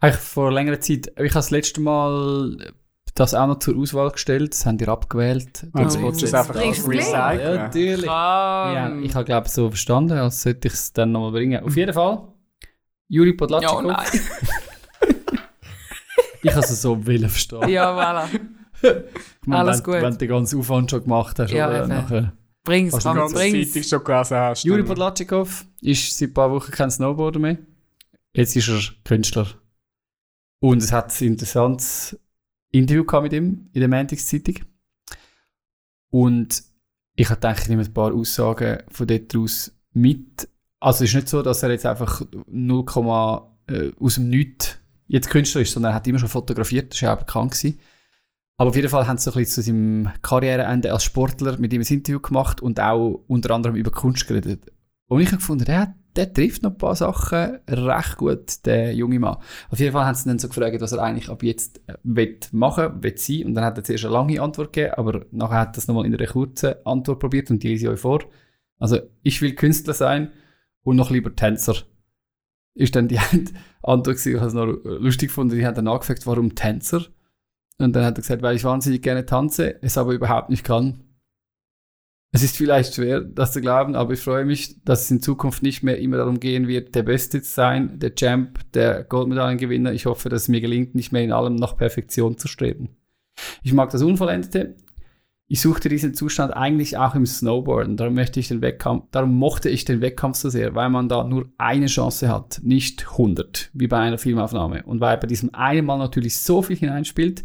Eigentlich 0.00 0.20
vor 0.20 0.50
längerer 0.50 0.80
Zeit. 0.80 1.06
Ich 1.06 1.16
habe 1.16 1.28
das 1.28 1.52
letzte 1.52 1.80
Mal 1.80 2.72
das 3.14 3.34
auch 3.34 3.46
noch 3.46 3.58
zur 3.58 3.76
Auswahl 3.76 4.10
gestellt. 4.10 4.52
Das 4.54 4.64
haben 4.66 4.78
die 4.78 4.88
abgewählt. 4.88 5.66
Oh, 5.74 5.78
willst 5.80 5.96
du 6.00 6.08
es 6.10 6.20
jetzt 6.22 6.34
einfach 6.34 6.54
mit? 6.54 6.64
Ja, 6.64 7.28
Recyceln? 7.28 7.56
natürlich. 7.56 8.04
Ja, 8.06 8.96
ich 9.00 9.14
habe 9.14 9.24
glaube 9.24 9.48
so 9.48 9.68
verstanden, 9.68 10.18
als 10.18 10.42
sollte 10.42 10.68
ich 10.68 10.74
es 10.74 10.92
dann 10.92 11.12
nochmal 11.12 11.32
bringen. 11.32 11.62
Auf 11.62 11.76
jeden 11.76 11.92
Fall. 11.92 12.28
Juri 13.08 13.34
Podlatschikow. 13.34 13.82
ja, 13.84 13.92
nein. 13.92 14.06
ich 16.42 16.50
habe 16.50 16.60
es 16.60 16.80
so 16.82 17.06
willen 17.06 17.28
verstehen. 17.28 17.68
Ja, 17.68 17.94
voilà. 17.94 18.24
Ich 18.82 19.46
meine, 19.46 19.60
alles 19.60 19.78
wenn, 19.78 19.84
gut. 19.84 20.02
Wenn 20.02 20.12
du 20.12 20.18
den 20.18 20.28
ganzen 20.28 20.58
Aufwand 20.60 20.90
schon 20.90 21.02
gemacht 21.04 21.38
hast. 21.38 21.50
Ja, 21.50 21.68
oder? 21.68 21.80
eben. 21.80 21.88
Nachher. 21.88 22.32
Bring's, 22.64 22.94
Also 22.94 23.10
Die 23.10 23.12
komm, 23.12 23.18
ganze 23.18 23.34
Zeit 23.34 23.52
bring's. 23.52 23.88
schon 23.88 24.04
gelesen 24.04 24.36
hast. 24.36 24.64
Juri 24.64 24.82
Podlatschikow 24.84 25.66
ist 25.82 26.18
seit 26.18 26.30
ein 26.30 26.34
paar 26.34 26.50
Wochen 26.50 26.70
kein 26.70 26.90
Snowboarder 26.90 27.38
mehr. 27.40 27.58
Jetzt 28.34 28.56
ist 28.56 28.68
er 28.68 28.80
Künstler. 29.04 29.46
Und 30.60 30.82
es 30.82 30.92
hat 30.92 31.12
ein 31.20 31.26
interessantes 31.26 32.18
Interview 32.72 33.04
gehabt 33.04 33.24
mit 33.24 33.32
ihm 33.32 33.68
in 33.72 33.80
der 33.80 33.88
Montagszeitung. 33.88 34.56
Und 36.10 36.62
ich 37.14 37.26
habe 37.26 37.36
gedacht, 37.36 37.62
ich 37.62 37.68
nehme 37.68 37.82
ein 37.82 37.94
paar 37.94 38.12
Aussagen 38.12 38.82
von 38.90 39.06
dort 39.06 39.36
aus 39.36 39.72
mit. 39.92 40.48
Also 40.80 41.04
es 41.04 41.10
ist 41.10 41.14
nicht 41.14 41.28
so, 41.28 41.42
dass 41.42 41.62
er 41.62 41.70
jetzt 41.70 41.86
einfach 41.86 42.22
0, 42.46 42.84
äh, 43.68 43.92
aus 44.00 44.14
dem 44.16 44.28
Nichts 44.28 44.78
jetzt 45.06 45.30
Künstler 45.30 45.60
ist, 45.60 45.72
sondern 45.72 45.92
er 45.92 45.96
hat 45.96 46.06
immer 46.06 46.18
schon 46.18 46.28
fotografiert, 46.28 46.92
das 46.92 47.02
war 47.02 47.10
ja 47.10 47.14
auch 47.14 47.20
bekannt. 47.20 47.52
Gewesen. 47.52 47.78
Aber 48.56 48.70
auf 48.70 48.76
jeden 48.76 48.88
Fall 48.88 49.06
haben 49.06 49.18
sie 49.18 49.30
ein 49.30 49.34
bisschen 49.34 49.62
zu 49.62 49.62
seinem 49.62 50.10
Karriereende 50.22 50.92
als 50.92 51.04
Sportler 51.04 51.58
mit 51.58 51.72
ihm 51.72 51.82
ein 51.82 51.86
Interview 51.86 52.20
gemacht 52.20 52.60
und 52.60 52.80
auch 52.80 53.22
unter 53.26 53.54
anderem 53.54 53.76
über 53.76 53.90
Kunst 53.90 54.26
geredet. 54.26 54.70
Und 55.06 55.20
ich 55.20 55.28
habe 55.28 55.38
gefunden, 55.38 55.64
der, 55.64 55.94
der 56.16 56.32
trifft 56.32 56.62
noch 56.62 56.72
ein 56.72 56.78
paar 56.78 56.96
Sachen 56.96 57.58
recht 57.68 58.16
gut, 58.16 58.66
der 58.66 58.94
junge 58.94 59.18
Mann. 59.18 59.38
Auf 59.70 59.78
jeden 59.78 59.92
Fall 59.92 60.04
haben 60.04 60.14
sie 60.14 60.28
dann 60.28 60.38
so 60.38 60.48
gefragt, 60.48 60.80
was 60.80 60.92
er 60.92 61.02
eigentlich 61.02 61.30
ab 61.30 61.42
jetzt 61.42 61.80
äh, 61.86 61.94
will 62.02 62.38
machen 62.52 63.02
will, 63.02 63.16
sein. 63.16 63.46
Und 63.46 63.54
dann 63.54 63.64
hat 63.64 63.78
er 63.78 63.84
zuerst 63.84 64.04
eine 64.04 64.14
lange 64.14 64.40
Antwort 64.40 64.72
gegeben, 64.72 64.94
aber 64.96 65.24
nachher 65.30 65.60
hat 65.60 65.76
er 65.76 65.78
es 65.78 65.88
nochmal 65.88 66.06
in 66.06 66.14
einer 66.14 66.26
kurzen 66.26 66.74
Antwort 66.84 67.18
probiert 67.18 67.50
und 67.50 67.62
die 67.62 67.68
lese 67.68 67.86
ich 67.86 67.92
euch 67.92 68.00
vor. 68.00 68.20
Also, 68.78 68.98
ich 69.22 69.40
will 69.40 69.54
Künstler 69.54 69.94
sein 69.94 70.32
und 70.82 70.96
noch 70.96 71.10
lieber 71.10 71.34
Tänzer. 71.34 71.76
Ist 72.74 72.96
dann 72.96 73.08
die 73.08 73.18
Antwort 73.82 74.16
gewesen, 74.16 74.32
ich 74.32 74.38
habe 74.38 74.48
es 74.48 74.54
noch 74.54 74.66
lustig 74.66 75.28
gefunden, 75.28 75.56
die 75.56 75.66
haben 75.66 75.74
dann 75.74 75.88
angefragt, 75.88 76.26
warum 76.26 76.54
Tänzer? 76.54 77.06
Und 77.78 77.94
dann 77.94 78.04
hat 78.04 78.18
er 78.18 78.22
gesagt, 78.22 78.42
weil 78.42 78.56
ich 78.56 78.64
wahnsinnig 78.64 79.02
gerne 79.02 79.24
tanze, 79.24 79.82
es 79.82 79.98
aber 79.98 80.12
überhaupt 80.12 80.50
nicht 80.50 80.64
kann. 80.64 81.04
Es 82.34 82.42
ist 82.42 82.56
vielleicht 82.56 82.94
schwer, 82.94 83.20
das 83.20 83.52
zu 83.52 83.60
glauben, 83.60 83.94
aber 83.94 84.14
ich 84.14 84.20
freue 84.20 84.46
mich, 84.46 84.82
dass 84.84 85.02
es 85.02 85.10
in 85.10 85.20
Zukunft 85.20 85.62
nicht 85.62 85.82
mehr 85.82 85.98
immer 85.98 86.16
darum 86.16 86.40
gehen 86.40 86.66
wird, 86.66 86.94
der 86.94 87.02
Beste 87.02 87.42
zu 87.42 87.52
sein, 87.52 87.98
der 87.98 88.14
Champ, 88.14 88.58
der 88.72 89.04
Goldmedaillengewinner. 89.04 89.92
Ich 89.92 90.06
hoffe, 90.06 90.30
dass 90.30 90.42
es 90.42 90.48
mir 90.48 90.62
gelingt, 90.62 90.94
nicht 90.94 91.12
mehr 91.12 91.22
in 91.22 91.32
allem 91.32 91.56
nach 91.56 91.76
Perfektion 91.76 92.38
zu 92.38 92.48
streben. 92.48 92.96
Ich 93.62 93.74
mag 93.74 93.90
das 93.90 94.02
Unvollendete. 94.02 94.76
Ich 95.46 95.60
suchte 95.60 95.90
diesen 95.90 96.14
Zustand 96.14 96.56
eigentlich 96.56 96.96
auch 96.96 97.14
im 97.14 97.26
Snowboarden. 97.26 97.98
Darum, 97.98 98.14
möchte 98.14 98.40
ich 98.40 98.48
den 98.48 98.62
Wettkampf, 98.62 99.04
darum 99.10 99.36
mochte 99.36 99.68
ich 99.68 99.84
den 99.84 100.00
Wettkampf 100.00 100.38
so 100.38 100.48
sehr, 100.48 100.74
weil 100.74 100.88
man 100.88 101.10
da 101.10 101.24
nur 101.24 101.52
eine 101.58 101.86
Chance 101.86 102.30
hat, 102.30 102.62
nicht 102.62 103.10
100, 103.10 103.68
wie 103.74 103.88
bei 103.88 103.98
einer 103.98 104.16
Filmaufnahme. 104.16 104.84
Und 104.84 105.00
weil 105.00 105.18
bei 105.18 105.26
diesem 105.26 105.54
einen 105.54 105.84
Mal 105.84 105.98
natürlich 105.98 106.38
so 106.38 106.62
viel 106.62 106.76
hineinspielt, 106.76 107.42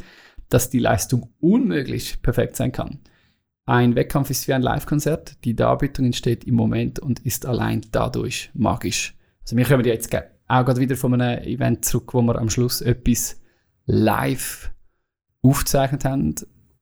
dass 0.47 0.69
die 0.69 0.79
Leistung 0.79 1.33
unmöglich 1.41 2.21
perfekt 2.21 2.55
sein 2.55 2.71
kann. 2.71 3.01
Ein 3.67 3.95
Wettkampf 3.95 4.29
ist 4.29 4.47
wie 4.47 4.53
ein 4.53 4.61
Live-Konzert. 4.61 5.43
Die 5.43 5.53
Darbietung 5.53 6.05
entsteht 6.05 6.45
im 6.45 6.55
Moment 6.55 6.99
und 6.99 7.19
ist 7.19 7.45
allein 7.45 7.81
dadurch 7.91 8.49
magisch. 8.53 9.13
Also 9.41 9.57
wir 9.57 9.65
kommen 9.65 9.83
ja 9.83 9.91
jetzt 9.91 10.15
auch 10.15 10.63
gerade 10.63 10.79
wieder 10.79 10.95
von 10.95 11.13
einem 11.13 11.43
Event 11.43 11.83
zurück, 11.83 12.13
wo 12.13 12.21
wir 12.21 12.37
am 12.37 12.49
Schluss 12.49 12.79
etwas 12.79 13.41
live 13.85 14.71
aufgezeichnet 15.41 16.05
haben 16.05 16.35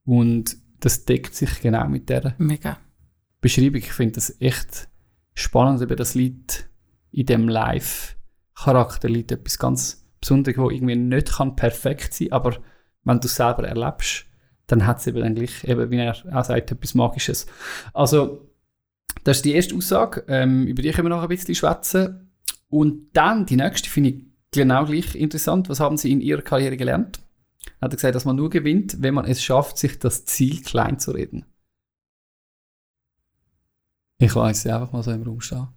und 0.04 0.56
das 0.78 1.04
deckt 1.04 1.34
sich 1.34 1.60
genau 1.60 1.88
mit 1.88 2.08
der 2.08 2.36
Mega. 2.38 2.78
Beschreibung. 3.40 3.78
Ich 3.78 3.92
finde 3.92 4.14
das 4.14 4.40
echt 4.40 4.88
spannend, 5.34 5.80
über 5.80 5.96
das 5.96 6.14
Lied 6.14 6.70
in 7.10 7.26
dem 7.26 7.48
Live-Charakter 7.48 9.08
liegt 9.08 9.32
etwas 9.32 9.58
ganz 9.58 10.08
Besonderes, 10.20 10.58
wo 10.58 10.70
irgendwie 10.70 10.94
nicht 10.94 11.32
kann 11.32 11.56
perfekt 11.56 12.14
sein, 12.14 12.30
aber 12.30 12.58
wenn 13.02 13.18
du 13.18 13.26
es 13.26 13.34
selber 13.34 13.66
erlebst, 13.66 14.25
dann 14.66 14.86
hat 14.86 14.98
es 14.98 15.06
eben 15.06 15.20
dann 15.20 15.34
gleich, 15.34 15.64
eben, 15.64 15.90
wie 15.90 15.96
er 15.96 16.16
auch 16.32 16.44
sagt, 16.44 16.72
etwas 16.72 16.94
Magisches. 16.94 17.46
Also, 17.92 18.50
das 19.24 19.38
ist 19.38 19.44
die 19.44 19.54
erste 19.54 19.74
Aussage. 19.74 20.24
Ähm, 20.28 20.66
über 20.66 20.82
die 20.82 20.90
können 20.90 21.06
wir 21.06 21.16
noch 21.16 21.22
ein 21.22 21.28
bisschen 21.28 21.54
schwätzen. 21.54 22.30
Und 22.68 23.10
dann, 23.12 23.46
die 23.46 23.56
nächste 23.56 23.88
finde 23.88 24.10
ich 24.10 24.24
genau 24.50 24.84
gleich 24.84 25.14
interessant. 25.14 25.68
Was 25.68 25.80
haben 25.80 25.96
Sie 25.96 26.12
in 26.12 26.20
Ihrer 26.20 26.42
Karriere 26.42 26.76
gelernt? 26.76 27.20
Hat 27.80 27.92
er 27.92 27.96
gesagt, 27.96 28.14
dass 28.14 28.24
man 28.24 28.36
nur 28.36 28.50
gewinnt, 28.50 29.02
wenn 29.02 29.14
man 29.14 29.24
es 29.24 29.42
schafft, 29.42 29.78
sich 29.78 29.98
das 29.98 30.24
Ziel 30.24 30.62
klein 30.62 30.98
zu 30.98 31.12
reden. 31.12 31.44
Ich 34.18 34.34
weiß 34.34 34.58
es 34.58 34.66
einfach 34.66 34.92
mal 34.92 35.02
so 35.02 35.10
im 35.10 35.22
Raum 35.22 35.40
stehen. 35.40 35.68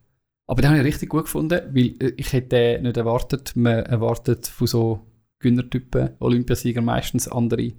Aber 0.47 0.61
den 0.61 0.71
habe 0.71 0.79
ich 0.79 0.85
richtig 0.85 1.09
gut 1.09 1.25
gefunden, 1.25 1.61
weil 1.75 1.95
äh, 1.99 2.13
ich 2.17 2.33
hätte 2.33 2.79
nicht 2.81 2.97
erwartet, 2.97 3.55
man 3.55 3.85
erwartet 3.85 4.47
von 4.47 4.65
so 4.65 5.05
Gönnertypen, 5.39 6.15
Olympiasieger 6.19 6.81
meistens 6.81 7.27
andere 7.27 7.73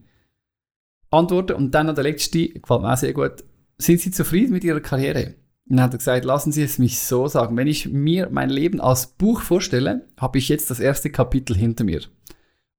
Antworten. 1.11 1.53
Und 1.55 1.73
dann 1.75 1.87
noch 1.87 1.95
der 1.95 2.05
letzte, 2.05 2.49
gefällt 2.49 2.83
mir 2.83 2.93
auch 2.93 2.97
sehr 2.97 3.13
gut. 3.13 3.45
Sind 3.79 4.01
Sie 4.01 4.11
zufrieden 4.11 4.53
mit 4.53 4.65
Ihrer 4.65 4.81
Karriere? 4.81 5.35
Und 5.69 5.77
dann 5.77 5.83
hat 5.83 5.95
er 5.95 5.99
gesagt, 5.99 6.25
lassen 6.25 6.53
Sie 6.53 6.63
es 6.63 6.79
mich 6.79 6.99
so 6.99 7.29
sagen. 7.29 7.57
Wenn 7.57 7.67
ich 7.69 7.89
mir 7.89 8.29
mein 8.31 8.51
Leben 8.51 8.81
als 8.81 9.07
Buch 9.07 9.41
vorstelle, 9.41 10.09
habe 10.19 10.39
ich 10.39 10.49
jetzt 10.49 10.71
das 10.71 10.81
erste 10.81 11.11
Kapitel 11.11 11.57
hinter 11.57 11.85
mir. 11.85 12.03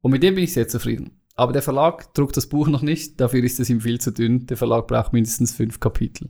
Und 0.02 0.12
mit 0.12 0.24
dem 0.24 0.36
bin 0.36 0.44
ich 0.44 0.54
sehr 0.54 0.67
zufrieden. 0.67 1.22
Aber 1.36 1.54
der 1.54 1.62
Verlag 1.62 2.13
druckt 2.13 2.36
das 2.38 2.48
Buch 2.48 2.67
noch 2.67 2.82
nicht, 2.82 3.20
dafür 3.22 3.44
ist 3.44 3.60
es 3.60 3.70
ihm 3.70 3.82
viel 3.82 4.00
zu 4.02 4.12
dünn. 4.12 4.46
Der 4.48 4.58
Verlag 4.58 4.88
braucht 4.88 5.13
mindestens 5.13 5.54
fünf 5.54 5.80
Kapitel. 5.80 6.30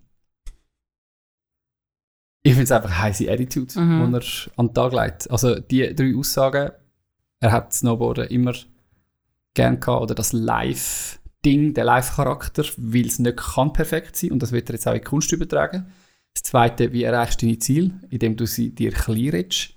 Ich 2.44 2.52
finde 2.54 2.64
es 2.64 2.72
einfach 2.72 2.98
heiße 2.98 3.30
Attitude, 3.30 3.80
Mhm. 3.80 4.12
die 4.12 4.18
er 4.18 4.60
an 4.60 4.68
den 4.68 4.74
Tag 4.74 4.94
legt. 4.94 5.30
Also 5.30 5.60
die 5.60 5.94
drei 5.96 6.16
Aussagen, 6.16 6.72
er 7.40 7.52
hat 7.52 7.74
Snowboarden 7.74 8.28
immer 8.30 8.54
gern 9.54 9.80
gehabt, 9.80 10.02
oder 10.04 10.16
das 10.16 10.34
Live-Ding, 11.44 11.74
der 11.74 11.86
Live-Charakter, 11.86 12.64
weil 12.78 13.08
es 13.08 13.20
nicht 13.20 13.38
kann 13.38 13.74
perfekt 13.74 14.16
sein 14.16 14.32
und 14.32 14.42
das 14.42 14.52
wird 14.52 14.70
er 14.70 14.76
jetzt 14.76 14.88
auch 14.88 14.94
in 14.94 15.00
die 15.00 15.06
Kunst 15.06 15.32
übertragen. 15.32 15.92
Das 16.34 16.44
zweite, 16.44 16.94
wie 16.94 17.04
erreichst 17.04 17.42
du 17.42 17.46
deine 17.46 17.60
Ziele, 17.60 17.92
indem 18.10 18.38
du 18.38 18.46
sie 18.46 18.74
dir 18.74 18.92
klein 18.92 19.30
redest. 19.30 19.76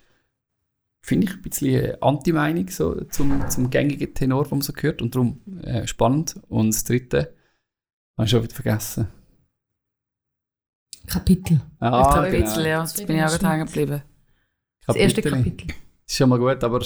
Finde 1.02 1.26
ich 1.26 1.34
ein 1.34 1.42
bisschen 1.42 1.84
eine 1.84 2.02
Anti-Meinung 2.02 2.68
so 2.68 3.04
zum, 3.04 3.48
zum 3.50 3.70
gängigen 3.70 4.14
Tenor, 4.14 4.44
den 4.44 4.50
man 4.50 4.60
so 4.62 4.72
hört 4.74 5.02
und 5.02 5.14
darum 5.14 5.40
äh, 5.62 5.86
spannend. 5.86 6.40
Und 6.48 6.74
das 6.74 6.84
dritte, 6.84 7.34
habe 8.16 8.24
ich 8.24 8.30
schon 8.30 8.42
wieder 8.42 8.54
vergessen. 8.54 9.08
Kapitel. 11.06 11.60
Ah, 11.80 12.22
ein 12.22 12.32
bisschen, 12.32 12.64
ja. 12.64 12.80
Jetzt 12.80 13.06
bin 13.06 13.16
ich 13.16 13.22
auch 13.22 13.42
hängen 13.42 13.66
geblieben. 13.66 14.02
Das 14.86 14.96
erste. 14.96 15.22
Kapitel. 15.22 15.66
Ist 16.06 16.16
schon 16.16 16.28
mal 16.30 16.38
gut, 16.38 16.64
aber 16.64 16.80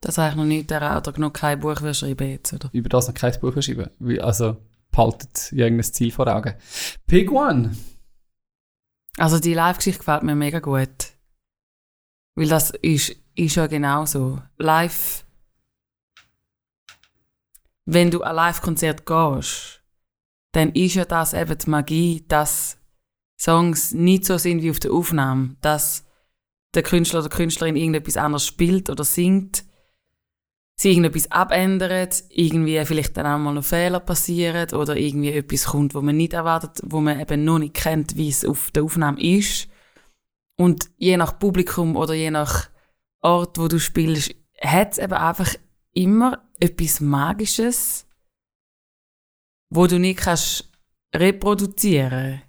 Das 0.00 0.18
habe 0.18 0.30
ich 0.30 0.36
noch 0.36 0.44
nicht 0.44 0.70
der 0.70 0.96
oder 0.96 1.18
noch 1.18 1.32
kein 1.32 1.58
Buch 1.58 1.80
will 1.80 1.94
schreiben 1.94 2.28
jetzt, 2.28 2.52
oder? 2.52 2.68
über 2.72 2.88
das 2.88 3.08
noch 3.08 3.14
kein 3.14 3.38
Buch 3.40 3.60
schreiben. 3.62 3.90
Also 4.20 4.56
behaltet 4.90 5.52
irgendein 5.52 5.92
Ziel 5.92 6.10
vor 6.10 6.26
Augen. 6.28 6.54
Pig 7.06 7.30
One. 7.30 7.76
Also 9.18 9.38
die 9.38 9.54
Live-Geschichte 9.54 10.00
gefällt 10.00 10.22
mir 10.22 10.34
mega 10.34 10.60
gut. 10.60 11.12
Weil 12.34 12.48
das 12.48 12.70
ist, 12.70 13.16
ist 13.34 13.54
ja 13.54 13.66
genau 13.66 14.04
so. 14.04 14.40
Live. 14.58 15.24
Wenn 17.86 18.10
du 18.10 18.22
ein 18.22 18.34
Live-Konzert 18.34 19.06
gehst, 19.06 19.82
dann 20.52 20.72
ist 20.72 20.94
ja 20.94 21.04
das 21.04 21.32
eben 21.32 21.56
die 21.56 21.70
Magie, 21.70 22.24
dass 22.28 22.78
Songs 23.38 23.92
nicht 23.92 24.24
so 24.24 24.38
sind 24.38 24.62
wie 24.62 24.70
auf 24.70 24.80
der 24.80 24.92
Aufnahme. 24.92 25.56
Dass 25.60 26.04
der 26.74 26.82
Künstler 26.82 27.20
oder 27.20 27.28
Künstlerin 27.28 27.76
irgendetwas 27.76 28.16
anderes 28.16 28.46
spielt 28.46 28.90
oder 28.90 29.04
singt, 29.04 29.64
sie 30.78 30.90
irgendetwas 30.90 31.30
abändert, 31.30 32.24
irgendwie 32.28 32.84
vielleicht 32.84 33.16
dann 33.16 33.26
auch 33.26 33.38
mal 33.38 33.54
noch 33.54 33.64
Fehler 33.64 34.00
passieren 34.00 34.70
oder 34.74 34.96
irgendwie 34.96 35.32
etwas 35.32 35.66
kommt, 35.66 35.94
wo 35.94 36.02
man 36.02 36.16
nicht 36.16 36.34
erwartet, 36.34 36.80
wo 36.84 37.00
man 37.00 37.18
eben 37.18 37.44
noch 37.44 37.58
nicht 37.58 37.74
kennt, 37.74 38.16
wie 38.16 38.28
es 38.28 38.44
auf 38.44 38.70
der 38.72 38.84
Aufnahme 38.84 39.20
ist. 39.20 39.68
Und 40.58 40.90
je 40.98 41.16
nach 41.16 41.38
Publikum 41.38 41.96
oder 41.96 42.14
je 42.14 42.30
nach 42.30 42.68
Ort, 43.22 43.58
wo 43.58 43.68
du 43.68 43.80
spielst, 43.80 44.34
hat 44.60 44.92
es 44.92 44.98
eben 44.98 45.14
einfach 45.14 45.54
immer 45.92 46.42
etwas 46.60 47.00
Magisches, 47.00 48.06
wo 49.70 49.86
du 49.86 49.98
nicht 49.98 50.20
kannst 50.20 50.70
reproduzieren. 51.14 52.42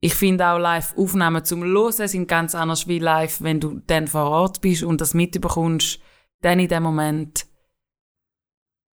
Ich 0.00 0.14
finde 0.14 0.46
auch 0.48 0.58
Live-Aufnahmen 0.58 1.44
zum 1.44 1.64
Hören 1.64 2.08
sind 2.08 2.28
ganz 2.28 2.54
anders 2.54 2.86
wie 2.86 2.98
live, 2.98 3.40
wenn 3.40 3.60
du 3.60 3.80
dann 3.86 4.06
vor 4.06 4.28
Ort 4.28 4.60
bist 4.60 4.82
und 4.82 5.00
das 5.00 5.14
mitbekommst, 5.14 5.98
dann 6.44 6.60
in 6.60 6.68
dem 6.68 6.82
Moment. 6.82 7.46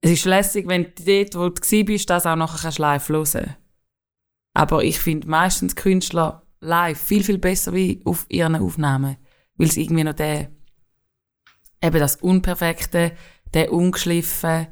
Es 0.02 0.12
ist 0.12 0.26
lässig, 0.26 0.68
wenn 0.68 0.94
du 0.96 1.04
dort, 1.04 1.36
wo 1.36 1.50
du 1.50 1.86
bist, 1.86 2.10
das 2.10 2.26
auch 2.26 2.36
nachher 2.36 2.60
kannst 2.62 2.80
live 2.80 3.10
hören. 3.10 3.56
Aber 4.54 4.84
ich 4.84 5.00
finde 5.00 5.28
meistens 5.28 5.76
Künstler 5.76 6.46
live 6.60 7.00
viel, 7.00 7.24
viel 7.24 7.38
besser 7.38 7.74
wie 7.74 8.02
auf 8.06 8.26
ihren 8.30 8.56
Aufnahmen. 8.56 9.18
Weil 9.56 9.68
es 9.68 9.78
irgendwie 9.78 10.04
noch 10.04 10.14
der, 10.14 10.52
eben 11.82 12.00
das 12.00 12.16
Unperfekte, 12.18 13.16
der 13.54 13.72
ungeschliffen 13.72 14.68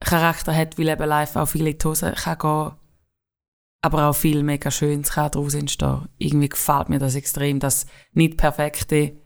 Charakter 0.00 0.54
hat, 0.54 0.78
weil 0.78 0.88
eben 0.88 1.08
live 1.08 1.36
auch 1.36 1.46
viel 1.46 1.66
in 1.66 1.78
die 1.78 1.86
Hose 1.86 2.12
kann 2.12 2.38
gehen 2.38 2.72
aber 3.80 4.08
auch 4.08 4.14
viel 4.14 4.42
mega 4.42 4.70
Schönes 4.70 5.12
kann 5.12 5.30
daraus 5.30 5.54
entstehen. 5.54 6.08
Irgendwie 6.18 6.48
gefällt 6.48 6.88
mir 6.88 6.98
das 6.98 7.14
extrem, 7.14 7.60
dass 7.60 7.86
nicht 8.12 8.36
perfekte, 8.36 9.16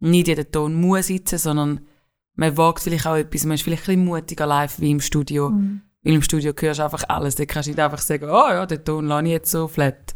nicht 0.00 0.28
jeder 0.28 0.50
Ton 0.50 0.74
muss 0.74 1.06
sitzen, 1.06 1.38
sondern 1.38 1.86
man 2.34 2.56
wagt 2.56 2.82
vielleicht 2.82 3.06
auch 3.06 3.16
etwas, 3.16 3.44
man 3.44 3.54
ist 3.54 3.62
vielleicht 3.62 3.84
ein 3.84 3.86
bisschen 3.86 4.04
mutiger 4.04 4.46
live 4.46 4.80
wie 4.80 4.90
im 4.90 5.00
Studio. 5.00 5.50
Weil 6.02 6.14
im 6.14 6.22
Studio 6.22 6.52
hörst 6.58 6.80
du 6.80 6.84
einfach 6.84 7.04
alles, 7.08 7.36
da 7.36 7.44
kannst 7.44 7.68
du 7.68 7.72
nicht 7.72 7.80
einfach 7.80 7.98
sagen, 7.98 8.24
oh 8.24 8.50
ja, 8.50 8.66
den 8.66 8.84
Ton 8.84 9.06
lasse 9.06 9.26
ich 9.26 9.30
jetzt 9.30 9.50
so 9.50 9.68
flat. 9.68 10.14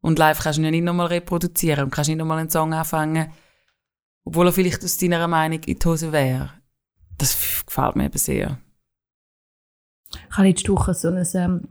Und 0.00 0.18
live 0.18 0.38
kannst 0.38 0.58
du 0.58 0.62
ihn 0.62 0.70
nicht 0.70 0.84
nochmal 0.84 1.08
reproduzieren 1.08 1.84
und 1.84 1.90
kannst 1.90 2.08
nicht 2.08 2.18
nochmal 2.18 2.38
einen 2.38 2.50
Song 2.50 2.72
anfangen, 2.72 3.32
obwohl 4.24 4.46
er 4.46 4.52
vielleicht 4.52 4.84
aus 4.84 4.96
deiner 4.96 5.26
Meinung 5.28 5.60
in 5.64 5.78
die 5.78 5.86
Hose 5.86 6.12
wäre. 6.12 6.52
Das 7.18 7.64
gefällt 7.66 7.96
mir 7.96 8.06
eben 8.06 8.18
sehr. 8.18 8.58
Ich 10.30 10.36
habe 10.36 10.48
letzte 10.48 10.72
Woche 10.72 10.94
so 10.94 11.08
ein, 11.08 11.26
ähm, 11.34 11.68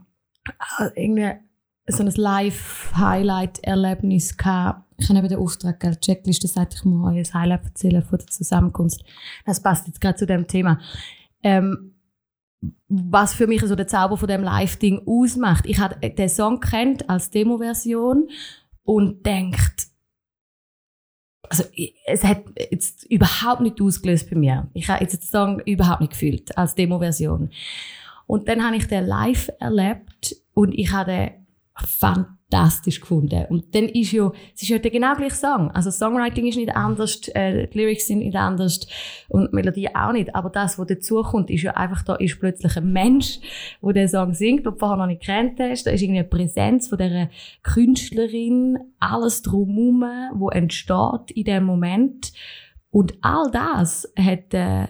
äh, 0.78 0.90
irgendwie 0.94 1.32
so 1.86 2.04
ein 2.04 2.10
Live-Highlight-Erlebnis 2.10 4.36
gehabt. 4.36 4.84
Ich 5.00 5.08
habe 5.08 5.28
den 5.28 5.38
Auftrag 5.38 5.78
gegeben, 5.78 6.00
Checkliste, 6.00 6.48
sagt 6.48 6.74
ich 6.74 6.84
mal 6.84 7.14
ein 7.14 7.34
Highlight 7.34 7.64
erzählen 7.64 8.02
von 8.02 8.18
der 8.18 8.26
Zusammenkunft. 8.26 9.04
Das 9.46 9.62
passt 9.62 9.86
jetzt 9.86 10.00
gerade 10.00 10.18
zu 10.18 10.26
dem 10.26 10.46
Thema. 10.46 10.80
Ähm, 11.42 11.94
was 12.88 13.34
für 13.34 13.46
mich 13.46 13.60
so 13.60 13.76
der 13.76 13.86
Zauber 13.86 14.16
von 14.16 14.28
dem 14.28 14.42
Live-Ding 14.42 15.02
ausmacht. 15.06 15.66
Ich 15.66 15.78
habe 15.78 16.10
den 16.10 16.28
Song 16.28 16.58
kennt 16.58 17.08
als 17.08 17.30
Demo-Version 17.30 18.28
und 18.82 19.24
denkt, 19.24 19.86
also 21.48 21.64
es 22.06 22.24
hat 22.24 22.42
jetzt 22.70 23.04
überhaupt 23.04 23.60
nicht 23.60 23.80
ausgelöst 23.80 24.28
bei 24.28 24.36
mir. 24.36 24.68
Ich 24.74 24.88
habe 24.88 25.02
jetzt 25.02 25.14
den 25.14 25.22
Song 25.22 25.60
überhaupt 25.60 26.00
nicht 26.00 26.12
gefühlt 26.12 26.58
als 26.58 26.74
Demo-Version. 26.74 27.50
Und 28.26 28.48
dann 28.48 28.64
habe 28.64 28.76
ich 28.76 28.88
den 28.88 29.06
live 29.06 29.48
erlebt 29.60 30.36
und 30.54 30.72
ich 30.72 30.92
habe 30.92 31.10
den 31.10 31.46
fantastisch 31.86 33.00
gefunden. 33.00 33.44
Und 33.48 33.74
dann 33.74 33.84
ist 33.84 34.12
ja, 34.12 34.32
es 34.54 34.62
ist 34.62 34.68
ja 34.68 34.78
der 34.78 34.90
genau 34.90 35.14
gleiche 35.14 35.36
Song. 35.36 35.70
Also 35.70 35.90
Songwriting 35.90 36.46
ist 36.46 36.56
nicht 36.56 36.74
anders, 36.74 37.28
äh, 37.28 37.68
die 37.68 37.78
Lyrics 37.78 38.06
sind 38.06 38.18
nicht 38.20 38.36
anders 38.36 38.86
und 39.28 39.50
die 39.50 39.54
Melodie 39.54 39.94
auch 39.94 40.12
nicht. 40.12 40.34
Aber 40.34 40.50
das, 40.50 40.78
was 40.78 40.86
dazukommt, 40.86 41.50
ist 41.50 41.62
ja 41.62 41.72
einfach, 41.72 42.02
da 42.02 42.14
ist 42.16 42.40
plötzlich 42.40 42.76
ein 42.76 42.92
Mensch, 42.92 43.38
der 43.82 43.92
den 43.92 44.08
Song 44.08 44.34
singt, 44.34 44.66
den 44.66 44.72
du 44.72 44.78
vorher 44.78 44.96
noch 44.96 45.06
nicht 45.06 45.22
kennt 45.22 45.60
hast. 45.60 45.86
Da 45.86 45.90
ist 45.90 46.02
irgendwie 46.02 46.20
eine 46.20 46.28
Präsenz 46.28 46.88
von 46.88 46.98
dieser 46.98 47.28
Künstlerin, 47.62 48.78
alles 48.98 49.42
drumherum, 49.42 50.04
wo 50.34 50.50
entsteht 50.50 51.30
in 51.34 51.44
dem 51.44 51.64
Moment. 51.64 52.32
Und 52.90 53.14
all 53.20 53.50
das 53.50 54.10
hat, 54.18 54.54
äh, 54.54 54.86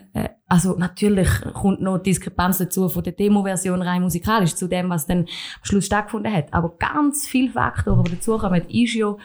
also 0.47 0.77
natürlich 0.79 1.29
kommt 1.53 1.81
noch 1.81 1.99
Diskrepanz 1.99 2.59
dazu 2.59 2.89
von 2.89 3.03
der 3.03 3.13
Demo-Version 3.13 3.83
rein 3.83 4.03
musikalisch 4.03 4.55
zu 4.55 4.69
dem, 4.69 4.89
was 4.89 5.07
dann 5.07 5.21
am 5.21 5.27
Schluss 5.63 5.87
stattgefunden 5.87 6.33
hat. 6.33 6.53
Aber 6.55 6.77
ganz 6.79 7.27
viele 7.27 7.51
Faktoren, 7.51 8.05
die 8.05 8.13
dazukommen, 8.13 8.63
ist 8.69 8.95
ja 8.95 9.17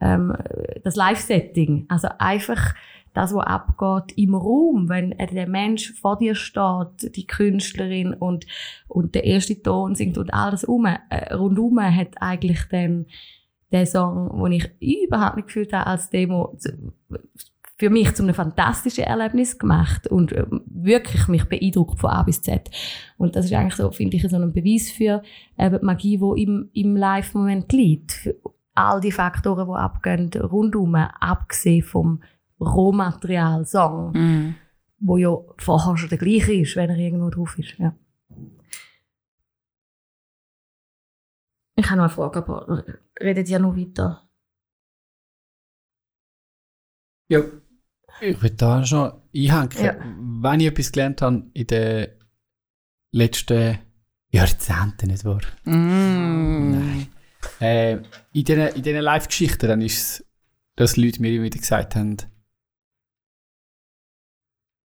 ähm, 0.00 0.34
das 0.82 0.96
Live-Setting. 0.96 1.86
Also 1.88 2.08
einfach 2.18 2.74
das, 3.16 3.34
was 3.34 3.46
abgeht 3.46 4.16
im 4.18 4.34
Raum, 4.34 4.88
wenn 4.88 5.10
der 5.10 5.48
Mensch 5.48 5.92
vor 5.94 6.18
dir 6.18 6.34
steht, 6.34 7.16
die 7.16 7.26
Künstlerin 7.26 8.12
und, 8.12 8.46
und 8.88 9.14
der 9.14 9.24
erste 9.24 9.60
Ton 9.62 9.94
singt 9.94 10.18
und 10.18 10.32
alles 10.34 10.64
um, 10.64 10.84
äh, 10.84 11.34
rundum 11.34 11.80
hat 11.80 12.20
eigentlich 12.20 12.64
dann 12.70 13.06
der 13.72 13.86
Song, 13.86 14.42
den 14.44 14.52
ich 14.52 14.70
überhaupt 15.04 15.36
nicht 15.36 15.46
gefühlt 15.46 15.72
habe 15.72 15.86
als 15.86 16.10
Demo, 16.10 16.56
für 17.78 17.90
mich 17.90 18.14
zu 18.14 18.22
einem 18.22 18.34
fantastischen 18.34 19.04
Erlebnis 19.04 19.58
gemacht 19.58 20.06
und 20.06 20.32
äh, 20.32 20.46
wirklich 20.66 21.28
mich 21.28 21.44
beeindruckt 21.44 22.00
von 22.00 22.10
A 22.10 22.22
bis 22.22 22.40
Z. 22.40 22.70
Und 23.18 23.36
das 23.36 23.44
ist 23.46 23.52
eigentlich 23.52 23.76
so, 23.76 23.90
finde 23.90 24.16
ich, 24.16 24.26
so 24.28 24.36
ein 24.36 24.52
Beweis 24.52 24.90
für 24.90 25.22
eben 25.58 25.78
die 25.78 25.84
Magie, 25.84 26.18
die 26.18 26.42
im, 26.42 26.70
im 26.72 26.96
Live-Moment 26.96 27.70
liegt. 27.72 28.12
Für 28.12 28.34
all 28.74 29.00
die 29.00 29.12
Faktoren, 29.12 29.68
die 29.68 29.74
abgehen, 29.74 30.30
rundum, 30.42 30.94
abgesehen 30.94 31.82
vom 31.82 32.22
Rohmaterial-Song, 32.60 34.12
Mhm. 34.12 34.54
wo 34.98 35.18
ja 35.18 35.36
vorher 35.58 35.96
schon 35.98 36.08
der 36.08 36.18
gleiche 36.18 36.54
ist, 36.54 36.76
wenn 36.76 36.88
er 36.88 36.96
irgendwo 36.96 37.28
drauf 37.28 37.58
ist. 37.58 37.76
Ja. 37.78 37.94
Ich 41.78 41.84
habe 41.90 41.96
noch 41.96 42.04
eine 42.04 42.08
Frage, 42.08 42.38
aber 42.38 42.84
redet 43.20 43.50
ihr 43.50 43.58
noch 43.58 43.76
weiter? 43.76 44.26
Ja. 47.28 47.40
Ich 48.20 48.40
würde 48.42 48.56
da 48.56 48.84
schon 48.84 49.12
einhängen. 49.34 49.70
Ja. 49.78 49.96
Wenn 50.42 50.60
ich 50.60 50.66
etwas 50.66 50.92
gelernt 50.92 51.22
habe 51.22 51.46
in 51.52 51.66
den 51.66 52.08
letzten 53.12 53.78
Jahrzehnten, 54.30 55.08
nicht 55.08 55.24
wahr? 55.24 55.40
Mm. 55.64 56.70
Nein. 56.70 57.08
Äh, 57.60 57.92
in 58.32 58.44
diesen 58.44 58.68
in 58.68 58.96
Live-Geschichten 58.96 59.68
dann 59.68 59.80
ist 59.80 60.20
es, 60.20 60.26
dass 60.74 60.96
Leute 60.96 61.20
mir 61.22 61.32
immer 61.32 61.44
wieder 61.44 61.58
gesagt 61.58 61.96
haben, 61.96 62.16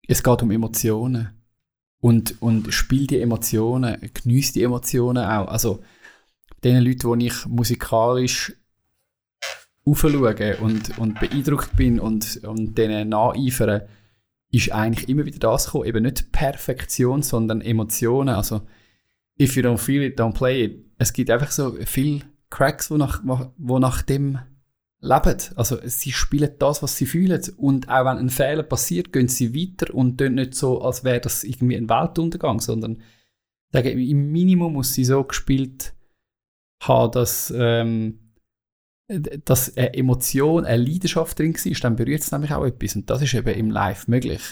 es 0.07 0.23
geht 0.23 0.43
um 0.43 0.51
Emotionen. 0.51 1.39
Und, 2.01 2.43
und 2.43 2.75
spiel 2.75 3.07
die 3.07 3.20
Emotionen, 3.20 3.97
genieß 4.12 4.53
die 4.53 4.64
Emotionen 4.64 5.25
auch. 5.25 5.47
Also, 5.47 5.85
den 6.64 6.83
Leuten, 6.83 7.18
die 7.20 7.27
ich 7.29 7.47
musikalisch 7.47 8.53
aufschaue 9.85 10.57
und, 10.59 10.99
und 10.99 11.20
beeindruckt 11.20 11.76
bin 11.76 11.99
und, 11.99 12.45
und 12.45 12.76
denen 12.78 13.09
nacheifere, 13.09 13.89
ist 14.51 14.70
eigentlich 14.70 15.09
immer 15.09 15.24
wieder 15.24 15.39
das 15.39 15.66
gekommen. 15.66 15.87
Eben 15.87 16.05
nicht 16.05 16.30
Perfektion, 16.30 17.22
sondern 17.22 17.61
Emotionen. 17.62 18.35
Also, 18.35 18.62
if 19.41 19.57
you 19.57 19.62
don't 19.62 19.78
feel 19.78 20.03
it, 20.03 20.20
don't 20.20 20.35
play 20.35 20.64
it. 20.64 20.85
Es 20.99 21.12
gibt 21.12 21.30
einfach 21.30 21.51
so 21.51 21.74
viele 21.87 22.20
Cracks, 22.51 22.89
die 22.89 22.99
nach, 22.99 23.22
wo 23.57 23.78
nach 23.78 24.03
dem 24.03 24.39
leben. 25.01 25.39
Also, 25.57 25.78
sie 25.85 26.12
spielen 26.12 26.55
das, 26.59 26.83
was 26.83 26.97
sie 26.97 27.07
fühlen. 27.07 27.43
Und 27.57 27.89
auch 27.89 28.05
wenn 28.05 28.18
ein 28.18 28.30
Fehler 28.30 28.62
passiert, 28.62 29.12
gehen 29.12 29.28
sie 29.28 29.55
weiter 29.55 29.93
und 29.95 30.18
tun 30.18 30.35
nicht 30.35 30.55
so, 30.55 30.83
als 30.83 31.03
wäre 31.03 31.20
das 31.20 31.45
irgendwie 31.45 31.76
ein 31.76 31.89
Weltuntergang, 31.89 32.61
sondern 32.61 33.01
sagen, 33.72 33.99
im 33.99 34.30
Minimum 34.30 34.74
muss 34.74 34.93
sie 34.93 35.05
so 35.05 35.24
gespielt 35.24 35.95
haben, 36.83 37.12
dass, 37.12 37.53
ähm, 37.57 38.18
dass 39.44 39.76
eine 39.76 39.94
Emotion, 39.94 40.64
eine 40.64 40.82
Leidenschaft 40.82 41.38
drin 41.38 41.54
war, 41.54 41.80
dann 41.80 41.96
berührt 41.96 42.22
es 42.22 42.32
nämlich 42.32 42.52
auch 42.52 42.64
etwas. 42.64 42.96
Und 42.96 43.10
das 43.10 43.22
ist 43.22 43.34
eben 43.34 43.54
im 43.54 43.70
Live 43.70 44.08
möglich. 44.08 44.42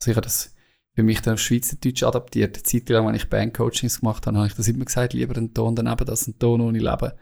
Also 0.00 0.10
ich 0.10 0.16
habe 0.16 0.24
das 0.24 0.54
für 0.94 1.02
mich 1.02 1.22
dann 1.22 1.34
auf 1.34 1.40
Schweizerdeutsch 1.40 2.02
adaptiert. 2.02 2.56
Eine 2.56 2.62
Zeit 2.64 2.88
lang, 2.88 3.06
wenn 3.06 3.14
ich 3.14 3.30
Bandcoachings 3.30 4.00
gemacht 4.00 4.26
habe, 4.26 4.36
habe 4.36 4.48
ich 4.48 4.54
das 4.54 4.68
immer 4.68 4.84
gesagt, 4.84 5.12
lieber 5.12 5.36
einen 5.36 5.54
Ton 5.54 5.76
daneben 5.76 6.08
als 6.08 6.26
einen 6.26 6.38
Ton 6.38 6.60
ohne 6.60 6.78
Leben. 6.78 7.12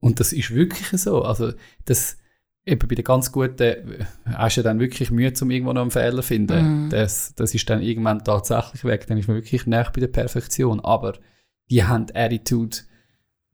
Und 0.00 0.20
das 0.20 0.32
ist 0.32 0.54
wirklich 0.54 0.88
so. 1.00 1.22
Also 1.22 1.52
das, 1.84 2.16
eben 2.64 2.88
bei 2.88 2.94
den 2.94 3.04
ganz 3.04 3.32
Guten 3.32 4.06
hast 4.24 4.56
du 4.56 4.62
dann 4.62 4.80
wirklich 4.80 5.10
Mühe, 5.10 5.32
um 5.40 5.50
irgendwo 5.50 5.72
noch 5.72 5.82
einen 5.82 5.90
Fehler 5.90 6.16
zu 6.16 6.22
finden. 6.22 6.84
Mhm. 6.84 6.90
Das, 6.90 7.34
das 7.34 7.54
ist 7.54 7.68
dann 7.70 7.82
irgendwann 7.82 8.24
tatsächlich 8.24 8.84
weg. 8.84 9.06
Dann 9.06 9.18
ist 9.18 9.28
man 9.28 9.36
wirklich 9.36 9.66
näher 9.66 9.90
bei 9.94 10.00
der 10.00 10.08
Perfektion. 10.08 10.80
Aber 10.80 11.14
die 11.70 11.84
haben 11.84 12.06
Attitude, 12.14 12.78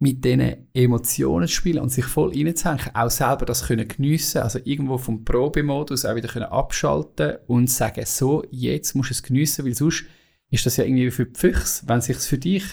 mit 0.03 0.25
diesen 0.25 0.69
Emotionen 0.75 1.47
zu 1.47 1.55
spielen 1.55 1.79
und 1.79 1.91
sich 1.91 2.05
voll 2.07 2.31
reinzuhängen, 2.31 2.93
auch 2.93 3.09
selber 3.09 3.47
das 3.47 3.69
können 3.69 3.87
geniessen, 3.87 4.43
also 4.43 4.59
irgendwo 4.65 4.99
vom 4.99 5.25
Probemodus 5.25 6.05
auch 6.05 6.17
wieder 6.17 6.27
können 6.27 6.47
abschalten 6.47 7.37
und 7.47 7.71
sagen, 7.71 8.05
so, 8.05 8.45
jetzt 8.51 8.97
musst 8.97 9.11
du 9.11 9.15
es 9.15 9.23
geniessen, 9.23 9.65
weil 9.65 9.75
sonst 9.75 10.05
ist 10.51 10.67
das 10.67 10.77
ja 10.77 10.83
irgendwie 10.83 11.13
für 11.13 11.27
die 11.27 11.39
Füchse, 11.39 11.85
wenn 11.87 11.99
es 11.99 12.07
sich 12.07 12.17
für 12.17 12.39
dich 12.39 12.65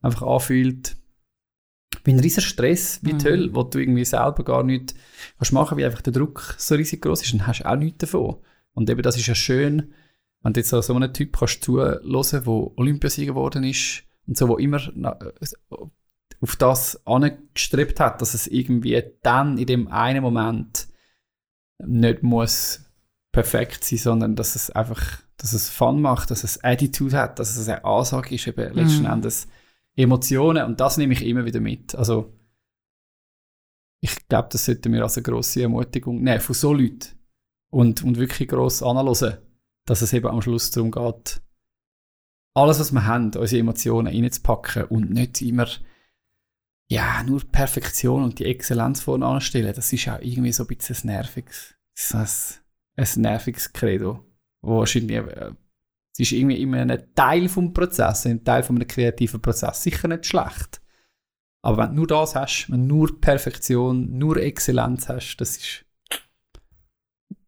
einfach 0.00 0.22
anfühlt, 0.22 0.96
wie 2.04 2.12
ein 2.12 2.20
riesiger 2.20 2.40
Stress, 2.46 3.00
wie 3.02 3.12
Mhm. 3.12 3.18
die 3.18 3.24
Hölle, 3.26 3.54
wo 3.54 3.64
du 3.64 3.78
irgendwie 3.80 4.06
selber 4.06 4.42
gar 4.42 4.62
nicht 4.62 4.94
kannst 5.36 5.52
machen, 5.52 5.76
weil 5.76 5.84
einfach 5.84 6.00
der 6.00 6.14
Druck 6.14 6.54
so 6.56 6.74
riesig 6.74 7.02
groß 7.02 7.20
ist, 7.22 7.34
dann 7.34 7.46
hast 7.46 7.60
du 7.60 7.68
auch 7.68 7.76
nichts 7.76 7.98
davon. 7.98 8.36
Und 8.72 8.88
eben 8.88 9.02
das 9.02 9.18
ist 9.18 9.26
ja 9.26 9.34
schön, 9.34 9.92
wenn 10.42 10.54
du 10.54 10.60
jetzt 10.60 10.70
so 10.70 10.94
einen 10.94 11.12
Typ 11.12 11.36
kannst 11.36 11.62
zuhören, 11.62 12.00
der 12.02 12.48
Olympiasieger 12.48 13.32
geworden 13.34 13.64
ist 13.64 14.04
und 14.26 14.38
so, 14.38 14.48
wo 14.48 14.56
immer 14.56 14.80
auf 16.40 16.56
das 16.56 17.04
angestrebt 17.06 18.00
hat, 18.00 18.20
dass 18.22 18.34
es 18.34 18.46
irgendwie 18.46 19.02
dann 19.22 19.58
in 19.58 19.66
dem 19.66 19.88
einen 19.88 20.22
Moment 20.22 20.88
nicht 21.78 22.22
muss 22.22 22.84
perfekt 23.32 23.84
sein, 23.84 23.98
sondern 23.98 24.36
dass 24.36 24.56
es 24.56 24.70
einfach, 24.70 25.22
dass 25.36 25.52
es 25.52 25.68
Fun 25.68 26.00
macht, 26.00 26.30
dass 26.30 26.44
es 26.44 26.62
Attitude 26.62 27.16
hat, 27.16 27.38
dass 27.38 27.56
es 27.56 27.68
eine 27.68 27.84
Ansage 27.84 28.34
ist, 28.34 28.46
eben 28.46 28.74
letzten 28.74 29.02
Mhm. 29.02 29.10
Endes 29.12 29.48
Emotionen 29.96 30.64
und 30.64 30.80
das 30.80 30.96
nehme 30.96 31.12
ich 31.12 31.24
immer 31.24 31.44
wieder 31.44 31.60
mit. 31.60 31.94
Also 31.94 32.32
ich 34.00 34.28
glaube, 34.28 34.48
das 34.52 34.64
sollten 34.64 34.92
wir 34.92 35.02
als 35.02 35.16
eine 35.16 35.24
grosse 35.24 35.62
Ermutigung 35.62 36.22
nehmen 36.22 36.40
von 36.40 36.54
so 36.54 36.72
Leuten 36.72 37.18
und, 37.70 38.04
und 38.04 38.16
wirklich 38.16 38.48
gross 38.48 38.82
analysen, 38.82 39.38
dass 39.86 40.02
es 40.02 40.12
eben 40.12 40.28
am 40.28 40.40
Schluss 40.40 40.70
darum 40.70 40.92
geht, 40.92 41.40
alles, 42.54 42.80
was 42.80 42.92
wir 42.92 43.06
haben, 43.06 43.32
unsere 43.34 43.60
Emotionen 43.60 44.08
reinzupacken 44.08 44.84
und 44.84 45.10
nicht 45.10 45.42
immer 45.42 45.66
ja, 46.90 47.22
nur 47.22 47.42
Perfektion 47.44 48.24
und 48.24 48.38
die 48.38 48.46
Exzellenz 48.46 49.00
vorne 49.00 49.26
anstellen, 49.26 49.74
das 49.74 49.92
ist 49.92 50.08
auch 50.08 50.20
irgendwie 50.20 50.52
so 50.52 50.64
ein 50.64 50.68
bisschen 50.68 50.96
ein 50.96 51.14
nerviges, 51.14 51.74
so 51.94 52.18
ein, 52.18 52.28
ein 52.96 53.22
nerviges 53.22 53.72
Credo, 53.72 54.24
wo 54.62 54.78
wahrscheinlich, 54.78 55.18
äh, 55.18 55.52
es 56.12 56.20
ist 56.20 56.32
irgendwie 56.32 56.60
immer 56.62 56.78
ein 56.78 57.14
Teil 57.14 57.48
vom 57.48 57.72
Prozess, 57.72 58.26
ein 58.26 58.42
Teil 58.42 58.62
von 58.62 58.76
einem 58.76 58.88
kreativen 58.88 59.40
Prozess, 59.40 59.82
sicher 59.82 60.08
nicht 60.08 60.26
schlecht. 60.26 60.80
Aber 61.62 61.76
wenn 61.78 61.90
du 61.90 61.96
nur 61.96 62.06
das 62.06 62.34
hast, 62.34 62.66
wenn 62.70 62.88
du 62.88 62.94
nur 62.94 63.20
Perfektion, 63.20 64.16
nur 64.16 64.38
Exzellenz 64.38 65.08
hast, 65.08 65.36
das 65.36 65.56
ist, 65.58 65.84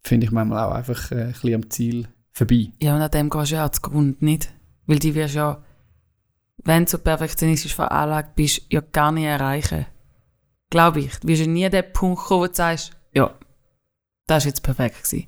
finde 0.03 0.27
ich 0.27 0.33
manchmal 0.33 0.69
auch 0.69 0.75
einfach 0.75 1.11
äh, 1.13 1.23
ein 1.23 1.33
bisschen 1.33 1.55
am 1.55 1.71
Ziel 1.71 2.09
vorbei. 2.31 2.73
Ja, 2.81 2.97
und 2.97 3.03
an 3.03 3.11
dem 3.11 3.31
gehst 3.31 3.53
du 3.53 3.57
ja 3.57 3.67
auch 3.67 3.71
zugrunde 3.71 4.23
nicht. 4.25 4.53
Weil 4.87 4.99
die 4.99 5.15
wirst 5.15 5.35
ja, 5.35 5.65
wenn 6.65 6.85
du 6.85 6.91
so 6.91 6.99
perfektionistisch 6.99 7.75
veranlagt 7.75 8.37
bist, 8.37 8.63
ja 8.71 8.81
gar 8.81 9.13
nicht 9.13 9.25
erreichen. 9.25 9.87
Glaube 10.71 11.01
ich. 11.01 11.17
Du 11.19 11.29
wirst 11.29 11.41
ja 11.43 11.47
nie 11.49 11.65
an 11.65 11.73
den 11.73 11.93
Punkt 11.93 12.23
kommen, 12.23 12.43
wo 12.43 12.47
du 12.47 12.55
sagst, 12.55 12.93
ja, 13.13 13.35
das 14.27 14.45
war 14.45 14.49
jetzt 14.51 14.63
perfekt. 14.63 14.97
Gewesen. 15.03 15.27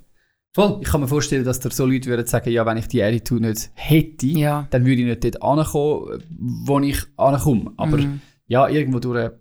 Voll. 0.55 0.79
Ich 0.81 0.87
kann 0.87 1.01
mir 1.01 1.07
vorstellen, 1.07 1.43
dass 1.43 1.59
da 1.59 1.69
so 1.71 1.85
Leute 1.85 2.09
würden 2.09 2.27
sagen, 2.27 2.51
ja, 2.51 2.65
wenn 2.65 2.77
ich 2.77 2.87
die 2.87 3.01
Attitude 3.01 3.41
nicht 3.47 3.71
hätte, 3.73 4.27
Ja. 4.27 4.67
dann 4.69 4.85
würde 4.85 5.01
ich 5.01 5.07
nicht 5.07 5.23
dort 5.23 5.41
ankommen, 5.41 6.23
wo 6.65 6.79
ich 6.79 7.01
ankomme. 7.17 7.73
Aber 7.77 7.97
Mhm. 7.97 8.21
ja, 8.45 8.67
irgendwo 8.69 8.99
durch, 8.99 9.31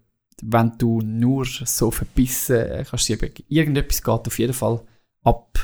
wenn 0.43 0.73
du 0.79 1.01
nur 1.03 1.45
so 1.45 1.91
verbissen 1.91 2.57
äh, 2.57 2.85
kannst, 2.89 3.11
eben, 3.11 3.31
irgendetwas 3.49 4.03
geht 4.03 4.27
auf 4.27 4.39
jeden 4.39 4.55
Fall 4.55 4.81
ab. 5.23 5.59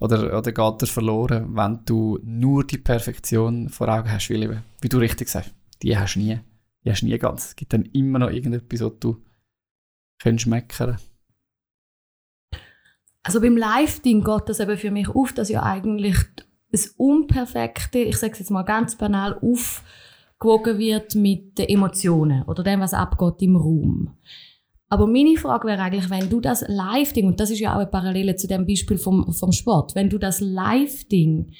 Oder, 0.00 0.38
oder 0.38 0.52
geht 0.52 0.82
er 0.82 0.86
verloren, 0.86 1.56
wenn 1.56 1.80
du 1.84 2.18
nur 2.22 2.64
die 2.64 2.78
Perfektion 2.78 3.68
vor 3.68 3.88
Augen 3.88 4.10
hast, 4.10 4.30
weil 4.30 4.42
eben, 4.42 4.62
wie 4.80 4.88
du 4.88 4.98
richtig 4.98 5.28
sagst, 5.28 5.52
die 5.82 5.96
hast 5.96 6.14
du 6.14 6.20
nie. 6.20 6.40
Die 6.84 6.90
hast 6.90 7.00
du 7.00 7.06
nie 7.06 7.18
ganz. 7.18 7.46
Es 7.46 7.56
gibt 7.56 7.72
dann 7.72 7.84
immer 7.86 8.18
noch 8.18 8.30
irgendetwas, 8.30 8.80
was 8.80 8.92
du 9.00 9.22
könntest 10.20 10.46
meckern. 10.46 10.98
Also 13.22 13.40
beim 13.40 13.56
Live-Ding 13.56 14.22
geht 14.22 14.48
das 14.48 14.60
eben 14.60 14.76
für 14.76 14.90
mich 14.90 15.08
auf, 15.08 15.32
dass 15.32 15.48
ja 15.48 15.62
eigentlich 15.62 16.16
das 16.70 16.88
Unperfekte, 16.88 17.98
ich 18.00 18.18
sage 18.18 18.34
es 18.34 18.40
jetzt 18.40 18.50
mal 18.50 18.64
ganz 18.64 18.96
banal, 18.96 19.34
aufgewogen 19.34 20.78
wird 20.78 21.14
mit 21.14 21.56
den 21.58 21.68
Emotionen 21.68 22.42
oder 22.42 22.62
dem, 22.62 22.80
was 22.80 22.92
abgeht 22.92 23.40
im 23.40 23.56
Raum. 23.56 24.16
Aber 24.88 25.06
meine 25.06 25.36
Frage 25.36 25.66
wäre 25.66 25.82
eigentlich, 25.82 26.10
wenn 26.10 26.28
du 26.30 26.40
das 26.40 26.64
Live-Ding, 26.66 27.26
und 27.26 27.40
das 27.40 27.50
ist 27.50 27.60
ja 27.60 27.72
auch 27.72 27.78
eine 27.78 27.86
Parallele 27.86 28.36
zu 28.36 28.46
dem 28.46 28.66
Beispiel 28.66 28.98
vom, 28.98 29.32
vom 29.32 29.52
Sport, 29.52 29.94
wenn 29.94 30.10
du 30.10 30.18
das 30.18 30.40
Live-Ding, 30.40 31.52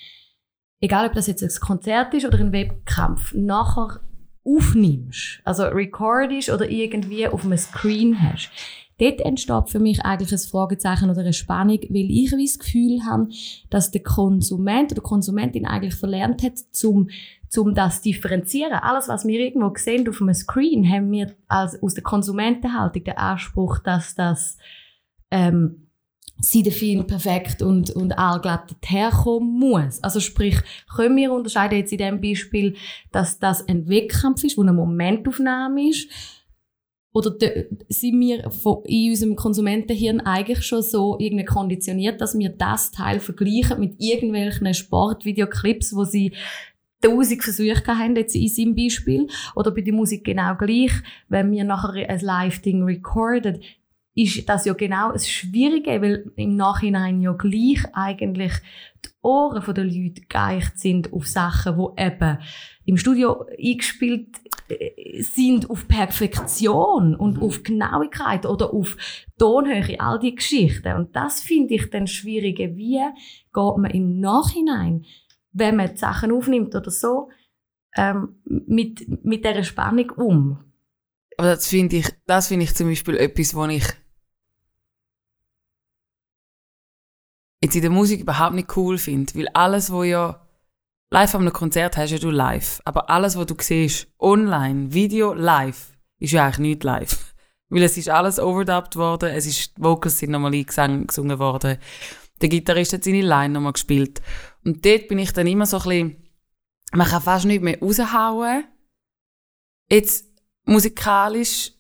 egal 0.80 1.06
ob 1.06 1.14
das 1.14 1.26
jetzt 1.26 1.42
ein 1.42 1.60
Konzert 1.60 2.14
ist 2.14 2.26
oder 2.26 2.38
ein 2.38 2.52
Wettkampf, 2.52 3.34
nachher 3.34 4.00
aufnimmst, 4.44 5.40
also 5.44 5.64
recordest 5.64 6.50
oder 6.50 6.68
irgendwie 6.68 7.26
auf 7.26 7.44
einem 7.44 7.56
Screen 7.56 8.20
hast, 8.20 8.50
dort 8.98 9.20
entsteht 9.20 9.70
für 9.70 9.80
mich 9.80 10.04
eigentlich 10.04 10.32
ein 10.32 10.38
Fragezeichen 10.38 11.10
oder 11.10 11.20
eine 11.20 11.32
Spannung, 11.32 11.80
weil 11.88 12.10
ich 12.10 12.30
das 12.30 12.58
Gefühl 12.58 13.00
habe, 13.04 13.28
dass 13.70 13.90
der 13.90 14.02
Konsument 14.02 14.92
oder 14.92 15.00
Konsumentin 15.00 15.66
eigentlich 15.66 15.94
verlernt 15.94 16.42
hat, 16.42 16.58
zum, 16.72 17.08
zum 17.54 17.74
das 17.74 18.02
zu 18.02 18.10
differenzieren. 18.10 18.72
Alles, 18.72 19.08
was 19.08 19.24
wir 19.24 19.38
irgendwo 19.38 19.72
sehen 19.76 20.08
auf 20.08 20.20
einem 20.20 20.34
Screen, 20.34 20.88
haben 20.90 21.10
wir 21.12 21.34
als, 21.46 21.80
aus 21.82 21.94
der 21.94 22.02
Konsumentenhaltung 22.02 23.04
den 23.04 23.16
Anspruch, 23.16 23.78
dass 23.78 24.14
das 24.14 24.58
ähm, 25.30 25.88
sie 26.38 26.64
der 26.64 26.72
Film 26.72 27.06
perfekt 27.06 27.62
und, 27.62 27.90
und 27.90 28.18
allglatt 28.18 28.74
herkommen 28.84 29.58
muss. 29.58 30.02
Also 30.02 30.18
sprich, 30.18 30.56
können 30.96 31.16
wir 31.16 31.32
unterscheiden 31.32 31.78
jetzt 31.78 31.92
in 31.92 31.98
dem 31.98 32.20
Beispiel, 32.20 32.74
dass 33.12 33.38
das 33.38 33.66
ein 33.68 33.88
Wettkampf 33.88 34.42
ist, 34.42 34.58
wo 34.58 34.62
eine 34.62 34.72
Momentaufnahme 34.72 35.88
ist, 35.90 36.10
oder 37.16 37.30
de- 37.30 37.68
sind 37.88 38.18
wir 38.18 38.50
in 38.86 39.10
unserem 39.10 39.36
Konsumentenhirn 39.36 40.20
eigentlich 40.22 40.66
schon 40.66 40.82
so 40.82 41.16
irgendwie 41.20 41.44
konditioniert, 41.44 42.20
dass 42.20 42.36
wir 42.36 42.48
das 42.48 42.90
Teil 42.90 43.20
vergleichen 43.20 43.78
mit 43.78 43.94
irgendwelchen 44.00 44.74
Sportvideoclips, 44.74 45.94
wo 45.94 46.02
sie 46.02 46.32
tausend 47.04 47.42
Versuche 47.42 47.86
haben, 47.86 48.16
jetzt 48.16 48.34
in 48.34 48.48
seinem 48.48 48.74
Beispiel. 48.74 49.26
Oder 49.54 49.70
bei 49.70 49.82
der 49.82 49.94
Musik 49.94 50.24
genau 50.24 50.54
gleich. 50.56 50.92
Wenn 51.28 51.50
wir 51.52 51.64
nachher 51.64 52.08
ein 52.08 52.20
Live-Ding 52.20 52.82
recorden, 52.84 53.60
ist 54.14 54.48
das 54.48 54.64
ja 54.64 54.74
genau 54.74 55.12
das 55.12 55.28
Schwierige, 55.28 56.00
weil 56.00 56.30
im 56.36 56.56
Nachhinein 56.56 57.20
ja 57.20 57.32
gleich 57.32 57.84
eigentlich 57.92 58.52
die 59.04 59.10
Ohren 59.22 59.74
der 59.74 59.84
Leute 59.84 60.22
geeicht 60.28 60.78
sind 60.78 61.12
auf 61.12 61.26
Sachen, 61.26 61.76
die 61.76 62.02
eben 62.02 62.38
im 62.86 62.96
Studio 62.96 63.46
eingespielt 63.58 64.28
äh, 64.68 65.20
sind 65.20 65.68
auf 65.68 65.88
Perfektion 65.88 67.16
und 67.16 67.42
auf 67.42 67.62
Genauigkeit 67.62 68.46
oder 68.46 68.72
auf 68.72 68.96
Tonhöhe, 69.38 69.98
all 69.98 70.18
die 70.18 70.34
Geschichten. 70.34 70.94
Und 70.94 71.16
das 71.16 71.40
finde 71.40 71.74
ich 71.74 71.90
dann 71.90 72.06
schwierige. 72.06 72.76
Wie 72.76 73.00
geht 73.00 73.76
man 73.78 73.90
im 73.90 74.20
Nachhinein, 74.20 75.04
wenn 75.54 75.76
man 75.76 75.90
die 75.90 75.96
Sachen 75.96 76.32
aufnimmt 76.32 76.74
oder 76.74 76.90
so, 76.90 77.30
ähm, 77.96 78.40
mit, 78.44 79.24
mit 79.24 79.44
dieser 79.44 79.64
Spannung 79.64 80.10
um? 80.10 80.64
Aber 81.38 81.54
das 81.54 81.68
finde 81.68 81.96
ich, 81.96 82.08
das 82.26 82.50
ich 82.50 82.74
zum 82.74 82.88
Beispiel 82.88 83.16
etwas, 83.16 83.54
wo 83.54 83.64
ich 83.64 83.84
jetzt 87.62 87.74
in 87.74 87.82
der 87.82 87.90
Musik 87.90 88.20
überhaupt 88.20 88.54
nicht 88.54 88.76
cool 88.76 88.98
finde. 88.98 89.34
Weil 89.34 89.48
alles, 89.48 89.90
wo 89.90 90.02
ja 90.02 90.40
live 91.10 91.34
einem 91.34 91.52
Konzert 91.52 91.96
hast, 91.96 92.10
ja 92.10 92.18
du 92.18 92.30
live. 92.30 92.80
Aber 92.84 93.08
alles, 93.10 93.36
was 93.36 93.46
du 93.46 93.54
siehst, 93.58 94.08
online, 94.18 94.92
Video, 94.92 95.32
live, 95.32 95.96
ist 96.18 96.32
ja 96.32 96.44
eigentlich 96.44 96.58
nicht 96.58 96.84
live. 96.84 97.34
Weil 97.70 97.82
es 97.84 97.96
ist 97.96 98.08
alles 98.08 98.38
overdubbed 98.38 98.96
worden, 98.96 99.30
es 99.30 99.46
ist, 99.46 99.72
Vocals 99.82 100.18
sind 100.18 100.30
nochmal 100.30 100.52
gesungen 100.62 101.38
worden. 101.38 101.78
Der 102.40 102.48
Gitarrist 102.48 102.92
hat 102.92 103.04
seine 103.04 103.22
Line 103.22 103.54
nochmal 103.54 103.72
gespielt. 103.72 104.20
Und 104.64 104.84
dort 104.84 105.08
bin 105.08 105.18
ich 105.18 105.32
dann 105.32 105.46
immer 105.46 105.66
so 105.66 105.78
ein 105.78 105.82
bisschen, 105.82 106.24
man 106.92 107.06
kann 107.06 107.22
fast 107.22 107.44
nicht 107.46 107.62
mehr 107.62 107.78
raushauen. 107.80 108.64
Jetzt 109.90 110.26
musikalisch, 110.64 111.72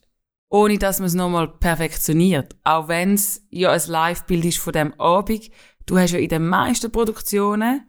ohne 0.48 0.78
dass 0.78 0.98
man 0.98 1.06
es 1.06 1.14
nochmal 1.14 1.48
perfektioniert. 1.48 2.54
Auch 2.62 2.88
wenn 2.88 3.14
es 3.14 3.46
ja 3.50 3.72
ein 3.72 3.80
Live-Bild 3.86 4.44
ist 4.44 4.58
von 4.58 4.72
dem 4.72 4.98
Abend. 5.00 5.50
Du 5.86 5.98
hast 5.98 6.12
ja 6.12 6.18
in 6.18 6.28
den 6.28 6.46
meisten 6.46 6.92
Produktionen, 6.92 7.82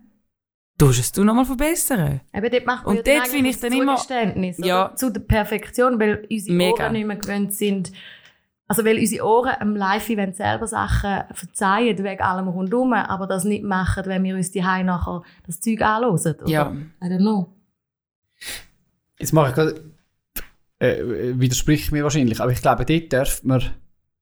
tust 0.78 1.00
es 1.00 1.12
du 1.12 1.24
nochmal 1.24 1.46
verbessern. 1.46 2.22
Eben, 2.34 2.52
dort 2.52 2.66
macht 2.66 2.86
man 2.86 2.98
Und 2.98 3.08
ja 3.08 3.18
dort 3.18 3.28
finde 3.28 3.50
ich 3.50 3.60
dann 3.60 3.72
immer-? 3.72 3.98
Ja. 4.58 4.96
zu 4.96 5.12
der 5.12 5.22
Perfektion, 5.22 6.00
weil 6.00 6.28
unsere 6.30 6.56
Mega. 6.56 6.86
Ohren 6.86 6.94
nicht 6.94 7.06
mehr 7.06 7.18
gewöhnt 7.18 7.54
sind. 7.54 7.92
Also, 8.68 8.84
weil 8.84 8.98
unsere 8.98 9.26
Ohren 9.26 9.54
am 9.60 9.76
Live-Event 9.76 10.36
selber 10.36 10.66
Sachen 10.66 11.24
verzeihen, 11.34 12.04
wegen 12.04 12.22
allem 12.22 12.48
rundum, 12.48 12.94
aber 12.94 13.28
das 13.28 13.44
nicht 13.44 13.64
machen, 13.64 14.06
wenn 14.08 14.24
wir 14.24 14.36
uns 14.36 14.52
die 14.52 14.62
nachher 14.62 15.22
das 15.46 15.60
Zeug 15.60 15.82
anhören. 15.82 16.16
Oder? 16.16 16.50
Ja. 16.50 16.76
I 17.02 17.06
don't 17.06 17.20
know. 17.20 17.54
Jetzt 19.20 19.34
mache 19.34 19.50
ich 19.50 19.56
gerade, 19.56 19.94
äh, 20.80 21.40
widerspricht 21.40 21.92
mir 21.92 22.04
wahrscheinlich, 22.04 22.42
aber 22.42 22.52
ich 22.52 22.62
glaube, 22.62 22.86
dort 22.86 23.14
darf 23.14 23.44
man, 23.44 23.64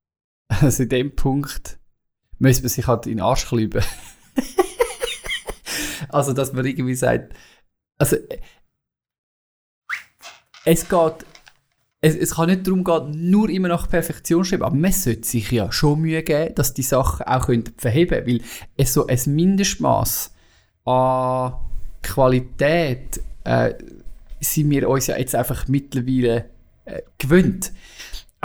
also 0.49 0.83
in 0.83 0.89
dem 0.89 1.15
Punkt, 1.15 1.79
müsste 2.37 2.63
man 2.63 2.69
sich 2.69 2.85
halt 2.85 3.05
in 3.05 3.13
den 3.13 3.21
Arsch 3.21 3.47
klüben. 3.47 3.81
also, 6.09 6.33
dass 6.33 6.51
man 6.51 6.65
irgendwie 6.65 6.95
sagt, 6.95 7.33
also, 7.97 8.17
äh, 8.17 8.39
es 10.65 10.87
geht, 10.87 11.25
es, 12.03 12.17
es 12.17 12.35
kann 12.35 12.49
nicht 12.49 12.67
darum 12.67 12.83
gehen, 12.83 13.29
nur 13.29 13.49
immer 13.49 13.69
nach 13.69 13.89
Perfektion 13.89 14.43
schreiben, 14.43 14.63
aber 14.63 14.75
man 14.75 14.91
sollte 14.91 15.25
sich 15.25 15.49
ja 15.49 15.71
schon 15.71 16.01
Mühe 16.01 16.21
geben, 16.21 16.53
dass 16.55 16.73
die 16.73 16.81
Sachen 16.81 17.25
auch 17.25 17.45
können 17.45 17.63
verheben 17.77 18.25
können, 18.25 18.27
weil 18.27 18.41
es 18.75 18.93
so 18.93 19.07
ein 19.07 19.19
Mindestmaß 19.25 20.33
an 20.83 21.53
Qualität 22.01 23.21
äh, 23.45 23.73
sind 24.41 24.69
wir 24.69 24.89
uns 24.89 25.07
ja 25.07 25.17
jetzt 25.17 25.33
einfach 25.33 25.69
mittlerweile 25.69 26.49
äh, 26.83 27.03
gewöhnt. 27.17 27.71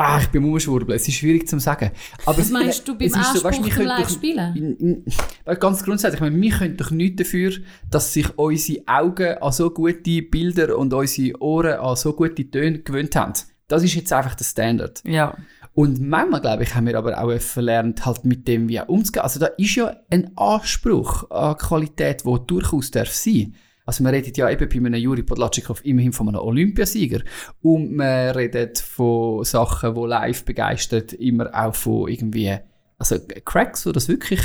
Ah, 0.01 0.21
ich 0.23 0.29
bin 0.29 0.45
umschwurbeln, 0.45 0.95
es 0.97 1.09
ist 1.09 1.15
schwierig 1.17 1.49
zu 1.49 1.59
sagen. 1.59 1.91
Aber 2.25 2.39
Was 2.39 2.51
meinst 2.51 2.87
du 2.87 2.97
beim 2.97 3.09
ist 3.09 3.15
so, 3.15 3.21
weißt, 3.21 3.35
wir 3.43 3.47
Anspruch 3.47 3.69
können 3.75 3.89
doch- 3.89 3.99
Live-Spielen? 3.99 4.57
in- 4.57 4.77
in- 4.77 5.59
ganz 5.59 5.83
grundsätzlich, 5.83 6.15
ich 6.15 6.21
meine, 6.21 6.41
wir 6.41 6.51
können 6.53 6.77
doch 6.77 6.91
nichts 6.93 7.17
dafür, 7.17 7.53
dass 7.91 8.13
sich 8.13 8.39
unsere 8.39 8.83
Augen 8.87 9.39
an 9.39 9.51
so 9.53 9.71
gute 9.71 10.23
Bilder 10.23 10.79
und 10.79 10.93
unsere 10.95 11.43
Ohren 11.43 11.81
an 11.81 11.97
so 11.97 12.13
gute 12.13 12.49
Töne 12.49 12.79
gewöhnt 12.79 13.17
haben. 13.17 13.33
Das 13.67 13.83
ist 13.83 13.95
jetzt 13.97 14.13
einfach 14.13 14.37
der 14.37 14.45
Standard. 14.45 15.03
Ja. 15.05 15.37
Und 15.75 16.01
manchmal, 16.01 16.41
glaube 16.43 16.63
ich, 16.63 16.75
haben 16.77 16.87
wir 16.87 16.97
aber 16.97 17.21
auch 17.23 17.41
verlernt, 17.41 18.07
halt 18.07 18.25
mit 18.25 18.47
dem 18.47 18.69
wie 18.69 18.81
umzugehen. 18.81 19.23
Also 19.25 19.41
da 19.41 19.47
ist 19.47 19.75
ja 19.75 19.97
ein 20.11 20.31
Anspruch 20.37 21.29
an 21.31 21.57
Qualität, 21.57 22.25
der 22.25 22.39
durchaus 22.39 22.91
darf 22.93 23.11
sein. 23.13 23.55
Also 23.89 24.03
man 24.03 24.13
redet 24.13 24.37
ja 24.37 24.51
eben 24.51 24.69
bei 24.69 24.77
einem 24.87 25.01
Juri 25.01 25.23
Podlatschikow 25.23 25.83
immerhin 25.83 26.13
von 26.13 26.29
einem 26.29 26.41
Olympiasieger. 26.41 27.23
Und 27.63 27.97
man 27.97 28.33
redet 28.33 28.79
von 28.81 29.43
Sachen, 29.45 29.95
die 29.95 30.07
live 30.07 30.45
begeistert, 30.45 31.15
immer 31.15 31.49
auch 31.55 31.75
von 31.75 32.07
irgendwie, 32.07 32.55
also 32.99 33.17
Cracks, 33.47 33.85
die 33.85 33.93
das 33.93 34.09
wirklich 34.09 34.43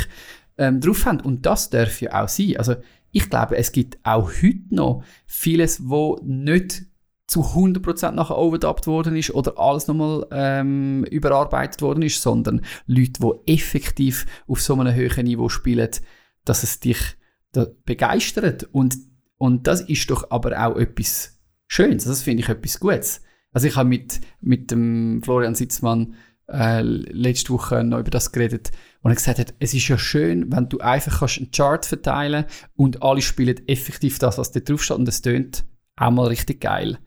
ähm, 0.56 0.80
drauf 0.80 1.04
haben. 1.04 1.20
Und 1.20 1.44
das 1.44 1.68
darf 1.68 2.00
ja 2.00 2.24
auch 2.24 2.28
sein. 2.28 2.56
Also 2.56 2.76
ich 3.10 3.28
glaube, 3.28 3.58
es 3.58 3.72
gibt 3.72 3.98
auch 4.02 4.30
heute 4.30 4.74
noch 4.74 5.04
vieles, 5.26 5.90
wo 5.90 6.18
nicht 6.24 6.86
zu 7.26 7.42
100% 7.42 8.12
nachher 8.12 8.38
overdubbed 8.38 8.86
worden 8.86 9.14
ist 9.14 9.34
oder 9.34 9.58
alles 9.58 9.88
nochmal 9.88 10.26
ähm, 10.30 11.04
überarbeitet 11.10 11.82
worden 11.82 12.00
ist, 12.00 12.22
sondern 12.22 12.62
Leute, 12.86 13.20
die 13.20 13.52
effektiv 13.52 14.24
auf 14.48 14.62
so 14.62 14.72
einem 14.72 14.94
höheren 14.94 15.26
Niveau 15.26 15.50
spielen, 15.50 15.90
dass 16.46 16.62
es 16.62 16.80
dich 16.80 17.18
begeistert. 17.84 18.70
Und, 18.72 18.96
und 19.38 19.66
das 19.66 19.82
ist 19.82 20.10
doch 20.10 20.30
aber 20.30 20.66
auch 20.66 20.76
etwas 20.76 21.38
Schönes. 21.66 22.04
Das 22.04 22.22
finde 22.22 22.42
ich 22.42 22.48
etwas 22.48 22.80
Gutes. 22.80 23.22
Also 23.52 23.66
ich 23.66 23.76
habe 23.76 23.88
mit, 23.88 24.20
mit 24.40 24.70
dem 24.70 25.22
Florian 25.22 25.54
Sitzmann 25.54 26.14
äh, 26.48 26.82
letzte 26.82 27.52
Woche 27.52 27.84
noch 27.84 28.00
über 28.00 28.10
das 28.10 28.32
geredet 28.32 28.70
und 29.00 29.10
er 29.10 29.14
gesagt 29.14 29.38
hat, 29.38 29.54
es 29.60 29.74
ist 29.74 29.88
ja 29.88 29.96
schön, 29.96 30.52
wenn 30.52 30.68
du 30.68 30.78
einfach 30.78 31.20
kannst 31.20 31.38
einen 31.38 31.50
Chart 31.50 31.84
verteilen 31.86 32.44
und 32.74 33.02
alle 33.02 33.22
spielen 33.22 33.66
effektiv 33.66 34.18
das, 34.18 34.38
was 34.38 34.52
da 34.52 34.60
drauf 34.60 34.82
steht 34.82 34.98
und 34.98 35.08
es 35.08 35.22
tönt 35.22 35.64
auch 35.96 36.10
mal 36.10 36.26
richtig 36.26 36.60
geil. 36.60 36.98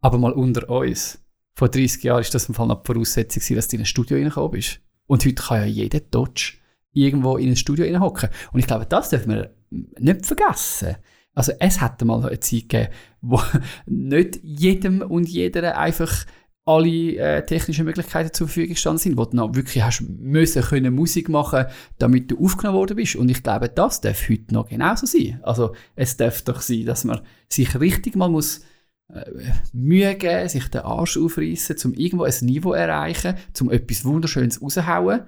Aber 0.00 0.18
mal 0.18 0.32
unter 0.32 0.68
uns. 0.68 1.22
Vor 1.54 1.68
30 1.68 2.02
Jahren 2.02 2.20
ist 2.20 2.34
das 2.34 2.48
im 2.48 2.54
Fall 2.54 2.66
noch 2.66 2.82
die 2.82 2.92
Voraussetzung, 2.92 3.56
dass 3.56 3.68
du 3.68 3.76
in 3.76 3.82
ein 3.82 3.86
Studio 3.86 4.16
reingekommen 4.16 4.50
bist. 4.50 4.80
Und 5.06 5.24
heute 5.24 5.34
kann 5.34 5.60
ja 5.60 5.66
jeder 5.66 6.00
Dodge 6.00 6.54
irgendwo 6.92 7.36
in 7.36 7.50
ein 7.50 7.56
Studio 7.56 7.84
reinhocken. 7.84 8.30
Und 8.52 8.60
ich 8.60 8.66
glaube, 8.66 8.86
das 8.86 9.10
dürfen 9.10 9.32
wir 9.32 9.54
nicht 9.70 10.26
vergessen. 10.26 10.96
Also 11.34 11.52
es 11.58 11.80
hätte 11.80 12.04
mal 12.04 12.24
eine 12.24 12.40
Zeit 12.40 12.68
gegeben, 12.68 12.88
wo 13.20 13.40
nicht 13.86 14.40
jedem 14.42 15.02
und 15.02 15.28
jeder 15.28 15.78
einfach 15.78 16.26
alle 16.64 17.16
äh, 17.16 17.44
technischen 17.44 17.84
Möglichkeiten 17.84 18.32
zur 18.32 18.46
Verfügung 18.46 18.74
gestanden 18.74 18.98
sind, 18.98 19.16
wo 19.16 19.24
du 19.24 19.36
noch 19.36 19.54
wirklich 19.54 19.82
hast 19.82 20.02
müssen 20.02 20.62
können 20.62 20.94
Musik 20.94 21.28
machen, 21.28 21.66
damit 21.98 22.30
du 22.30 22.38
aufgenommen 22.38 22.78
worden 22.78 22.96
bist. 22.96 23.16
Und 23.16 23.30
ich 23.30 23.42
glaube, 23.42 23.68
das 23.68 24.00
darf 24.00 24.28
heute 24.28 24.54
noch 24.54 24.68
genauso 24.68 25.06
sein. 25.06 25.40
Also 25.42 25.74
es 25.96 26.16
darf 26.16 26.42
doch 26.42 26.60
sein, 26.60 26.86
dass 26.86 27.04
man 27.04 27.20
sich 27.48 27.78
richtig 27.80 28.14
mal 28.14 28.28
muss 28.28 28.60
äh, 29.08 29.24
Mühe 29.72 30.14
geben, 30.14 30.48
sich 30.48 30.68
den 30.68 30.82
Arsch 30.82 31.16
aufreißen, 31.16 31.76
um 31.84 31.94
irgendwo 31.94 32.24
ein 32.24 32.34
Niveau 32.42 32.74
erreichen, 32.74 33.34
um 33.60 33.70
etwas 33.70 34.04
Wunderschönes 34.04 34.62
rauszuhauen. 34.62 35.22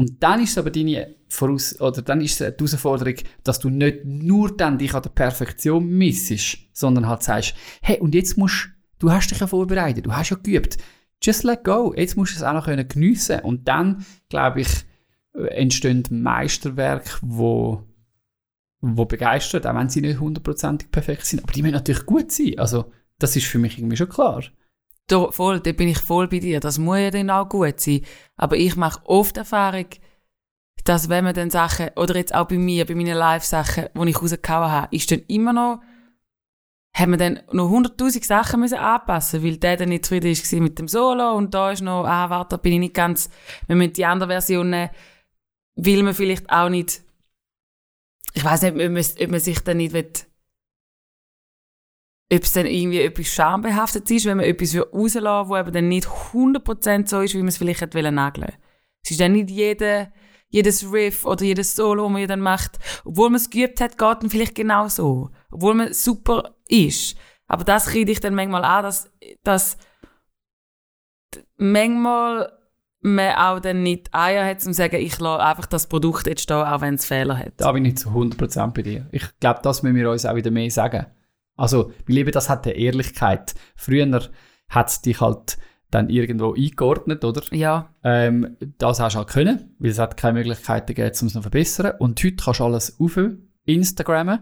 Und 0.00 0.22
dann 0.22 0.42
ist 0.42 0.52
es 0.52 0.56
aber 0.56 0.70
deine 0.70 1.14
Voraus 1.28 1.78
oder 1.78 2.00
dann 2.00 2.22
ist 2.22 2.40
die 2.40 2.44
Herausforderung, 2.44 3.16
dass 3.44 3.58
du 3.58 3.68
nicht 3.68 4.06
nur 4.06 4.56
dann 4.56 4.78
dich 4.78 4.94
an 4.94 5.02
der 5.02 5.10
Perfektion 5.10 5.86
missest, 5.90 6.56
sondern 6.72 7.06
halt 7.06 7.22
sagst, 7.22 7.54
hey, 7.82 8.00
und 8.00 8.14
jetzt 8.14 8.38
musst 8.38 8.70
du 8.98 9.10
hast 9.10 9.30
dich 9.30 9.40
ja 9.40 9.46
vorbereitet, 9.46 10.06
du 10.06 10.16
hast 10.16 10.30
ja 10.30 10.38
geübt. 10.42 10.78
Just 11.22 11.44
let 11.44 11.64
go. 11.64 11.92
Jetzt 11.94 12.16
musst 12.16 12.32
du 12.32 12.36
es 12.36 12.42
auch 12.42 12.54
noch 12.54 12.64
können 12.64 12.88
geniessen. 12.88 13.40
Und 13.40 13.68
dann, 13.68 14.06
glaube 14.30 14.62
ich, 14.62 14.70
entstehen 15.34 16.02
Meisterwerke, 16.08 17.18
wo, 17.20 17.82
wo 18.80 19.04
begeistern, 19.04 19.66
auch 19.66 19.78
wenn 19.78 19.90
sie 19.90 20.00
nicht 20.00 20.18
hundertprozentig 20.18 20.90
perfekt 20.90 21.26
sind. 21.26 21.42
Aber 21.42 21.52
die 21.52 21.60
müssen 21.60 21.74
natürlich 21.74 22.06
gut 22.06 22.32
sein. 22.32 22.58
Also, 22.58 22.90
das 23.18 23.36
ist 23.36 23.48
für 23.48 23.58
mich 23.58 23.76
irgendwie 23.76 23.98
schon 23.98 24.08
klar. 24.08 24.42
Da, 25.10 25.30
voll, 25.32 25.60
da 25.60 25.72
bin 25.72 25.88
ich 25.88 25.98
voll 25.98 26.28
bei 26.28 26.38
dir. 26.38 26.60
Das 26.60 26.78
muss 26.78 26.98
ja 26.98 27.10
dann 27.10 27.30
auch 27.30 27.48
gut 27.48 27.80
sein. 27.80 28.02
Aber 28.36 28.56
ich 28.56 28.76
mache 28.76 29.00
oft 29.04 29.36
Erfahrung, 29.36 29.86
dass 30.84 31.08
wenn 31.08 31.24
man 31.24 31.34
dann 31.34 31.50
Sachen, 31.50 31.90
oder 31.96 32.16
jetzt 32.16 32.34
auch 32.34 32.46
bei 32.46 32.58
mir, 32.58 32.86
bei 32.86 32.94
meinen 32.94 33.16
Live-Sachen, 33.16 33.88
die 33.94 34.08
ich 34.08 34.22
rausgehauen 34.22 34.70
habe, 34.70 34.94
ist 34.94 35.10
dann 35.10 35.22
immer 35.26 35.52
noch, 35.52 35.80
haben 36.94 37.12
wir 37.12 37.18
dann 37.18 37.40
noch 37.52 37.70
100'000 37.70 38.24
Sachen 38.24 38.60
müssen 38.60 38.78
anpassen, 38.78 39.42
weil 39.42 39.56
der 39.56 39.76
dann 39.76 39.90
nicht 39.90 40.04
zufrieden 40.04 40.34
war 40.34 40.60
mit 40.60 40.78
dem 40.78 40.88
Solo 40.88 41.34
und 41.36 41.54
da 41.54 41.70
ist 41.70 41.82
noch, 41.82 42.04
ah, 42.04 42.30
warte, 42.30 42.58
bin 42.58 42.74
ich 42.74 42.78
nicht 42.80 42.94
ganz, 42.94 43.30
wir 43.66 43.76
müssen 43.76 43.92
die 43.92 44.04
andere 44.04 44.28
Version 44.28 44.70
nehmen. 44.70 44.90
will 45.76 46.02
man 46.02 46.14
vielleicht 46.14 46.50
auch 46.50 46.68
nicht, 46.68 47.02
ich 48.34 48.44
weiß 48.44 48.62
nicht, 48.62 48.72
ob 48.72 48.78
man, 48.78 48.96
ob 48.96 49.30
man 49.30 49.40
sich 49.40 49.60
dann 49.60 49.76
nicht 49.78 49.92
will, 49.92 50.10
ob 52.32 52.42
es 52.42 52.52
dann 52.52 52.66
irgendwie 52.66 53.00
etwas 53.00 53.26
schambehaftet 53.26 54.10
ist, 54.10 54.24
wenn 54.24 54.36
man 54.36 54.46
etwas 54.46 54.76
rauslassen 54.76 55.48
wo 55.48 55.56
eben 55.56 55.72
dann 55.72 55.88
nicht 55.88 56.06
100% 56.06 57.08
so 57.08 57.20
ist, 57.20 57.34
wie 57.34 57.38
man 57.38 57.48
es 57.48 57.58
vielleicht 57.58 57.80
hätte 57.80 57.98
wollen 57.98 58.14
nageln. 58.14 58.52
Es 59.02 59.10
ist 59.10 59.20
dann 59.20 59.32
nicht 59.32 59.50
jede, 59.50 60.12
jedes 60.48 60.92
Riff 60.92 61.24
oder 61.24 61.44
jedes 61.44 61.74
Solo, 61.74 62.04
das 62.04 62.12
man 62.12 62.28
dann 62.28 62.40
macht, 62.40 62.78
obwohl 63.04 63.30
man 63.30 63.36
es 63.36 63.50
geübt 63.50 63.80
hat, 63.80 63.98
geht 63.98 64.22
dann 64.22 64.30
vielleicht 64.30 64.54
genau 64.54 64.88
so. 64.88 65.30
Obwohl 65.50 65.74
man 65.74 65.92
super 65.92 66.54
ist. 66.68 67.16
Aber 67.48 67.64
das 67.64 67.86
kriege 67.86 68.12
ich 68.12 68.20
dann 68.20 68.34
manchmal 68.34 68.64
an, 68.64 68.84
dass, 68.84 69.10
dass 69.42 69.76
manchmal 71.56 72.52
man 73.00 73.34
auch 73.34 73.60
dann 73.60 73.82
nicht 73.82 74.14
Eier 74.14 74.44
hat, 74.44 74.58
um 74.58 74.72
zu 74.72 74.74
sagen, 74.74 74.96
ich 74.96 75.18
lasse 75.18 75.42
einfach 75.42 75.66
das 75.66 75.88
Produkt 75.88 76.26
jetzt 76.26 76.42
stehen, 76.42 76.56
auch 76.58 76.80
wenn 76.80 76.94
es 76.94 77.06
Fehler 77.06 77.38
hat. 77.38 77.54
Da 77.56 77.72
bin 77.72 77.84
ich 77.86 77.96
zu 77.96 78.10
100% 78.10 78.72
bei 78.72 78.82
dir. 78.82 79.08
Ich 79.10 79.24
glaube, 79.40 79.60
das 79.62 79.82
müssen 79.82 79.96
wir 79.96 80.10
uns 80.10 80.26
auch 80.26 80.36
wieder 80.36 80.50
mehr 80.50 80.70
sagen. 80.70 81.06
Also, 81.60 81.92
wir 82.06 82.14
lieben, 82.14 82.32
das 82.32 82.48
hat 82.48 82.66
eine 82.66 82.76
Ehrlichkeit. 82.76 83.54
Früher 83.76 84.20
hat 84.68 84.88
es 84.88 85.02
dich 85.02 85.20
halt 85.20 85.58
dann 85.90 86.08
irgendwo 86.08 86.54
eingeordnet, 86.54 87.24
oder? 87.24 87.42
Ja, 87.52 87.92
Ähm, 88.04 88.56
das 88.78 89.00
hast 89.00 89.14
du 89.14 89.18
halt 89.18 89.28
können, 89.28 89.74
weil 89.78 89.90
es 89.90 89.98
hat 89.98 90.16
keine 90.16 90.38
Möglichkeiten 90.38 90.86
gegeben, 90.94 91.16
um 91.20 91.26
es 91.26 91.34
noch 91.34 91.40
zu 91.40 91.42
verbessern. 91.42 91.92
Und 91.98 92.22
heute 92.22 92.36
kannst 92.36 92.60
du 92.60 92.64
alles 92.64 92.96
auf 93.00 93.18
Instagrammen, 93.64 94.40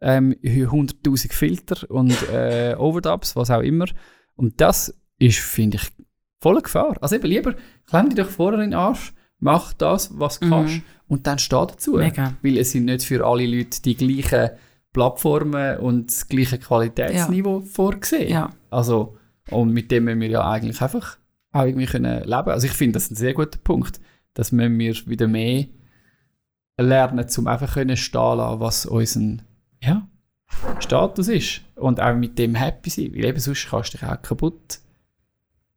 ähm, 0.00 0.34
100'000 0.42 1.32
Filter 1.32 1.90
und 1.90 2.14
äh, 2.30 2.74
Overdubs, 2.78 3.36
was 3.36 3.50
auch 3.50 3.60
immer. 3.60 3.86
Und 4.34 4.60
das 4.60 4.94
ist, 5.18 5.38
finde 5.40 5.76
ich, 5.78 5.88
voller 6.40 6.62
Gefahr. 6.62 6.96
Also 7.00 7.16
eben 7.16 7.26
lieber, 7.26 7.54
klemm 7.86 8.08
dich 8.08 8.16
doch 8.24 8.30
vorher 8.30 8.60
in 8.60 8.70
den 8.70 8.78
Arsch, 8.78 9.12
mach 9.40 9.72
das, 9.74 10.10
was 10.18 10.40
du 10.40 10.46
Mhm. 10.46 10.50
kannst 10.50 10.80
und 11.08 11.26
dann 11.26 11.38
steh 11.38 11.56
dazu. 11.56 11.94
Mega. 11.96 12.34
Weil 12.42 12.58
es 12.58 12.70
sind 12.72 12.84
nicht 12.86 13.04
für 13.04 13.26
alle 13.26 13.46
Leute 13.46 13.82
die 13.82 13.96
gleichen 13.96 14.50
Plattformen 14.92 15.78
und 15.78 16.10
das 16.10 16.28
gleiche 16.28 16.58
Qualitätsniveau 16.58 17.60
vorgesehen. 17.60 18.30
ja. 18.30 18.50
Also, 18.70 19.16
und 19.50 19.72
mit 19.72 19.90
dem 19.90 20.04
müssen 20.04 20.20
wir 20.20 20.28
ja 20.28 20.50
eigentlich 20.50 20.80
einfach 20.82 21.18
auch 21.52 21.64
irgendwie 21.64 21.86
können 21.86 22.22
leben. 22.24 22.50
Also 22.50 22.66
ich 22.66 22.72
finde 22.72 22.94
das 22.94 23.10
ein 23.10 23.16
sehr 23.16 23.34
guter 23.34 23.58
Punkt, 23.62 24.00
dass 24.34 24.52
wir 24.52 24.68
wieder 24.68 25.26
mehr 25.26 25.66
lernen, 26.78 27.26
um 27.36 27.46
einfach 27.46 27.74
können 27.74 27.96
stehen 27.96 28.36
lassen, 28.38 28.60
was 28.60 28.86
unser 28.86 29.42
ja, 29.82 30.06
Status 30.80 31.28
ist. 31.28 31.60
Und 31.74 32.00
auch 32.00 32.14
mit 32.14 32.38
dem 32.38 32.54
happy 32.54 32.90
sein, 32.90 33.12
weil 33.14 33.24
eben 33.24 33.40
sonst 33.40 33.68
kannst 33.68 33.94
du 33.94 33.98
dich 33.98 34.06
auch 34.06 34.20
kaputt 34.20 34.80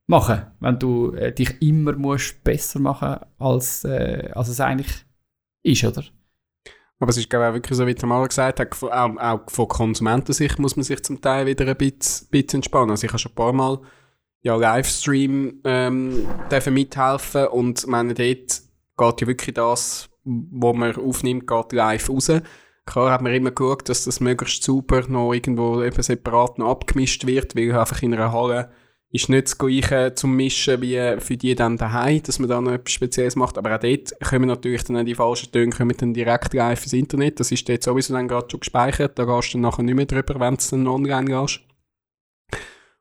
machen, 0.08 0.42
wenn 0.60 0.80
du 0.80 1.14
äh, 1.14 1.32
dich 1.34 1.62
immer 1.62 1.94
musst 1.94 2.44
besser 2.44 2.80
machen 2.80 3.18
als, 3.40 3.86
äh, 3.86 4.30
als 4.34 4.50
es 4.50 4.60
eigentlich 4.60 5.06
ist, 5.64 5.84
oder? 5.84 6.04
Aber 7.02 7.10
es 7.10 7.18
ist, 7.18 7.32
glaube 7.32 7.46
ich, 7.46 7.50
auch 7.50 7.54
wirklich 7.56 7.78
so, 7.78 7.88
wie 7.88 7.96
Tamara 7.96 8.28
gesagt 8.28 8.60
hat, 8.60 8.84
auch, 8.84 9.18
auch 9.18 9.40
von 9.50 9.68
Konsumentensicht 9.68 10.60
muss 10.60 10.76
man 10.76 10.84
sich 10.84 11.04
zum 11.04 11.20
Teil 11.20 11.48
wieder 11.48 11.66
ein 11.68 11.76
bisschen, 11.76 12.28
bisschen 12.30 12.60
entspannen. 12.60 12.92
Also 12.92 13.06
ich 13.06 13.12
habe 13.12 13.18
schon 13.18 13.32
ein 13.32 13.36
paar 13.36 13.54
Mal 13.54 13.80
ja, 14.44 14.56
Livestream 14.56 15.62
ähm, 15.64 16.28
dürfen 16.52 16.76
mithelfen 16.76 17.48
und 17.48 17.88
meine, 17.88 18.14
dort 18.14 18.62
geht 18.98 19.22
ja 19.22 19.28
wirklich 19.28 19.56
das, 19.56 20.10
was 20.24 20.76
man 20.76 20.96
aufnimmt, 20.96 21.48
geht 21.48 21.72
live 21.74 22.08
raus. 22.08 22.32
Klar 22.86 23.12
hat 23.12 23.24
man 23.24 23.34
immer 23.34 23.50
geschaut, 23.50 23.90
dass 23.90 24.06
das 24.06 24.20
möglichst 24.20 24.62
sauber 24.62 25.04
noch 25.08 25.34
irgendwo 25.34 25.82
eben 25.82 26.04
separat 26.04 26.60
noch 26.60 26.70
abgemischt 26.70 27.26
wird, 27.26 27.56
weil 27.56 27.76
einfach 27.76 28.04
in 28.04 28.14
einer 28.14 28.32
Halle 28.32 28.72
ist 29.14 29.28
nicht 29.28 29.48
das 29.48 29.58
Gleiche 29.58 30.14
zum 30.16 30.36
Mischen 30.36 30.82
wie 30.82 31.18
für 31.20 31.36
die 31.36 31.54
dann 31.54 31.78
daheim, 31.78 32.24
dass 32.24 32.40
man 32.40 32.50
da 32.50 32.62
noch 32.62 32.72
etwas 32.72 32.94
Spezielles 32.94 33.36
macht. 33.36 33.58
Aber 33.58 33.76
auch 33.76 33.80
dort 33.80 34.12
kommen 34.22 34.48
natürlich 34.48 34.84
dann 34.86 35.06
die 35.06 35.16
falschen 35.16 35.52
Töne 35.52 35.72
kommen 35.72 35.96
dann 35.98 36.14
direkt 36.14 36.54
live 36.54 36.84
ins 36.84 36.94
Internet. 36.94 37.40
Das 37.40 37.52
ist 37.52 37.68
dort 37.68 37.84
sowieso 37.84 38.14
dann 38.14 38.30
gerade 38.30 38.48
schon 38.50 38.62
gespeichert. 38.62 39.20
Da 39.20 39.26
gehst 39.26 39.50
du 39.50 39.58
dann 39.58 39.62
nachher 39.62 39.84
nicht 39.84 39.96
mehr 39.96 40.06
drüber, 40.06 40.40
wenn 40.40 40.56
du 40.56 40.64
dann 40.70 40.88
online 40.88 41.26
gehst. 41.26 41.60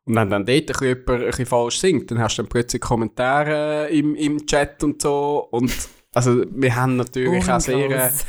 Und 0.04 0.16
wenn 0.16 0.30
dann 0.30 0.46
dort 0.46 0.58
ein 0.58 0.66
bisschen 0.66 0.88
jemand 0.88 1.38
ein 1.38 1.46
falsch 1.46 1.78
singt, 1.78 2.10
dann 2.10 2.18
hast 2.18 2.36
du 2.36 2.42
dann 2.42 2.48
plötzlich 2.48 2.82
Kommentare 2.82 3.88
im, 3.90 4.16
im 4.16 4.44
Chat 4.46 4.82
und 4.82 5.00
so. 5.00 5.46
Und 5.52 5.72
also 6.12 6.44
wir 6.50 6.74
haben 6.74 6.96
natürlich 6.96 7.48
auch 7.48 7.60
sehr... 7.60 7.76
Äh, 7.76 7.84
Ohrengross. 7.84 8.26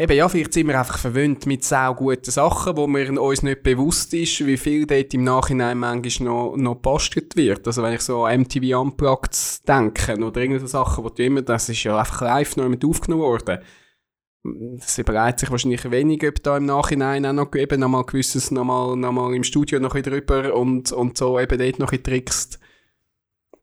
Eben, 0.00 0.16
ja, 0.16 0.26
vielleicht 0.30 0.54
sind 0.54 0.66
wir 0.66 0.78
einfach 0.78 0.96
verwöhnt 0.96 1.44
mit 1.44 1.62
sehr 1.62 1.92
guten 1.92 2.30
Sachen, 2.30 2.74
wo 2.78 2.86
mir 2.86 3.20
uns 3.20 3.42
nicht 3.42 3.62
bewusst 3.62 4.14
ist, 4.14 4.46
wie 4.46 4.56
viel 4.56 4.86
dort 4.86 5.12
im 5.12 5.24
Nachhinein 5.24 5.76
manchmal 5.76 6.26
noch, 6.26 6.56
noch 6.56 6.76
postet 6.76 7.36
wird. 7.36 7.66
Also 7.66 7.82
wenn 7.82 7.92
ich 7.92 8.00
so 8.00 8.24
an 8.24 8.40
MTV 8.40 8.80
Unplugged 8.80 9.68
denke 9.68 10.16
oder 10.16 10.40
irgendwelche 10.40 10.68
Sachen, 10.68 11.04
wo 11.04 11.10
du 11.10 11.22
immer, 11.22 11.42
das 11.42 11.68
ist 11.68 11.84
ja 11.84 11.98
einfach 11.98 12.22
live 12.22 12.56
noch 12.56 12.70
mit 12.70 12.82
aufgenommen 12.82 13.24
worden. 13.24 13.58
Das 14.78 14.96
überlegt 14.96 15.40
sich 15.40 15.50
wahrscheinlich 15.50 15.90
wenig, 15.90 16.26
ob 16.26 16.42
da 16.42 16.56
im 16.56 16.64
Nachhinein 16.64 17.26
auch 17.26 17.34
noch 17.34 17.54
eben 17.54 17.78
nochmal 17.78 18.06
gewisses 18.06 18.50
nochmal, 18.50 18.96
nochmal 18.96 19.34
im 19.34 19.44
Studio 19.44 19.80
noch 19.80 19.94
ein 19.94 20.02
drüber 20.02 20.54
und, 20.54 20.92
und 20.92 21.18
so 21.18 21.38
eben 21.38 21.58
dort 21.58 21.78
noch 21.78 21.92
ein 21.92 22.02
trickst. 22.02 22.58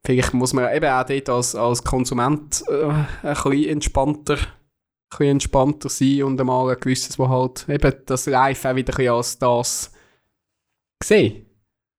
Vielleicht 0.06 0.36
muss 0.36 0.54
man 0.54 0.72
eben 0.72 0.86
auch 0.86 1.04
dort 1.04 1.30
als, 1.30 1.56
als 1.56 1.84
Konsument 1.84 2.64
äh, 2.70 2.90
ein 3.24 3.34
bisschen 3.34 3.70
entspannter 3.70 4.38
ein 5.10 5.18
bisschen 5.18 5.32
entspannter 5.32 5.90
sein 5.90 6.24
und 6.24 6.40
einmal 6.40 6.70
ein 6.70 6.80
gewisses, 6.80 7.18
wo 7.18 7.30
halt 7.30 7.68
eben 7.70 7.94
das 8.06 8.26
Live 8.26 8.66
auch 8.66 8.76
wieder 8.76 8.94
ein 8.94 8.98
bisschen 8.98 9.14
als 9.14 9.40
das 9.40 9.92
sehen. 11.04 11.46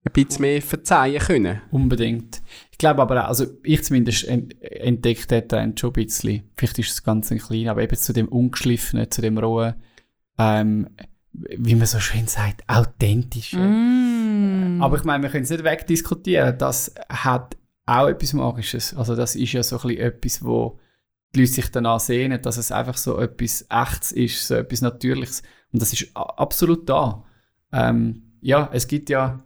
Ein 0.04 0.12
bisschen 0.12 0.42
mehr 0.42 0.62
verzeihen 0.62 1.18
können. 1.20 1.60
Unbedingt. 1.70 2.40
Ich 2.70 2.78
glaube 2.78 3.02
aber 3.02 3.24
auch, 3.24 3.28
also 3.28 3.46
ich 3.64 3.82
zumindest 3.82 4.26
en- 4.28 4.50
entdecke 4.60 5.26
den 5.26 5.48
Trend 5.48 5.80
schon 5.80 5.90
ein 5.90 6.04
bisschen. 6.04 6.50
Vielleicht 6.56 6.78
ist 6.78 6.90
es 6.90 7.02
ganz 7.02 7.32
ein 7.32 7.38
klein, 7.38 7.68
aber 7.68 7.82
eben 7.82 7.96
zu 7.96 8.12
dem 8.12 8.28
Ungeschliffenen, 8.28 9.10
zu 9.10 9.20
dem 9.20 9.38
Rohen, 9.38 9.74
ähm, 10.38 10.88
wie 11.32 11.74
man 11.74 11.86
so 11.86 11.98
schön 11.98 12.26
sagt, 12.26 12.62
authentisch. 12.68 13.52
Mm. 13.54 14.80
Aber 14.80 14.96
ich 14.96 15.04
meine, 15.04 15.22
wir 15.24 15.30
können 15.30 15.44
es 15.44 15.50
nicht 15.50 15.64
wegdiskutieren. 15.64 16.56
Das 16.58 16.94
hat 17.08 17.56
auch 17.86 18.06
etwas 18.08 18.32
Magisches. 18.32 18.94
Also 18.94 19.16
das 19.16 19.34
ist 19.34 19.52
ja 19.52 19.62
so 19.62 19.76
ein 19.76 19.82
bisschen 19.88 20.00
etwas, 20.00 20.44
wo 20.44 20.78
die 21.34 21.40
Leute 21.40 21.52
sich 21.52 21.70
danach 21.70 22.00
sehnen, 22.00 22.40
dass 22.40 22.56
es 22.56 22.72
einfach 22.72 22.96
so 22.96 23.18
etwas 23.18 23.66
Echtes 23.68 24.12
ist, 24.12 24.46
so 24.46 24.54
etwas 24.54 24.80
Natürliches. 24.80 25.42
Und 25.72 25.82
das 25.82 25.92
ist 25.92 26.10
absolut 26.14 26.88
da. 26.88 27.24
Ähm, 27.72 28.38
ja, 28.40 28.70
es 28.72 28.86
gibt 28.86 29.10
ja 29.10 29.44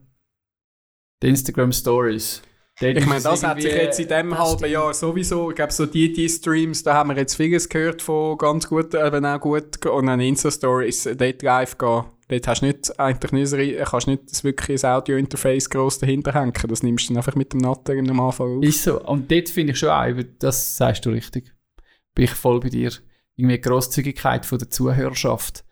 die 1.23 1.29
Instagram 1.29 1.73
Stories. 1.73 2.43
Dort 2.81 2.97
Ich 2.97 3.07
meine, 3.07 3.23
das 3.23 3.43
hat 3.45 3.61
sich 3.61 3.73
jetzt 3.73 4.01
in 4.01 4.09
das 4.09 4.39
halben 4.39 4.59
stimmt. 4.59 4.73
Jahr 4.73 4.95
sowieso, 4.95 5.51
ich 5.51 5.57
glaube, 5.57 5.73
so 5.73 5.87
die, 5.87 6.13
die 6.13 6.29
Streams, 6.29 6.83
da 6.83 6.95
haben 6.95 7.11
wir 7.11 7.17
jetzt 7.17 7.35
vieles 7.35 7.69
gehört 7.69 8.01
von 8.01 8.39
ganz 8.39 8.69
gut, 8.69 8.95
eben 8.95 9.27
auch 9.27 9.41
gut, 9.41 9.85
und 9.85 10.07
dann 10.07 10.21
Insta-Stories, 10.21 11.11
dort 11.17 11.43
live 11.43 11.79
gehen. 11.79 12.05
Dort 12.29 12.49
hast 12.49 12.63
du 12.63 12.67
nicht, 12.67 12.99
eigentlich 12.99 13.33
nicht, 13.33 13.85
kannst 13.85 14.07
nicht 14.07 14.23
das 14.31 14.43
wirklich 14.43 14.83
ein 14.85 14.91
Audio-Interface 14.91 15.69
gross 15.69 15.99
dahinter 15.99 16.33
hängen. 16.33 16.55
Das 16.67 16.83
nimmst 16.83 17.05
du 17.05 17.09
dann 17.13 17.19
einfach 17.19 17.35
mit 17.35 17.53
dem 17.53 17.61
Natter 17.61 17.93
am 17.93 18.21
Anfang 18.21 18.59
auf. 18.59 18.65
Ist 18.65 18.85
so. 18.85 19.03
Und 19.03 19.31
dort 19.31 19.51
finde 19.51 19.73
ich 19.73 19.79
schon 19.79 19.91
auch, 19.91 20.09
das 20.39 20.77
sagst 20.77 21.05
du 21.05 21.11
richtig. 21.11 21.53
Bin 22.15 22.25
ich 22.25 22.33
voll 22.33 22.61
bei 22.61 22.69
dir. 22.69 22.93
Irgendwie 23.37 23.57
die 23.57 23.61
Grosszügigkeit 23.63 24.45
von 24.47 24.59
der 24.59 24.71
Zuhörerschaft 24.71 25.65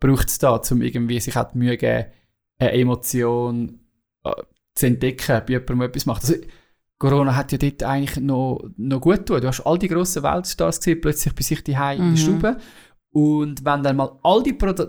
braucht 0.00 0.28
es 0.28 0.38
da, 0.38 0.60
um 0.70 0.82
irgendwie 0.82 1.20
sich 1.20 1.36
auch 1.36 1.50
die 1.52 1.58
Mühe 1.58 1.76
geben, 1.76 2.06
eine 2.58 2.72
Emotion 2.72 3.80
äh, 4.24 4.32
zu 4.74 4.86
entdecken, 4.86 5.42
bei 5.46 5.52
jemandem 5.52 5.82
etwas 5.82 6.06
macht. 6.06 6.22
Also, 6.22 6.34
Corona 6.98 7.34
hat 7.36 7.52
ja 7.52 7.58
dort 7.58 7.82
eigentlich 7.82 8.24
noch, 8.24 8.64
noch 8.76 9.00
gut 9.00 9.18
getan. 9.18 9.40
Du 9.40 9.48
hast 9.48 9.60
all 9.62 9.78
die 9.78 9.88
grossen 9.88 10.22
Weltstars 10.22 10.78
gesehen, 10.78 11.00
plötzlich 11.00 11.34
bei 11.34 11.42
sich 11.42 11.62
die 11.64 11.72
in 11.72 11.76
der 11.78 11.98
Mhm. 11.98 12.16
Stube. 12.16 12.56
Und 13.10 13.64
wenn 13.64 13.82
dann 13.82 13.96
mal 13.96 14.18
all 14.22 14.42
die 14.42 14.52
Produ 14.52 14.86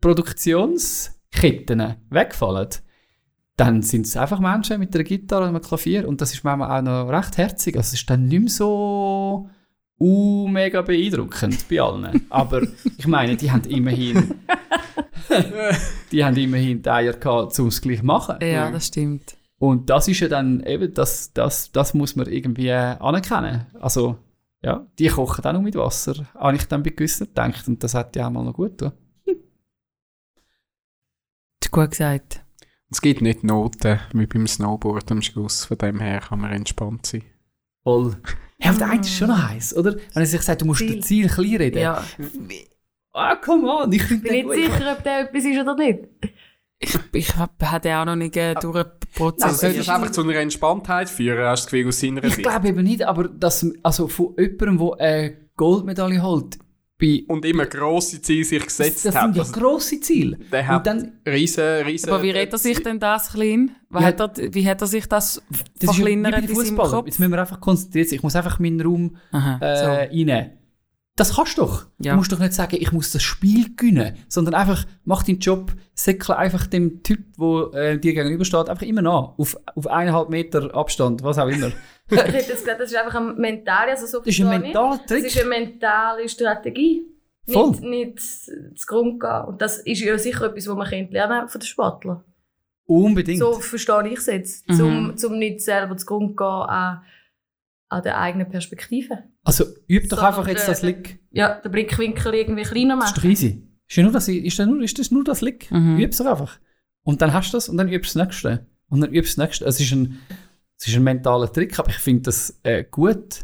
Produktionsketten 0.00 1.96
wegfallen, 2.10 2.68
dann 3.56 3.82
sind 3.82 4.06
es 4.06 4.16
einfach 4.16 4.40
Menschen 4.40 4.78
mit 4.78 4.94
einer 4.94 5.04
Gitarre 5.04 5.42
und 5.44 5.50
einem 5.50 5.60
Klavier 5.62 6.08
und 6.08 6.20
das 6.20 6.32
ist 6.32 6.44
manchmal 6.44 6.78
auch 6.78 6.82
noch 6.82 7.08
recht 7.10 7.36
herzig. 7.36 7.76
Also 7.76 7.88
es 7.88 8.00
ist 8.00 8.08
dann 8.08 8.24
nicht 8.26 8.40
mehr 8.40 8.48
so 8.48 9.48
uh, 10.00 10.48
mega 10.48 10.82
beeindruckend 10.82 11.68
bei 11.68 11.80
allen. 11.80 12.26
Aber 12.30 12.62
ich 12.96 13.06
meine, 13.06 13.36
die 13.36 13.50
haben 13.50 13.64
immerhin 13.64 14.34
die 16.12 16.24
haben 16.24 16.36
immerhin 16.36 16.82
die 16.82 16.90
Eier 16.90 17.12
gehabt, 17.12 17.58
um 17.58 17.68
es 17.68 17.80
gleich 17.80 18.02
machen. 18.02 18.36
ja, 18.40 18.70
das 18.70 18.88
stimmt. 18.88 19.36
Und 19.58 19.90
das 19.90 20.08
ist 20.08 20.20
ja 20.20 20.28
dann 20.28 20.64
eben, 20.64 20.94
das, 20.94 21.32
das, 21.32 21.70
das 21.70 21.92
muss 21.92 22.16
man 22.16 22.26
irgendwie 22.26 22.68
äh, 22.68 22.96
anerkennen. 22.98 23.66
Also, 23.78 24.16
ja, 24.62 24.86
die 24.98 25.08
kochen 25.08 25.44
auch 25.44 25.52
noch 25.52 25.60
mit 25.60 25.74
Wasser, 25.74 26.26
habe 26.34 26.56
ich 26.56 26.66
dann 26.66 26.82
bei 26.82 26.90
gewissen 26.90 27.26
gedacht. 27.26 27.68
Und 27.68 27.82
das 27.82 27.94
hat 27.94 28.16
ja 28.16 28.26
auch 28.26 28.30
mal 28.30 28.44
noch 28.44 28.54
gut 28.54 28.78
getan. 28.78 28.92
Das 29.26 29.36
ist 31.66 31.70
gut 31.70 31.90
gesagt. 31.90 32.44
Es 32.90 33.02
gibt 33.02 33.20
nicht 33.20 33.44
Noten 33.44 34.00
wie 34.14 34.26
beim 34.26 34.46
Snowboard 34.46 35.12
am 35.12 35.22
Schluss, 35.22 35.66
von 35.66 35.78
dem 35.78 36.00
her 36.00 36.20
kann 36.20 36.40
man 36.40 36.52
entspannt 36.52 37.06
sein. 37.06 37.22
Voll. 37.84 38.16
Ja, 38.62 38.70
aber 38.70 38.78
der 38.78 38.90
eine 38.90 39.00
ist 39.00 39.14
schon 39.14 39.28
noch 39.28 39.48
heiß, 39.48 39.76
oder? 39.76 39.94
Wenn 39.94 40.22
er 40.22 40.26
sich 40.26 40.42
sagt, 40.42 40.60
du 40.60 40.66
musst 40.66 40.80
Ziel. 40.80 40.96
das 40.98 41.06
Ziel 41.06 41.28
klein 41.28 41.56
reden. 41.56 41.78
Ja. 41.78 42.04
Ah, 43.12 43.36
come 43.36 43.68
on, 43.68 43.92
ich 43.92 44.02
finde 44.02 44.28
Ich 44.28 44.46
bin 44.46 44.48
nicht 44.56 44.72
sicher, 44.72 44.92
ob 44.96 45.02
der 45.02 45.20
etwas 45.20 45.44
ist 45.44 45.58
oder 45.60 45.74
nicht. 45.76 45.98
Ich, 46.78 46.98
ich 47.12 47.36
hab- 47.36 47.62
hatte 47.62 47.94
auch 47.96 48.04
noch 48.04 48.16
nicht 48.16 48.36
äh, 48.36 48.54
durch 48.54 48.76
einen 48.76 48.90
Prozess. 49.14 49.42
Also 49.44 49.56
sollte 49.60 49.78
das 49.78 49.88
einfach 49.88 50.10
zu 50.10 50.22
einer 50.22 50.34
Entspanntheit 50.36 51.08
führen, 51.10 51.44
hast 51.44 51.64
du 51.64 51.66
das 51.66 51.70
Gefühl 51.72 51.88
aus 51.88 52.00
seiner 52.00 52.24
Ich 52.24 52.36
glaube 52.36 52.68
eben 52.68 52.82
nicht, 52.82 53.02
aber 53.02 53.28
dass, 53.28 53.66
also 53.82 54.08
von 54.08 54.34
jemandem, 54.38 54.78
der 54.78 55.00
eine 55.00 55.36
Goldmedaille 55.56 56.22
holt, 56.22 56.58
bei, 57.00 57.24
Und 57.26 57.44
immer 57.44 57.66
grosse 57.66 58.20
Ziele 58.20 58.44
sich 58.44 58.58
das, 58.64 58.76
gesetzt 58.76 59.06
das 59.06 59.14
hat. 59.14 59.22
sind 59.24 59.36
ja 59.36 59.42
Also, 59.42 59.52
grosse 59.58 60.00
Ziele. 60.00 60.36
der 60.52 60.60
Und 60.60 60.66
hat 60.68 60.86
dann, 60.86 61.12
riesen, 61.26 61.64
riesen... 61.86 62.10
Aber 62.10 62.22
wie 62.22 62.30
redet 62.30 62.52
er 62.52 62.58
sich 62.58 62.82
denn 62.82 63.00
das 63.00 63.32
klein? 63.32 63.70
Wie, 63.90 63.98
Ja. 63.98 64.02
hat, 64.04 64.20
er, 64.20 64.54
wie 64.54 64.68
hat 64.68 64.80
er 64.80 64.86
sich 64.86 65.06
das 65.06 65.42
das 65.50 65.60
ist 65.60 65.80
ja 65.82 65.88
wie 65.90 65.96
verkleinert 65.96 66.32
bei 66.34 66.38
in 66.40 66.54
seinem. 66.54 66.76
Kopf? 66.76 67.06
Jetzt 67.06 67.18
müssen 67.18 67.32
wir 67.32 67.40
einfach 67.40 67.60
konzentriert 67.60 68.08
sein. 68.08 68.16
Ich 68.16 68.22
muss 68.22 68.36
einfach 68.36 68.58
meinen 68.60 68.80
Raum 68.80 69.16
Aha, 69.32 69.58
äh, 69.60 69.76
so. 69.76 69.84
rein. 69.86 70.50
Das 71.20 71.36
kannst 71.36 71.58
du 71.58 71.62
doch. 71.66 71.84
Ja. 71.98 72.12
Du 72.12 72.16
musst 72.16 72.32
doch 72.32 72.38
nicht 72.38 72.54
sagen, 72.54 72.78
ich 72.80 72.92
muss 72.92 73.12
das 73.12 73.22
Spiel 73.22 73.76
gewinnen, 73.76 74.16
sondern 74.26 74.54
einfach, 74.54 74.86
mach 75.04 75.22
deinen 75.22 75.38
Job, 75.38 75.74
säckle 75.92 76.34
einfach 76.34 76.66
dem 76.66 77.02
Typ, 77.02 77.36
der 77.38 77.74
äh, 77.74 77.98
dir 77.98 78.14
gegenübersteht, 78.14 78.70
einfach 78.70 78.86
immer 78.86 79.02
nach. 79.02 79.34
Auf, 79.36 79.54
auf 79.74 79.86
eineinhalb 79.86 80.30
Meter 80.30 80.74
Abstand, 80.74 81.22
was 81.22 81.36
auch 81.36 81.48
immer. 81.48 81.72
Ich 82.12 82.16
hätte 82.18 82.38
jetzt 82.38 82.64
gesagt, 82.64 82.80
das 82.80 82.90
ist 82.90 82.96
einfach 82.96 83.20
ein 83.20 83.36
mental, 83.36 83.88
also 83.90 84.04
so 84.04 84.18
Das 84.18 84.26
ist 84.28 84.40
ein 84.40 84.48
mentaler 84.48 84.96
Das 84.96 85.06
Trick. 85.06 85.26
ist 85.26 85.38
eine 85.38 85.48
mentale 85.48 86.28
Strategie. 86.28 87.02
Voll. 87.46 87.70
Nicht, 87.70 87.82
nicht 87.82 88.20
zu 88.20 88.86
Grund 88.86 89.20
gehen. 89.20 89.44
Und 89.46 89.62
das 89.62 89.78
ist 89.78 90.00
ja 90.00 90.18
sicher 90.18 90.46
etwas, 90.46 90.66
was 90.66 90.74
man 90.74 91.10
lernen 91.10 91.48
von 91.48 91.60
den 91.60 91.66
Sportlern. 91.66 92.24
Unbedingt. 92.86 93.38
So 93.38 93.52
verstehe 93.52 94.08
ich 94.08 94.18
es 94.18 94.26
jetzt. 94.26 94.68
Mhm. 94.68 94.74
Zum, 94.74 95.16
zum 95.18 95.38
nicht 95.38 95.60
selber 95.60 95.96
zu 95.96 96.06
Grund 96.06 96.36
gehen 96.36 96.46
an, 96.46 97.02
an 97.90 98.02
der 98.02 98.18
eigenen 98.20 98.48
Perspektive. 98.48 99.18
Also 99.44 99.64
üb 99.88 100.08
doch 100.08 100.18
So, 100.18 100.24
einfach 100.24 100.48
jetzt 100.48 100.68
das 100.68 100.82
Lick. 100.82 101.20
Ja, 101.30 101.60
den 101.60 101.72
Blickwinkel 101.72 102.34
irgendwie 102.34 102.62
kleiner 102.62 102.96
Das 102.96 103.10
ist 103.10 103.16
machen. 103.16 103.22
doch 103.22 103.30
easy. 103.30 103.68
Ist, 103.88 103.96
ja 103.96 104.02
nur 104.04 104.12
das, 104.12 104.28
ist, 104.28 104.58
das 104.58 104.66
nur, 104.66 104.82
ist 104.82 104.98
das 104.98 105.10
nur 105.10 105.24
das 105.24 105.40
Lick? 105.40 105.70
Mhm. 105.70 105.98
Üb's 105.98 106.18
doch 106.18 106.26
einfach. 106.26 106.58
Und 107.02 107.20
dann 107.20 107.32
hast 107.32 107.52
du 107.52 107.56
das 107.56 107.68
und 107.68 107.76
dann 107.76 107.88
übst 107.88 108.14
du 108.14 108.18
das 108.20 108.28
nächste. 108.28 108.66
Und 108.88 109.00
dann 109.00 109.12
übst 109.12 109.36
du 109.36 109.40
das 109.40 109.48
nächste. 109.48 109.64
Es 109.64 109.80
ist 109.80 109.92
ein, 109.92 110.20
es 110.78 110.86
ist 110.86 110.94
ein 110.94 111.02
mentaler 111.02 111.52
Trick, 111.52 111.78
aber 111.78 111.90
ich 111.90 111.96
finde 111.96 112.22
das 112.22 112.60
äh, 112.62 112.84
gut 112.88 113.40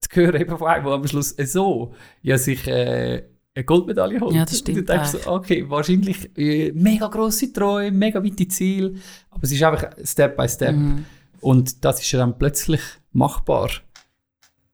zu 0.00 0.10
hören, 0.12 0.40
eben 0.40 0.58
von 0.58 0.68
einem, 0.68 0.84
der 0.84 0.92
am 0.92 1.06
Schluss 1.06 1.38
äh, 1.38 1.46
so 1.46 1.94
ja, 2.22 2.36
sich 2.36 2.66
äh, 2.68 3.24
eine 3.54 3.64
Goldmedaille 3.64 4.20
holt. 4.20 4.34
Ja, 4.34 4.44
das 4.44 4.58
stimmt 4.58 4.78
Und 4.78 4.88
du 4.88 4.92
denkst 4.92 5.10
so, 5.10 5.30
okay, 5.30 5.68
wahrscheinlich 5.68 6.36
äh, 6.36 6.72
mega 6.72 7.06
grosse 7.08 7.52
Träume, 7.52 7.90
mega 7.90 8.22
weite 8.22 8.46
Ziele, 8.48 8.94
aber 9.30 9.44
es 9.44 9.52
ist 9.52 9.62
einfach 9.62 9.90
Step 10.04 10.36
by 10.36 10.48
Step. 10.48 10.76
Mhm. 10.76 11.04
Und 11.40 11.84
das 11.84 12.00
ist 12.00 12.12
ja 12.12 12.18
dann 12.18 12.38
plötzlich 12.38 12.80
machbar. 13.12 13.70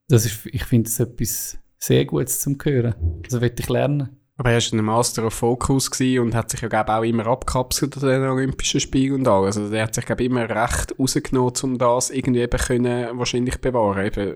Das 0.08 0.26
ist, 0.26 0.46
ich 0.46 0.64
finde 0.64 0.88
es 0.88 1.00
etwas 1.00 1.58
sehr 1.78 2.04
Gutes 2.04 2.40
zum 2.40 2.58
Hören. 2.62 2.94
Also 3.24 3.40
will 3.40 3.54
ich 3.58 3.68
lernen. 3.68 4.20
Aber 4.36 4.50
er 4.50 4.60
war 4.60 4.72
ein 4.72 4.84
Master 4.84 5.26
of 5.26 5.34
Focus 5.34 5.88
und 6.00 6.34
hat 6.34 6.50
sich 6.50 6.60
ja 6.60 6.88
auch 6.88 7.02
immer 7.04 7.26
abgekapselt 7.26 7.96
an 7.98 8.08
den 8.08 8.28
Olympischen 8.28 8.80
Spielen 8.80 9.14
und 9.14 9.28
alles. 9.28 9.56
Also 9.56 9.70
der 9.70 9.84
hat 9.84 9.94
sich 9.94 10.08
immer 10.08 10.48
recht 10.48 10.98
rausgenommen, 10.98 11.54
um 11.62 11.78
das 11.78 12.10
irgendwie 12.10 12.40
eben 12.40 12.58
können, 12.58 13.16
wahrscheinlich 13.16 13.60
bewahren. 13.60 14.04
Eben, 14.04 14.34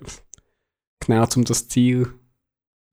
genau, 1.01 1.27
um 1.35 1.45
das 1.45 1.69
Ziel 1.69 2.13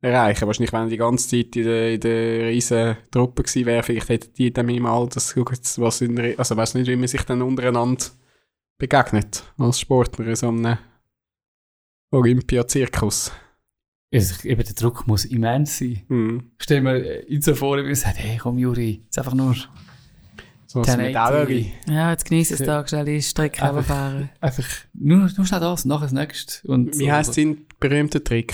erreichen. 0.02 0.48
Wahrscheinlich, 0.48 0.74
wenn 0.74 0.82
er 0.82 0.90
die 0.90 0.98
ganze 0.98 1.30
Zeit 1.30 1.56
in 1.56 1.64
der, 1.64 1.94
in 1.94 2.00
der 2.00 2.48
riesen 2.48 2.98
Truppe 3.12 3.44
gewesen 3.44 3.66
wäre, 3.68 3.84
vielleicht 3.84 4.10
hätte 4.10 4.30
die 4.30 4.52
dann 4.52 4.66
mal 4.80 5.08
das, 5.08 5.36
was 5.38 6.02
in, 6.02 6.38
also 6.40 6.58
weiß 6.58 6.74
nicht, 6.74 6.88
wie 6.88 6.96
man 6.96 7.08
sich 7.08 7.22
dann 7.22 7.44
untereinander 7.44 8.06
begegnet 8.80 9.44
als 9.60 9.80
Sportler 9.80 10.26
in 10.26 10.36
so 10.36 10.48
einem 10.48 10.78
Olympiazirkus. 12.12 13.32
Also, 14.14 14.48
eben 14.48 14.64
der 14.64 14.74
Druck 14.76 15.08
muss 15.08 15.26
immens 15.26 15.78
sein. 15.80 16.04
Hm. 16.08 16.52
Ich 16.58 16.64
stelle 16.64 16.82
mir 16.82 16.96
äh, 16.96 17.26
ihn 17.26 17.42
so 17.42 17.54
vor, 17.56 17.78
wie 17.86 17.96
sagt, 17.96 18.18
hey 18.18 18.38
komm 18.38 18.58
Juri, 18.58 19.02
jetzt 19.04 19.18
einfach 19.18 19.34
nur, 19.34 19.56
So 20.68 20.80
ein 20.82 20.86
1080. 20.90 21.08
Medaille. 21.08 21.72
Ja, 21.88 22.12
jetzt 22.12 22.26
genieße 22.26 22.54
es 22.54 22.60
da, 22.64 22.88
schnell 22.88 23.06
die 23.06 23.22
Strecke 23.22 23.62
Einfach- 23.62 23.76
runterfahren. 23.76 24.30
einfach, 24.40 24.66
nur, 24.94 25.30
nur 25.36 25.46
schnell 25.46 25.60
das, 25.60 25.86
nachher 25.86 26.04
das 26.06 26.12
nächste. 26.14 26.68
Und 26.68 26.98
Wie 26.98 27.06
so. 27.08 27.12
heisst 27.12 27.34
sein 27.34 27.66
berühmter 27.80 28.24
Trick? 28.24 28.54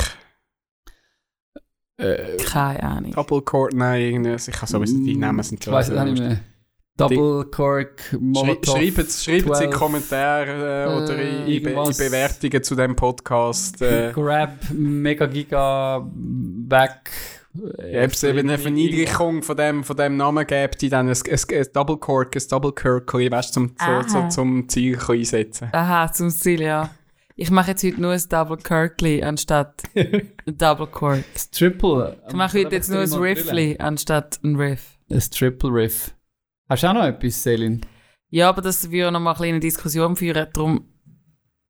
Äh, 1.98 2.38
Keine 2.38 2.82
Ahnung. 2.82 3.12
Double 3.12 3.42
Court, 3.42 3.74
nein, 3.74 4.02
irgendwas. 4.02 4.48
Ich 4.48 4.56
kann 4.56 4.68
sowieso 4.68 4.98
die 4.98 5.16
Namen 5.16 5.44
sind 5.44 5.64
ich 5.64 5.72
weiss 5.72 5.90
es 5.90 5.98
auch 5.98 6.04
nicht 6.06 6.18
mehr. 6.20 6.40
Double 6.98 7.46
Cork, 7.46 8.16
Molotov. 8.20 8.78
schreibt 8.78 8.98
es 9.00 9.24
schreibt 9.24 9.50
es 9.50 9.60
in 9.60 9.70
die 9.70 9.70
12, 9.70 9.72
Kommentare 9.72 10.86
äh, 10.86 10.96
oder 10.96 11.16
in, 11.16 11.28
in, 11.28 11.46
Be 11.46 11.70
in 11.70 11.78
irgendwas. 11.78 11.98
Bewertungen 11.98 12.64
zu 12.64 12.76
dem 12.76 12.96
Podcast. 12.96 13.82
Äh, 13.82 14.12
Grab, 14.14 14.58
Mega 14.72 15.26
Giga, 15.26 16.06
Back. 16.14 17.10
ja, 17.54 18.04
ob 18.04 18.12
es 18.12 18.24
eben 18.24 18.40
eine 18.40 18.58
Verniedlichung 18.58 19.42
von 19.42 19.58
dem, 19.58 19.84
von 19.84 19.96
dem 19.98 20.18
Namen 20.18 20.46
gibt, 20.46 20.82
die 20.82 20.90
dann 20.90 21.08
ein, 21.10 21.16
ein, 21.16 21.40
ein 21.58 21.66
Double 21.74 21.98
Cork, 21.98 22.36
ein 22.36 22.44
Double 22.50 22.72
Kirkly, 22.74 23.32
weißt, 23.32 23.54
zum, 23.54 23.74
so, 23.80 24.08
so, 24.08 24.28
zum 24.28 24.70
Ziel 24.70 24.98
kann 24.98 25.18
einsetzen 25.18 25.70
Aha, 25.72 26.12
zum 26.12 26.30
Ziel, 26.30 26.62
ja. 26.62 26.90
Ich 27.36 27.50
mache 27.50 27.72
jetzt 27.72 27.84
heute 27.84 28.00
nur 28.00 28.12
ein 28.12 28.22
Double 28.30 28.58
Kirkly 28.58 29.24
anstatt 29.24 29.82
ein 29.96 30.32
Double 30.46 30.88
Cork. 30.88 31.24
Das 31.34 31.50
Triple. 31.50 32.18
Ich 32.28 32.34
mache 32.36 32.60
heute 32.60 32.76
jetzt 32.76 32.90
nur 32.90 33.00
ein 33.00 33.12
Riffly 33.14 33.78
anstatt 33.80 34.40
ein 34.44 34.56
Riff. 34.58 35.00
Das 35.10 35.30
Triple 35.30 35.72
Riff. 35.72 36.14
Hast 36.72 36.84
du 36.84 36.88
auch 36.88 36.94
noch 36.94 37.04
etwas, 37.04 37.44
Selin? 37.44 37.82
Ja, 38.30 38.48
aber 38.48 38.62
das 38.62 38.90
würde 38.90 39.12
noch 39.12 39.20
mal 39.20 39.34
ein 39.36 39.42
eine 39.44 39.60
Diskussion 39.60 40.16
führen. 40.16 40.48
Darum, 40.54 40.86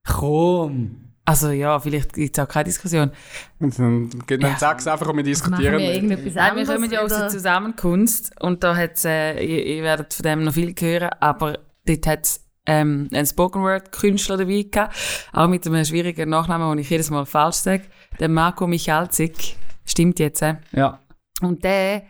Komm! 0.08 1.14
also 1.26 1.50
ja, 1.50 1.80
vielleicht 1.80 2.14
gibt 2.14 2.38
es 2.38 2.44
auch 2.44 2.48
keine 2.48 2.66
Diskussion. 2.66 3.12
Dann, 3.60 4.12
dann 4.28 4.42
Ja. 4.42 4.56
sag 4.60 4.78
es 4.78 4.86
einfach 4.86 5.08
und 5.08 5.18
wir 5.18 5.24
diskutieren. 5.24 5.80
wir 5.80 5.92
irgendetwas 5.96 6.36
wir 6.36 6.66
kommen 6.66 6.92
ja 6.92 7.02
aus 7.02 7.10
der 7.10 7.18
oder? 7.18 7.30
Zusammenkunft 7.30 8.40
und 8.44 8.64
da 8.64 8.76
hat 8.76 9.04
äh, 9.04 9.44
ihr, 9.44 9.66
ihr 9.78 9.82
werdet 9.82 10.14
von 10.14 10.22
dem 10.22 10.44
noch 10.44 10.54
viel 10.54 10.76
hören, 10.80 11.10
aber 11.20 11.58
dort 11.88 12.06
hat 12.06 12.26
es 12.26 12.48
ähm, 12.68 13.10
einen 13.12 13.26
Spoken 13.26 13.64
Word 13.64 13.92
Künstler 13.92 14.38
dabei 14.38 14.68
gehabt, 14.70 14.96
auch 15.34 15.48
mit 15.48 15.66
einem 15.66 15.84
schwierigen 15.84 16.30
Nachnamen, 16.30 16.70
den 16.70 16.78
ich 16.84 16.92
jedes 16.92 17.10
Mal 17.10 17.26
falsch 17.26 17.56
sage, 17.56 17.86
der 18.20 18.30
Marco 18.30 18.68
Michalzik, 18.68 19.56
stimmt 19.84 20.20
jetzt, 20.20 20.44
äh? 20.44 20.58
Ja. 20.74 21.00
Und 21.42 21.64
der 21.64 22.04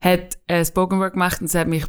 hat 0.00 0.38
äh, 0.46 0.64
Spoken 0.64 0.98
Word 0.98 1.12
gemacht 1.12 1.42
und 1.42 1.48
es 1.48 1.54
hat 1.54 1.68
mich 1.68 1.84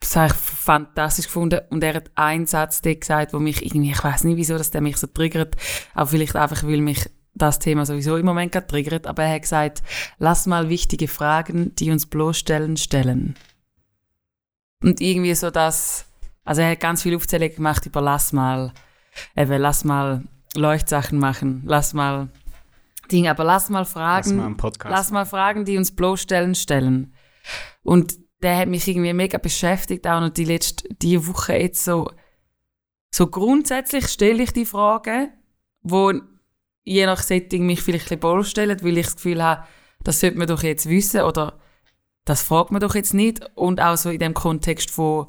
das 0.00 0.16
habe 0.16 0.26
ich 0.28 0.34
fantastisch 0.34 1.26
gefunden 1.26 1.60
und 1.70 1.82
er 1.82 1.94
hat 1.94 2.10
einen 2.14 2.46
Satz 2.46 2.82
gesagt, 2.82 3.32
wo 3.32 3.38
mich 3.38 3.64
irgendwie, 3.64 3.92
ich 3.92 4.04
weiß 4.04 4.24
nicht 4.24 4.36
wieso, 4.36 4.58
dass 4.58 4.70
der 4.70 4.80
mich 4.80 4.96
so 4.98 5.06
triggert, 5.06 5.56
aber 5.94 6.08
vielleicht 6.08 6.36
einfach, 6.36 6.62
weil 6.64 6.80
mich 6.80 7.08
das 7.34 7.58
Thema 7.58 7.84
sowieso 7.84 8.16
im 8.16 8.26
Moment 8.26 8.52
gerade 8.52 8.66
triggert, 8.66 9.06
aber 9.06 9.24
er 9.24 9.34
hat 9.34 9.42
gesagt, 9.42 9.82
lass 10.18 10.46
mal 10.46 10.68
wichtige 10.68 11.08
Fragen, 11.08 11.74
die 11.74 11.90
uns 11.90 12.06
bloßstellen, 12.06 12.76
stellen. 12.76 13.34
Und 14.82 15.00
irgendwie 15.00 15.34
so 15.34 15.50
das, 15.50 16.06
also 16.44 16.60
er 16.62 16.72
hat 16.72 16.80
ganz 16.80 17.02
viel 17.02 17.16
Aufzählung 17.16 17.54
gemacht 17.54 17.86
über 17.86 18.00
lass 18.00 18.32
mal, 18.32 18.72
eben 19.36 19.60
lass 19.60 19.84
mal 19.84 20.22
Leuchtsachen 20.54 21.18
machen, 21.18 21.62
lass 21.64 21.94
mal 21.94 22.28
Dinge, 23.10 23.30
aber 23.30 23.44
lass 23.44 23.70
mal 23.70 23.80
Lass 23.80 23.92
Fragen, 23.92 24.36
mal 24.36 24.46
einen 24.46 24.56
Podcast. 24.56 24.90
Lass 24.90 25.10
mal 25.10 25.26
Fragen, 25.26 25.64
die 25.64 25.76
uns 25.76 25.94
bloßstellen, 25.94 26.54
stellen. 26.54 27.12
Und 27.82 28.18
der 28.44 28.58
hat 28.58 28.68
mich 28.68 28.86
irgendwie 28.86 29.12
mega 29.12 29.38
beschäftigt, 29.38 30.06
auch 30.06 30.20
noch 30.20 30.30
die 30.30 30.44
letzte, 30.44 30.88
die 30.94 31.26
Woche 31.26 31.54
jetzt 31.54 31.84
so, 31.84 32.10
so 33.12 33.26
grundsätzlich 33.26 34.06
stelle 34.08 34.42
ich 34.42 34.52
die 34.52 34.66
Fragen, 34.66 35.32
wo 35.82 36.12
je 36.84 37.06
nach 37.06 37.22
Setting 37.22 37.64
mich 37.64 37.82
vielleicht 37.82 38.04
ein 38.06 38.18
bisschen 38.18 38.20
bloßstellen, 38.20 38.82
weil 38.82 38.98
ich 38.98 39.06
das 39.06 39.16
Gefühl 39.16 39.42
habe, 39.42 39.66
das 40.02 40.20
sollte 40.20 40.38
man 40.38 40.46
doch 40.46 40.62
jetzt 40.62 40.88
wissen 40.88 41.22
oder 41.22 41.58
das 42.24 42.42
fragt 42.42 42.70
man 42.70 42.80
doch 42.80 42.94
jetzt 42.94 43.14
nicht. 43.14 43.40
Und 43.54 43.80
auch 43.80 43.96
so 43.96 44.10
in 44.10 44.18
dem 44.18 44.34
Kontext 44.34 44.90
von, 44.90 45.28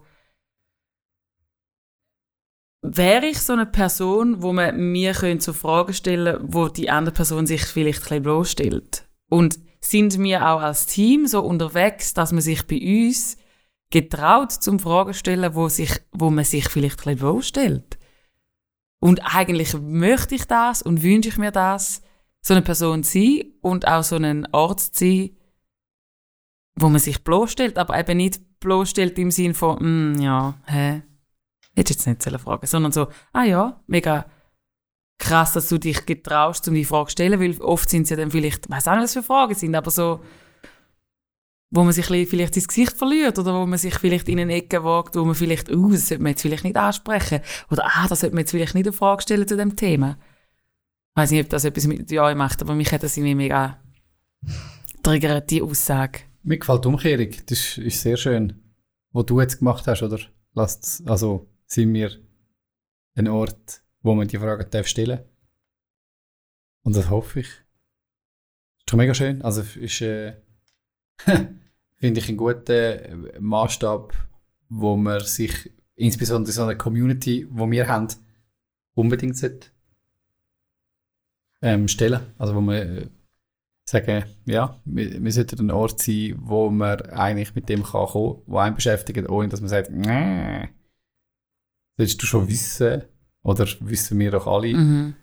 wäre 2.82 3.26
ich 3.28 3.39
so 3.39 3.53
eine 3.53 3.66
Person, 3.66 4.41
wo 4.41 4.51
man 4.51 4.91
mir 4.91 5.13
so 5.39 5.53
Fragen 5.53 5.93
stellen, 5.93 6.39
wo 6.41 6.68
die 6.68 6.89
andere 6.89 7.13
Person 7.13 7.47
sich 7.47 7.63
vielleicht 7.66 7.99
ein 7.99 8.03
bisschen 8.03 8.24
bloßstellt? 8.24 9.07
Und 9.30 9.59
sind 9.86 10.17
wir 10.19 10.47
auch 10.49 10.61
als 10.61 10.88
Team 10.88 11.27
so 11.27 11.41
unterwegs, 11.41 12.13
dass 12.13 12.31
man 12.31 12.41
sich 12.41 12.65
bei 12.65 12.79
uns 13.05 13.38
getraut 13.91 14.51
zum 14.51 14.79
Fragen 14.79 15.13
stellen, 15.13 15.53
wo, 15.53 15.69
sich, 15.69 15.91
wo 16.11 16.29
man 16.31 16.43
sich 16.43 16.67
vielleicht 16.69 16.99
ein 17.01 17.15
bisschen 17.15 17.19
bloßstellt? 17.19 17.97
Und 18.99 19.19
eigentlich 19.36 19.77
möchte 19.79 20.36
ich 20.36 20.45
das 20.45 20.81
und 20.81 21.03
wünsche 21.03 21.29
ich 21.29 21.38
mir 21.38 21.51
das, 21.51 22.01
so 22.41 22.53
eine 22.53 22.63
Person 22.63 23.03
zu 23.03 23.19
sein 23.19 23.53
und 23.61 23.88
auch 23.88 24.03
so 24.03 24.15
einen 24.15 24.47
Ort 24.51 24.79
zu 24.79 24.91
sein, 24.93 25.29
wo 26.75 26.89
man 26.89 26.99
sich 26.99 27.23
bloßstellt, 27.23 27.77
aber 27.77 27.97
eben 27.99 28.17
nicht 28.17 28.59
bloßstellt 28.59 29.17
im 29.19 29.31
Sinn 29.31 29.53
von, 29.53 29.79
«Hm, 29.79 30.19
ja, 30.19 30.55
hä, 30.65 31.03
hättest 31.75 31.99
jetzt 31.99 32.07
nicht 32.07 32.23
sollen 32.23 32.39
fragen, 32.39 32.65
sondern 32.65 32.91
so, 32.91 33.07
ah 33.33 33.43
ja, 33.43 33.83
mega 33.88 34.25
krass, 35.18 35.53
dass 35.53 35.70
du 35.70 35.78
dich 35.78 36.05
getraust, 36.05 36.68
um 36.68 36.74
die 36.74 36.86
Frage 36.86 37.07
zu 37.07 37.13
stellen, 37.13 37.39
weil 37.39 37.59
oft 37.61 37.89
sind 37.89 38.03
es 38.03 38.09
ja 38.09 38.18
dann 38.18 38.32
vielleicht, 38.32 38.66
ich 38.66 38.72
weiß 38.72 38.88
auch 38.88 38.95
nicht, 38.95 39.03
was 39.03 39.13
für 39.13 39.24
Fragen 39.24 39.55
sind, 39.55 39.76
aber 39.76 39.91
so, 39.91 40.22
wo 41.72 41.84
man 41.84 41.93
sich 41.93 42.05
vielleicht 42.05 42.55
ins 42.55 42.68
Gesicht 42.68 42.93
verliert 42.93 43.39
oder 43.39 43.53
wo 43.53 43.66
man 43.66 43.80
sich 43.80 43.95
vielleicht 43.95 44.30
in 44.30 44.39
eine 44.39 44.53
Ecke 44.53 44.84
wagt, 44.84 45.16
wo 45.16 45.26
man 45.26 45.36
vielleicht, 45.36 45.70
uh, 45.72 45.91
das 45.91 46.07
sollte 46.07 46.24
man 46.24 46.32
jetzt 46.32 46.41
vielleicht 46.41 46.63
nicht 46.63 46.78
ansprechen 46.78 47.41
oder 47.70 47.86
ah, 47.86 48.07
das 48.07 48.22
sollte 48.22 48.36
man 48.36 48.41
jetzt 48.41 48.51
vielleicht 48.51 48.76
nicht 48.76 48.88
eine 48.88 48.93
Frage 48.93 49.22
stellen 49.22 49.47
zu 49.47 49.57
dem 49.57 49.76
Thema. 49.76 50.18
Ich 51.16 51.22
weiß 51.22 51.32
nicht, 51.32 51.45
ob 51.45 51.49
das 51.49 51.66
etwas 51.66 51.88
mit 51.88 52.11
euch 52.11 52.36
macht, 52.36 52.61
aber 52.61 52.76
mich 52.76 52.91
hat 52.91 53.03
das 53.03 53.18
irgendwie 53.18 53.36
mega 53.36 53.80
triggert, 55.01 55.49
die 55.49 55.61
Aussage. 55.61 56.20
Mir 56.43 56.59
gefällt 56.59 56.84
die 56.84 56.88
Umkehrung. 56.89 57.30
Das 57.47 57.59
ist, 57.59 57.78
ist 57.78 58.01
sehr 58.01 58.18
schön. 58.18 58.61
Was 59.11 59.26
du 59.26 59.39
jetzt 59.39 59.59
gemacht 59.59 59.88
hast, 59.88 60.03
oder? 60.03 60.20
Lasst, 60.53 61.03
also 61.07 61.49
sind 61.68 61.93
wir 61.93 62.11
ein 63.16 63.28
Ort, 63.28 63.82
wo 64.05 64.13
man 64.13 64.27
die 64.27 64.37
Fragen 64.37 64.69
darf 64.69 64.85
stellen 64.85 65.19
Und 66.83 66.95
das 66.95 67.09
hoffe 67.09 67.39
ich. 67.39 67.49
doch 68.85 68.97
mega 68.97 69.15
schön. 69.15 69.41
Also 69.41 69.63
ist, 69.79 69.99
äh, 70.01 70.35
finde 71.95 72.19
ich, 72.19 72.29
ein 72.29 72.37
guter 72.37 73.03
äh, 73.03 73.39
Maßstab, 73.39 74.13
wo 74.69 74.95
man 74.95 75.21
sich 75.21 75.71
insbesondere 75.95 76.53
so 76.53 76.61
eine 76.61 76.77
Community, 76.77 77.47
wo 77.49 77.69
wir 77.71 77.87
haben, 77.87 78.07
unbedingt 78.93 79.37
sollte, 79.37 79.69
ähm, 81.63 81.87
stellen. 81.87 82.21
Also 82.37 82.53
wo 82.53 82.61
wir 82.61 82.83
äh, 82.83 83.09
sagen, 83.89 84.25
ja, 84.45 84.79
wir, 84.85 85.23
wir 85.23 85.31
sollten 85.31 85.59
ein 85.61 85.71
Ort 85.71 85.99
sein, 85.99 86.35
wo 86.37 86.69
man 86.69 87.01
eigentlich 87.09 87.55
mit 87.55 87.69
dem 87.69 87.81
kann 87.81 88.05
kommen, 88.05 88.43
wo 88.45 88.59
einen 88.59 88.75
beschäftigt, 88.75 89.27
ohne 89.27 89.49
dass 89.49 89.61
man 89.61 89.69
sagt, 89.69 89.89
nee, 89.89 90.69
solltest 91.97 92.21
du 92.21 92.27
schon 92.27 92.47
wissen, 92.47 93.05
oder 93.45 93.65
wissen 93.79 94.19
wir 94.19 94.31
doch 94.31 94.47
alle. 94.47 94.73
Mhm. 94.75 95.15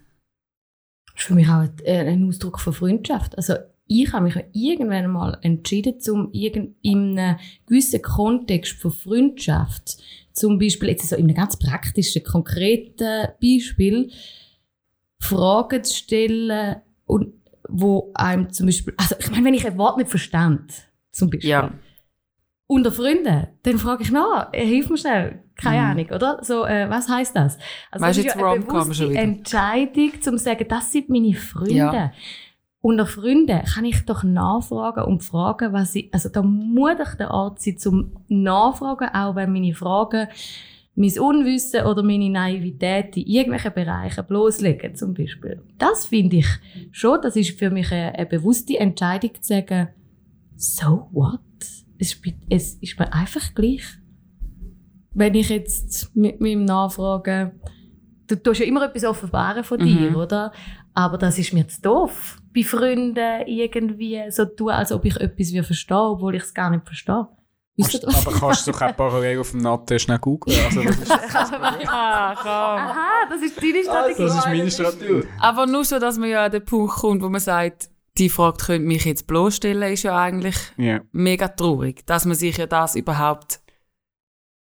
Das 1.13 1.23
ist 1.23 1.27
für 1.27 1.35
mich 1.35 1.49
auch 1.49 1.61
ein, 1.61 1.73
äh, 1.85 1.99
ein 2.09 2.27
Ausdruck 2.27 2.59
von 2.61 2.73
Freundschaft. 2.73 3.37
Also 3.37 3.55
ich 3.87 4.11
habe 4.13 4.25
mich 4.25 4.37
irgendwann 4.53 5.11
mal 5.11 5.37
entschieden, 5.43 6.01
zum 6.01 6.31
irgend, 6.33 6.77
in 6.83 7.19
einem 7.19 7.39
gewissen 7.67 8.01
Kontext 8.01 8.81
von 8.81 8.93
Freundschaft, 8.93 9.99
zum 10.33 10.59
Beispiel 10.59 10.89
jetzt 10.89 11.07
so 11.09 11.17
in 11.17 11.25
einem 11.27 11.35
ganz 11.37 11.59
praktischen, 11.59 12.25
konkreten 12.25 13.29
Beispiel, 13.43 14.11
Fragen 15.21 15.85
zu 15.85 15.95
stellen 15.95 16.77
und 17.05 17.35
wo 17.69 18.11
einem 18.15 18.51
zum 18.51 18.67
Beispiel, 18.67 18.95
also 18.97 19.15
ich 19.19 19.31
meine, 19.31 19.45
wenn 19.45 19.55
ich 19.55 19.67
ein 19.67 19.77
Wort 19.79 19.99
nicht 19.99 20.11
verstand, 20.11 20.73
zum 21.13 21.29
Beispiel, 21.29 21.51
Ja. 21.51 21.73
unter 22.67 22.91
Freunden, 22.93 23.49
dann 23.63 23.79
frage 23.79 24.03
ich 24.05 24.11
nach, 24.11 24.51
hilf 24.53 24.89
mir 24.89 24.97
schnell, 24.97 25.45
keine 25.63 25.81
Mhm. 25.83 25.91
Ahnung, 25.91 26.07
oder? 26.11 26.39
So, 26.43 26.65
äh, 26.65 26.89
was 26.91 27.09
heißt 27.09 27.35
das? 27.37 27.59
Also 27.91 28.05
Weißt 28.05 28.19
das 28.19 28.19
ist 28.19 28.25
jetzt 28.25 28.37
ja 28.37 28.51
eine 28.51 28.61
bewusste. 28.65 29.15
Entscheidung, 29.15 30.11
um 30.15 30.21
zu 30.21 30.39
sagen, 30.39 30.67
das 30.69 30.93
sind 30.93 31.09
meine 31.09 31.35
Freunde. 31.35 31.75
Ja. 31.75 32.13
Unter 32.81 33.07
Freunden 33.07 33.63
kann 33.65 33.85
ich 33.85 34.05
doch 34.07 34.25
nachfragen 34.25 35.05
und 35.05 35.23
fragen, 35.23 35.73
was 35.73 35.95
ich, 35.95 36.13
also 36.13 36.29
da 36.29 36.43
muss 36.43 36.97
doch 36.99 37.15
der 37.15 37.31
Ort 37.31 37.61
sein, 37.61 37.79
zum 37.79 38.17
Nachfragen, 38.29 39.09
auch 39.15 39.37
wenn 39.37 39.53
meine 39.53 39.73
Fragen 39.75 40.27
mein 40.95 41.19
Unwissen 41.19 41.87
oder 41.87 42.03
meine 42.03 42.29
Naivität 42.29 43.17
in 43.17 43.25
irgendwelchen 43.27 43.73
Bereichen 43.73 44.27
bloßlegen, 44.27 44.95
zum 44.95 45.15
Beispiel. 45.15 45.63
Das 45.79 46.05
finde 46.07 46.37
ich 46.39 46.47
schon, 46.91 47.19
das 47.23 47.37
ist 47.37 47.57
für 47.59 47.71
mich 47.71 47.91
eine, 47.93 48.15
eine 48.15 48.27
bewusste 48.27 48.79
Entscheidung 48.79 49.31
zu 49.41 49.55
sagen, 49.55 49.89
so 50.57 51.09
what? 51.13 51.41
Es, 51.99 52.15
ist- 52.15 52.23
es 52.51 52.75
ist 52.75 52.99
mir 52.99 53.11
einfach 53.13 53.55
gleich. 53.55 53.85
Wenn 55.15 55.35
ich 55.35 55.49
jetzt 55.49 56.15
mit 56.17 56.41
meinem 56.41 56.65
Nachfragen, 56.65 57.61
du 58.27 58.37
tust 58.37 58.61
ja 58.61 58.67
immer 58.67 58.85
etwas 58.85 59.05
offenbaren 59.05 59.65
von 59.65 59.79
dir, 59.79 60.11
Mhm. 60.11 60.17
oder? 60.17 60.53
Aber 60.95 61.19
das 61.19 61.39
ist 61.39 61.53
mir 61.53 61.67
zu 61.69 61.81
doof. 61.83 62.39
Bei 62.55 62.63
Freunden 62.63 63.47
irgendwie 63.47 64.23
so 64.31 64.45
tun, 64.45 64.71
als 64.71 64.93
ob 64.93 65.05
ich 65.05 65.17
etwas 65.17 65.53
wie 65.53 65.63
verstehe, 65.63 65.97
obwohl 65.97 66.35
ich 66.35 66.43
es 66.43 66.53
gar 66.55 66.71
nicht 66.71 66.85
verstehe. 66.87 67.27
Das? 67.79 68.05
Aber 68.27 68.39
kannst 68.39 68.67
du 68.67 68.73
doch 68.73 68.83
auch 68.83 68.95
parallel 68.97 69.39
auf 69.41 69.51
dem 69.53 69.61
Natte 69.63 69.99
schnell 69.99 70.19
googeln. 70.19 70.59
Also, 70.67 70.83
das 70.83 70.99
ist, 70.99 71.11
Ah, 71.89 72.35
komm. 72.37 72.51
Aha, 72.51 73.09
das 73.31 73.41
ist 73.43 73.57
deine 73.57 73.83
Strategie. 73.83 74.23
das 74.23 74.35
ist 74.37 74.47
meine 74.47 74.71
Strategie. 74.71 75.23
Aber 75.41 75.67
nur 75.67 75.83
so, 75.85 75.99
dass 75.99 76.19
man 76.19 76.29
ja 76.29 76.45
an 76.45 76.53
den 76.53 76.65
Punkt 76.65 76.93
kommt, 76.97 77.23
wo 77.23 77.31
man 77.31 77.41
sagt, 77.41 77.89
die 78.19 78.29
Frage 78.29 78.59
könnte 78.59 78.87
mich 78.87 79.07
jetzt 79.07 79.27
bloßstellen, 79.27 79.91
ist 79.95 80.03
ja 80.03 80.19
eigentlich 80.19 80.57
Ja. 80.77 81.01
mega 81.13 81.49
traurig, 81.49 82.05
dass 82.07 82.27
man 82.27 82.35
sich 82.37 82.59
ja 82.59 82.67
das 82.67 82.95
überhaupt. 82.95 83.62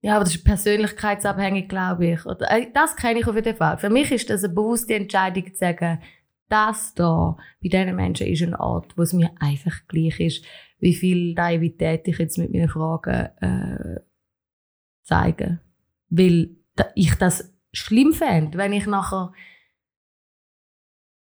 Ja, 0.04 0.16
aber 0.16 0.26
das 0.26 0.36
ist 0.36 0.44
persönlichkeitsabhängig, 0.44 1.70
glaube 1.70 2.08
ich. 2.08 2.26
Oder, 2.26 2.52
äh, 2.52 2.68
das 2.74 2.98
kenne 2.98 3.22
ich 3.22 3.28
auf 3.28 3.36
jeden 3.36 3.56
Fall. 3.56 3.78
Für 3.78 3.90
mich 3.90 4.12
ist 4.12 4.30
das 4.30 4.44
eine 4.44 4.54
bewusste 4.54 4.96
Entscheidung 4.96 5.46
zu 5.54 5.58
sagen, 5.58 6.02
das 6.50 6.94
da 6.94 7.38
bei 7.62 7.70
diesen 7.70 7.96
Menschen 7.96 8.28
ist 8.28 8.42
ein 8.42 8.54
Ort, 8.54 8.98
wo 8.98 9.02
es 9.02 9.14
mir 9.14 9.32
einfach 9.40 9.88
gleich 9.88 10.20
ist, 10.20 10.46
wie 10.80 10.94
viel 10.94 11.34
Naivität 11.34 12.06
ich 12.06 12.18
jetzt 12.18 12.38
mit 12.38 12.52
meinen 12.52 12.68
Fragen 12.68 13.30
äh, 13.40 14.02
zeige. 15.04 15.62
Weil 16.10 16.50
ich 16.96 17.16
das 17.16 17.54
schlimm 17.72 18.12
fände, 18.12 18.58
wenn 18.58 18.74
ich 18.74 18.86
nachher 18.86 19.32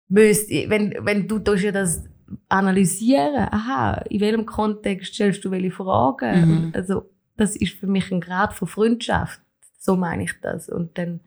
müsste, 0.09 0.70
wenn, 0.70 0.95
wenn 1.03 1.28
du 1.28 1.39
ja 1.55 1.70
das 1.70 2.09
analysieren, 2.49 3.47
aha, 3.51 4.05
in 4.09 4.20
welchem 4.20 4.47
Kontext 4.47 5.14
stellst 5.14 5.45
du 5.45 5.51
welche 5.51 5.70
Fragen? 5.70 6.49
Mhm. 6.49 6.72
Also, 6.74 7.11
das 7.41 7.57
ist 7.57 7.72
für 7.74 7.86
mich 7.86 8.11
ein 8.12 8.20
Grad 8.20 8.53
von 8.53 8.68
Freundschaft. 8.68 9.41
So 9.78 9.97
meine 9.97 10.24
ich 10.24 10.41
das. 10.41 10.68
Und 10.68 10.97
dann, 10.99 11.20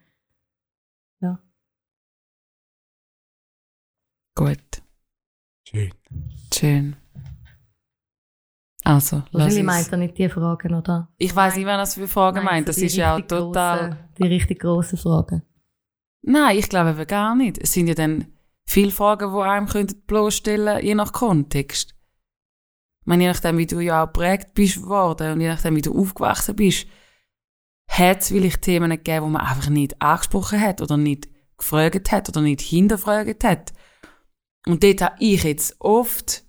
Gut, 4.35 4.81
Schön. 5.67 5.91
schön. 6.53 6.95
Also, 8.83 9.23
lass 9.31 9.53
uns. 9.55 9.65
meint 9.65 9.91
er 9.91 9.97
nicht 9.99 10.17
die 10.17 10.27
Fragen, 10.27 10.73
oder? 10.73 11.07
Ich 11.17 11.33
weiß 11.35 11.55
nicht, 11.55 11.65
wer 11.65 11.77
das 11.77 11.93
für 11.93 12.07
Fragen 12.07 12.43
meint. 12.43 12.67
Das 12.67 12.79
ist 12.79 12.95
ja 12.95 13.15
auch 13.15 13.21
total. 13.21 13.89
grossen- 13.91 13.97
die 14.17 14.23
richtig 14.27 14.59
grossen 14.59 14.97
Fragen. 14.97 15.43
Nein, 16.23 16.57
ich 16.57 16.67
glaube 16.67 16.89
eben 16.91 17.05
gar 17.07 17.35
nicht. 17.35 17.59
Es 17.59 17.73
sind 17.73 17.87
ja 17.87 17.93
dann 17.93 18.25
viele 18.65 18.89
Fragen, 18.91 19.31
die 19.31 19.39
einem 19.41 19.67
könnten 19.67 20.01
bloßstellen, 20.01 20.83
je 20.83 20.95
nach 20.95 21.13
Kontext. 21.13 21.95
Meine, 23.05 23.23
je 23.23 23.29
nachdem, 23.29 23.57
wie 23.57 23.65
du 23.65 23.79
ja 23.79 24.03
auch 24.03 24.07
geprägt 24.07 24.53
bist 24.53 24.83
worden 24.83 25.33
und 25.33 25.41
je 25.41 25.49
nachdem, 25.49 25.75
wie 25.75 25.81
du 25.81 25.97
aufgewachsen 25.97 26.55
bist, 26.55 26.87
hat 27.87 28.21
es 28.21 28.29
vielleicht 28.29 28.61
Themen 28.61 28.89
gegeben, 28.91 29.25
die 29.25 29.31
man 29.31 29.45
einfach 29.45 29.69
nicht 29.69 30.01
angesprochen 30.01 30.61
hat 30.61 30.81
oder 30.81 30.97
nicht 30.97 31.27
gefragt 31.57 32.11
hat 32.11 32.29
oder 32.29 32.41
nicht 32.41 32.61
hinterfragt 32.61 33.43
hat. 33.43 33.73
Und 34.65 34.83
dort 34.83 35.01
habe 35.01 35.15
ich 35.19 35.43
jetzt 35.43 35.75
oft 35.79 36.43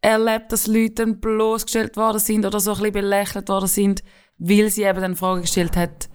erlebt, 0.00 0.52
dass 0.52 0.66
Leute 0.66 0.94
dann 0.94 1.20
bloßgestellt 1.20 1.96
worden 1.96 2.18
sind 2.18 2.44
oder 2.44 2.60
so 2.60 2.72
ein 2.72 2.78
bisschen 2.78 2.92
belächelt 2.92 3.48
worden 3.48 3.68
sind, 3.68 4.02
weil 4.38 4.70
sie 4.70 4.82
eben 4.82 5.00
dann 5.00 5.16
Fragen 5.16 5.42
gestellt 5.42 5.76
hat, 5.76 6.08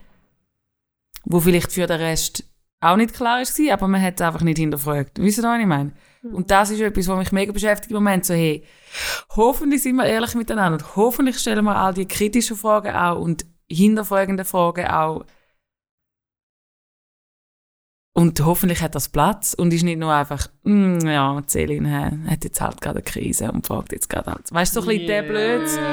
wo 1.25 1.39
vielleicht 1.39 1.71
für 1.71 1.87
den 1.87 1.99
Rest 1.99 2.43
auch 2.81 2.95
nicht 2.95 3.13
klar 3.13 3.41
war, 3.41 3.73
aber 3.73 3.87
man 3.87 4.01
hat 4.01 4.15
es 4.15 4.21
einfach 4.21 4.41
nicht 4.41 4.57
hinterfragt. 4.57 5.19
Wisst 5.19 5.39
ihr, 5.39 5.43
was 5.43 5.59
ich 5.59 5.65
meine? 5.65 5.93
Und 6.23 6.51
das 6.51 6.69
ist 6.69 6.81
etwas, 6.81 7.07
was 7.07 7.17
mich 7.17 7.31
mega 7.31 7.51
beschäftigt 7.51 7.91
im 7.91 7.95
Moment. 7.95 8.25
So, 8.25 8.33
hey, 8.33 8.63
hoffentlich 9.35 9.81
sind 9.81 9.95
wir 9.95 10.05
ehrlich 10.05 10.35
miteinander 10.35 10.73
und 10.73 10.95
hoffentlich 10.95 11.39
stellen 11.39 11.65
wir 11.65 11.75
all 11.75 11.93
die 11.93 12.07
kritischen 12.07 12.57
Fragen 12.57 12.93
auch 12.93 13.19
und 13.19 13.45
hinterfragende 13.69 14.45
Fragen 14.45 14.87
auch. 14.87 15.25
Und 18.13 18.43
hoffentlich 18.43 18.81
hat 18.81 18.95
das 18.95 19.07
Platz 19.07 19.53
und 19.53 19.73
ist 19.73 19.83
nicht 19.83 19.97
nur 19.97 20.11
einfach, 20.11 20.47
mm, 20.63 21.07
ja, 21.07 21.41
Celine 21.47 22.19
hat 22.29 22.43
jetzt 22.43 22.59
halt 22.59 22.81
gerade 22.81 22.97
eine 22.97 23.03
Krise 23.03 23.49
und 23.49 23.65
fragt 23.65 23.93
jetzt 23.93 24.09
gerade 24.09 24.33
alles. 24.33 24.51
Weißt 24.51 24.75
du, 24.75 24.81
so 24.81 24.89
ein 24.89 24.97
bisschen 24.97 25.07
der 25.07 25.23
Blödsinn. 25.23 25.83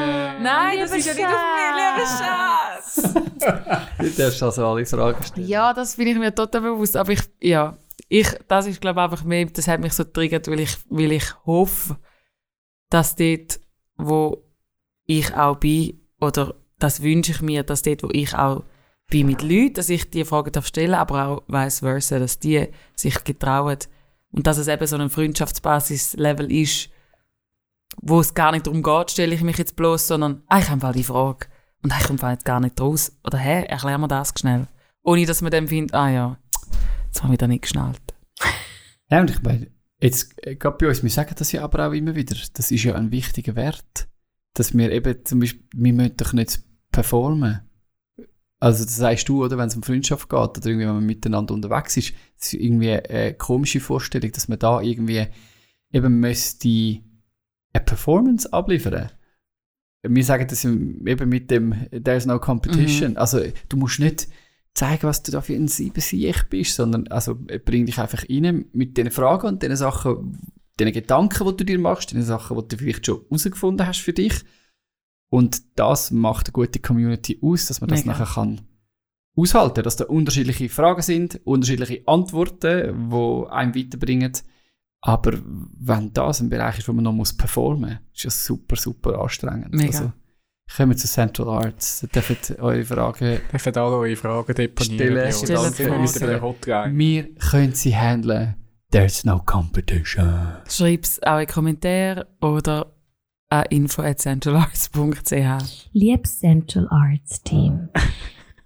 Nein, 0.42 0.78
das 0.80 0.92
ist 0.96 1.06
ja 1.06 1.14
nicht 1.14 1.24
auf 1.24 1.32
mir, 1.32 1.76
lieber 1.76 2.06
Schatz. 2.08 3.14
Du 3.98 4.10
darfst 4.10 4.42
also 4.42 4.66
alle 4.66 4.84
Fragen 4.84 5.22
stellen. 5.22 5.46
Ja, 5.46 5.72
das 5.72 5.94
bin 5.96 6.08
ich 6.08 6.18
mir 6.18 6.34
total 6.34 6.62
bewusst. 6.62 6.96
Aber 6.96 7.12
ich, 7.12 7.20
ja, 7.40 7.76
ich, 8.08 8.28
das 8.48 8.66
ist, 8.66 8.80
glaube 8.80 9.02
einfach 9.02 9.24
mehr, 9.24 9.46
das 9.46 9.68
hat 9.68 9.80
mich 9.80 9.92
so 9.92 10.04
triggert, 10.04 10.48
weil 10.48 10.60
ich, 10.60 10.76
weil 10.88 11.12
ich 11.12 11.24
hoffe, 11.44 11.98
dass 12.90 13.16
dort, 13.16 13.60
wo 13.96 14.44
ich 15.06 15.34
auch 15.34 15.56
bin, 15.56 16.00
oder 16.20 16.54
das 16.78 17.02
wünsche 17.02 17.32
ich 17.32 17.42
mir, 17.42 17.62
dass 17.62 17.82
dort, 17.82 18.02
wo 18.02 18.08
ich 18.12 18.34
auch 18.34 18.64
bin 19.08 19.26
mit 19.26 19.42
Leuten, 19.42 19.74
dass 19.74 19.88
ich 19.88 20.10
die 20.10 20.24
Fragen 20.24 20.52
darf 20.52 20.66
stellen, 20.66 20.94
aber 20.94 21.26
auch 21.26 21.42
vice 21.48 21.80
versa, 21.80 22.18
dass 22.18 22.38
die 22.38 22.68
sich 22.94 23.22
getrauen. 23.24 23.78
Und 24.32 24.46
dass 24.46 24.58
es 24.58 24.68
eben 24.68 24.86
so 24.86 24.96
ein 24.96 25.10
Freundschaftsbasis-Level 25.10 26.50
ist, 26.52 26.90
wo 28.02 28.20
es 28.20 28.34
gar 28.34 28.52
nicht 28.52 28.66
darum 28.66 28.82
geht, 28.82 29.12
stelle 29.12 29.34
ich 29.34 29.42
mich 29.42 29.58
jetzt 29.58 29.76
bloß, 29.76 30.08
sondern, 30.08 30.42
ah, 30.48 30.58
ich 30.58 30.68
habe 30.68 30.92
die 30.92 31.04
Frage. 31.04 31.46
Und 31.82 31.92
ich 31.92 32.06
komme 32.06 32.32
jetzt 32.32 32.44
gar 32.44 32.60
nicht 32.60 32.80
raus. 32.80 33.16
Oder, 33.24 33.38
hä, 33.38 33.64
erklär 33.64 33.98
mir 33.98 34.08
das 34.08 34.34
schnell. 34.36 34.66
Ohne, 35.02 35.24
dass 35.24 35.40
man 35.40 35.52
dann 35.52 35.68
findet, 35.68 35.94
ah 35.94 36.10
ja, 36.10 36.38
jetzt 37.16 37.22
haben 37.22 37.30
wir 37.30 37.38
da 37.38 37.48
nicht 37.48 37.62
geschnallt. 37.62 38.00
Ja, 39.08 39.20
und 39.20 39.30
ich 39.30 39.40
meine, 39.40 39.70
jetzt, 40.00 40.34
äh, 40.44 40.56
gerade 40.56 40.78
bei 40.78 40.88
uns, 40.88 41.00
wir 41.00 41.10
sagen 41.10 41.36
das 41.38 41.52
ja 41.52 41.62
aber 41.62 41.86
auch 41.86 41.92
immer 41.92 42.16
wieder, 42.16 42.34
das 42.54 42.72
ist 42.72 42.82
ja 42.82 42.96
ein 42.96 43.12
wichtiger 43.12 43.54
Wert, 43.54 44.08
dass 44.54 44.76
wir 44.76 44.90
eben 44.90 45.24
zum 45.24 45.38
Beispiel, 45.38 45.62
wir 45.76 45.92
müssen 45.92 46.16
doch 46.16 46.32
nicht 46.32 46.60
performen. 46.90 47.60
Also 48.58 48.82
das 48.82 48.96
sagst 48.96 49.28
du, 49.28 49.44
oder, 49.44 49.58
wenn 49.58 49.68
es 49.68 49.76
um 49.76 49.84
Freundschaft 49.84 50.28
geht 50.28 50.36
oder 50.36 50.66
irgendwie, 50.66 50.88
wenn 50.88 50.94
man 50.96 51.06
miteinander 51.06 51.54
unterwegs 51.54 51.96
ist, 51.96 52.14
das 52.36 52.52
ist 52.52 52.60
irgendwie 52.60 52.94
eine 52.94 53.34
komische 53.34 53.78
Vorstellung, 53.78 54.32
dass 54.32 54.48
man 54.48 54.58
da 54.58 54.80
irgendwie 54.80 55.28
eben 55.92 56.18
müsste 56.18 56.68
eine 56.68 57.84
Performance 57.84 58.52
abliefern. 58.52 59.12
Wir 60.02 60.24
sagen 60.24 60.48
das 60.48 60.64
eben 60.64 61.28
mit 61.28 61.48
dem 61.52 61.86
There's 61.92 62.26
no 62.26 62.40
competition. 62.40 63.16
Also 63.16 63.40
du 63.68 63.76
musst 63.76 64.00
nicht 64.00 64.26
zeigen, 64.76 65.04
was 65.04 65.22
du 65.22 65.32
da 65.32 65.40
für 65.40 65.54
ein 65.54 65.68
Siebensieg 65.68 66.48
bist, 66.50 66.76
sondern 66.76 67.08
also 67.08 67.34
bring 67.34 67.86
dich 67.86 67.98
einfach 67.98 68.24
rein 68.28 68.66
mit 68.72 68.96
den 68.96 69.10
Fragen 69.10 69.46
und 69.48 69.62
den 69.62 69.74
Sachen, 69.76 70.38
den 70.78 70.92
Gedanken, 70.92 71.46
die 71.48 71.56
du 71.56 71.64
dir 71.64 71.78
machst, 71.78 72.12
den 72.12 72.22
Sachen, 72.22 72.56
die 72.58 72.68
du 72.68 72.76
vielleicht 72.76 73.06
schon 73.06 73.22
herausgefunden 73.22 73.86
hast 73.86 74.00
für 74.00 74.12
dich. 74.12 74.34
Und 75.30 75.78
das 75.78 76.10
macht 76.10 76.48
eine 76.48 76.52
gute 76.52 76.78
Community 76.78 77.38
aus, 77.42 77.66
dass 77.66 77.80
man 77.80 77.88
das 77.88 78.04
Mega. 78.04 78.12
nachher 78.12 78.34
kann 78.34 78.60
aushalten, 79.36 79.82
dass 79.82 79.96
da 79.96 80.04
unterschiedliche 80.04 80.68
Fragen 80.68 81.02
sind, 81.02 81.40
unterschiedliche 81.44 82.02
Antworten, 82.06 83.10
die 83.10 83.50
einem 83.50 83.74
weiterbringen, 83.74 84.32
Aber 85.02 85.32
wenn 85.44 86.12
das 86.12 86.40
ein 86.40 86.48
Bereich 86.48 86.78
ist, 86.78 86.88
wo 86.88 86.92
man 86.92 87.04
noch 87.04 87.12
muss 87.12 87.36
performen 87.36 87.90
muss, 87.90 88.16
ist 88.16 88.24
das 88.24 88.46
super, 88.46 88.76
super 88.76 89.20
anstrengend. 89.20 89.74
Mega. 89.74 89.98
Also, 89.98 90.12
kommen 90.74 90.90
wir 90.92 90.96
zu 90.96 91.06
Central 91.06 91.48
Arts. 91.48 92.00
Da 92.00 92.06
dürfen 92.20 92.36
eure 92.60 92.84
Fragen 92.84 93.38
Dürfen 93.52 93.76
alle 93.76 93.96
eure 93.96 94.16
Fragen 94.16 94.54
deponieren. 94.54 94.96
Stellen- 94.98 95.14
bei 95.14 95.26
uns. 95.26 95.38
stellen 95.38 95.54
Dann 95.62 95.72
sind 95.72 95.78
wir 95.78 95.88
Fragen. 95.94 96.08
wieder 96.08 96.20
bei 96.20 96.26
der 96.26 96.42
Hotline. 96.42 96.98
Wir 96.98 97.34
können 97.36 97.72
sie 97.72 97.96
handeln. 97.96 98.54
There's 98.90 99.24
no 99.24 99.40
competition. 99.44 100.48
Schreib's 100.68 101.22
auch 101.22 101.38
in 101.40 101.46
Kommentare 101.46 102.26
oder 102.40 102.92
an 103.48 103.64
info.centralarts.ch. 103.70 105.88
Liebes 105.92 106.38
Central 106.40 106.88
Arts 106.90 107.42
Team, 107.42 107.88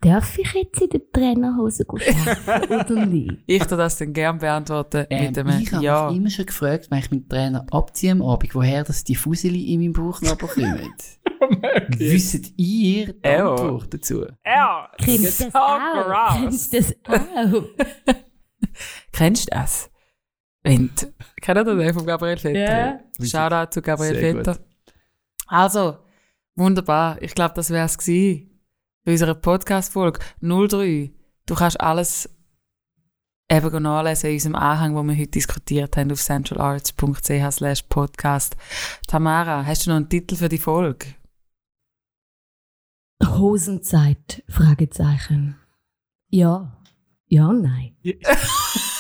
darf 0.00 0.38
ich 0.38 0.52
jetzt 0.54 0.80
in 0.80 0.88
der 0.90 1.00
Trainerhose 1.12 1.84
arbeiten 1.88 2.74
oder 2.92 3.06
nicht? 3.06 3.32
Ich 3.46 3.62
tu 3.64 3.76
das 3.76 3.98
dann 3.98 4.12
gerne 4.12 4.38
beantworten 4.38 5.06
mit 5.10 5.38
einem 5.38 5.48
Ähm, 5.48 5.60
ich 5.62 5.72
habe 5.72 5.84
Ja. 5.84 6.08
mich 6.08 6.16
immer 6.18 6.30
schon 6.30 6.46
gefragt, 6.46 6.90
wenn 6.90 6.98
ich 6.98 7.10
meinen 7.10 7.28
Trainer 7.28 7.66
abziehe 7.70 8.12
am 8.12 8.22
Abend, 8.22 8.54
woher 8.54 8.84
das 8.84 9.04
die 9.04 9.16
Fuseli 9.16 9.72
in 9.72 9.80
meinem 9.80 9.92
Bauch 9.92 10.20
noch 10.22 10.36
bekommen. 10.36 10.92
Wisst 11.98 12.34
ihr 12.34 12.40
die 12.42 13.14
Ja. 13.24 13.50
Antwort 13.50 13.94
dazu? 13.94 14.26
Ja, 14.44 14.90
Kennst 14.98 15.40
du 15.40 15.44
das 15.44 15.52
so 15.52 15.58
auch? 15.58 16.36
Kennst 16.36 16.72
du 16.72 16.78
das 16.78 16.94
auch? 17.04 17.64
Kennst 19.12 19.46
du 19.46 19.50
das? 19.56 19.90
Wind. 20.62 21.12
Kennt 21.40 21.58
ihr 21.58 21.64
den 21.64 21.94
von 21.94 22.06
Gabriel 22.06 22.36
Vetter? 22.36 22.58
Ja. 22.58 23.00
Shoutout 23.24 23.72
zu 23.72 23.82
Gabriel 23.82 24.14
Sehr 24.14 24.34
Vetter. 24.34 24.58
Also, 25.46 25.98
wunderbar. 26.54 27.20
Ich 27.22 27.34
glaube, 27.34 27.54
das 27.54 27.70
wär's 27.70 27.96
gewesen. 27.96 28.46
Bei 29.04 29.12
unserer 29.12 29.34
Podcast-Folge 29.34 30.20
03. 30.42 31.10
Du 31.46 31.54
kannst 31.54 31.80
alles 31.80 32.28
eben 33.50 33.82
nachlesen 33.82 34.28
in 34.30 34.34
unserem 34.36 34.54
Anhang, 34.54 34.94
wo 34.94 35.02
wir 35.02 35.16
heute 35.16 35.26
diskutiert 35.30 35.96
haben, 35.96 36.12
auf 36.12 36.20
centralarts.ch 36.20 37.50
slash 37.52 37.82
podcast. 37.84 38.56
Tamara, 39.08 39.64
hast 39.64 39.86
du 39.86 39.90
noch 39.90 39.96
einen 39.96 40.08
Titel 40.08 40.36
für 40.36 40.48
die 40.48 40.58
Folge? 40.58 41.06
Hosenzeit? 43.24 44.42
Fragezeichen. 44.48 45.56
Ja. 46.28 46.76
Ja, 47.26 47.52
nein. 47.52 47.96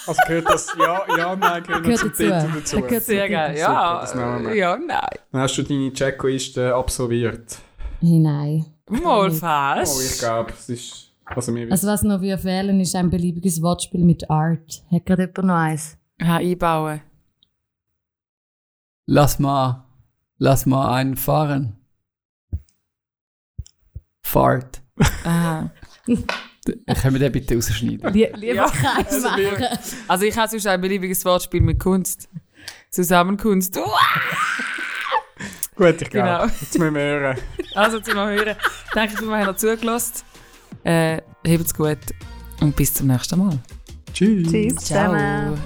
Also 0.06 0.20
gehört 0.26 0.48
das 0.48 0.74
Ja, 0.78 1.04
Ja, 1.16 1.36
Nein, 1.36 1.62
gehört, 1.62 1.84
Gehört 1.84 1.98
zum 2.00 2.08
dazu. 2.08 2.22
Titel 2.24 2.58
dazu. 2.58 2.76
Da 2.80 2.86
gehört 2.86 3.02
Sehr 3.04 3.28
geil. 3.28 3.58
Ja, 3.58 4.00
das 4.00 4.14
wir. 4.16 4.54
ja, 4.56 4.76
nein. 4.76 5.08
Dann 5.30 5.40
hast 5.42 5.56
du 5.58 5.62
deine 5.62 5.92
Checkliste 5.92 6.74
absolviert. 6.74 7.58
Hey, 8.00 8.18
nein. 8.18 8.64
Mal 8.88 9.04
Oh, 9.04 9.26
ich 9.28 9.38
fast. 9.38 10.18
glaube, 10.20 10.52
es 10.52 10.68
ist... 10.70 11.12
Also 11.26 11.54
wir 11.54 11.70
Also 11.70 11.86
was 11.86 12.02
noch 12.02 12.22
wir 12.22 12.38
fehlen, 12.38 12.80
ist 12.80 12.96
ein 12.96 13.10
beliebiges 13.10 13.62
Wortspiel 13.62 14.02
mit 14.02 14.28
Art. 14.30 14.82
Hat 14.90 15.06
gerade 15.06 15.22
jemand 15.24 15.44
noch 15.44 15.54
eins? 15.54 15.96
Ja, 16.20 16.36
einbauen. 16.38 17.02
Lass 19.06 19.38
mal, 19.38 19.84
lass 20.38 20.66
mal 20.66 20.92
einen 20.94 21.16
fahren. 21.16 21.76
Fart. 24.30 24.80
Aha. 25.24 25.70
Können 27.02 27.14
wir 27.14 27.18
den 27.20 27.32
bitte 27.32 27.54
rausschneiden? 27.54 28.12
Lie 28.12 28.30
lieber 28.36 28.54
Ja, 28.54 28.68
keins 28.70 29.12
also 29.12 29.28
wir- 29.36 29.52
machen. 29.52 29.78
Also 30.08 30.24
ich 30.24 30.36
habe 30.36 30.48
sonst 30.48 30.66
ein 30.66 30.80
beliebiges 30.80 31.24
Wortspiel 31.24 31.60
mit 31.62 31.78
Kunst. 31.80 32.28
Zusammenkunst. 32.90 33.78
Gut, 35.76 36.02
ich 36.02 36.10
glaube. 36.10 36.28
Genau. 36.28 36.44
Jetzt 36.44 36.78
müssen 36.78 36.94
wir 36.94 37.00
hören. 37.00 37.38
Also 37.74 38.00
zum 38.00 38.14
Hören. 38.14 38.56
Danke, 38.94 39.14
dass 39.14 39.22
ihr 39.22 39.44
noch 39.46 39.56
zugelassen 39.56 40.22
äh, 40.84 41.20
Habt's 41.46 41.74
gut 41.74 41.98
und 42.60 42.76
bis 42.76 42.92
zum 42.94 43.06
nächsten 43.08 43.38
Mal. 43.38 43.58
Tschüss. 44.12 44.50
Tschüss 44.50 44.76
Ciao. 44.76 45.12
zusammen. 45.14 45.58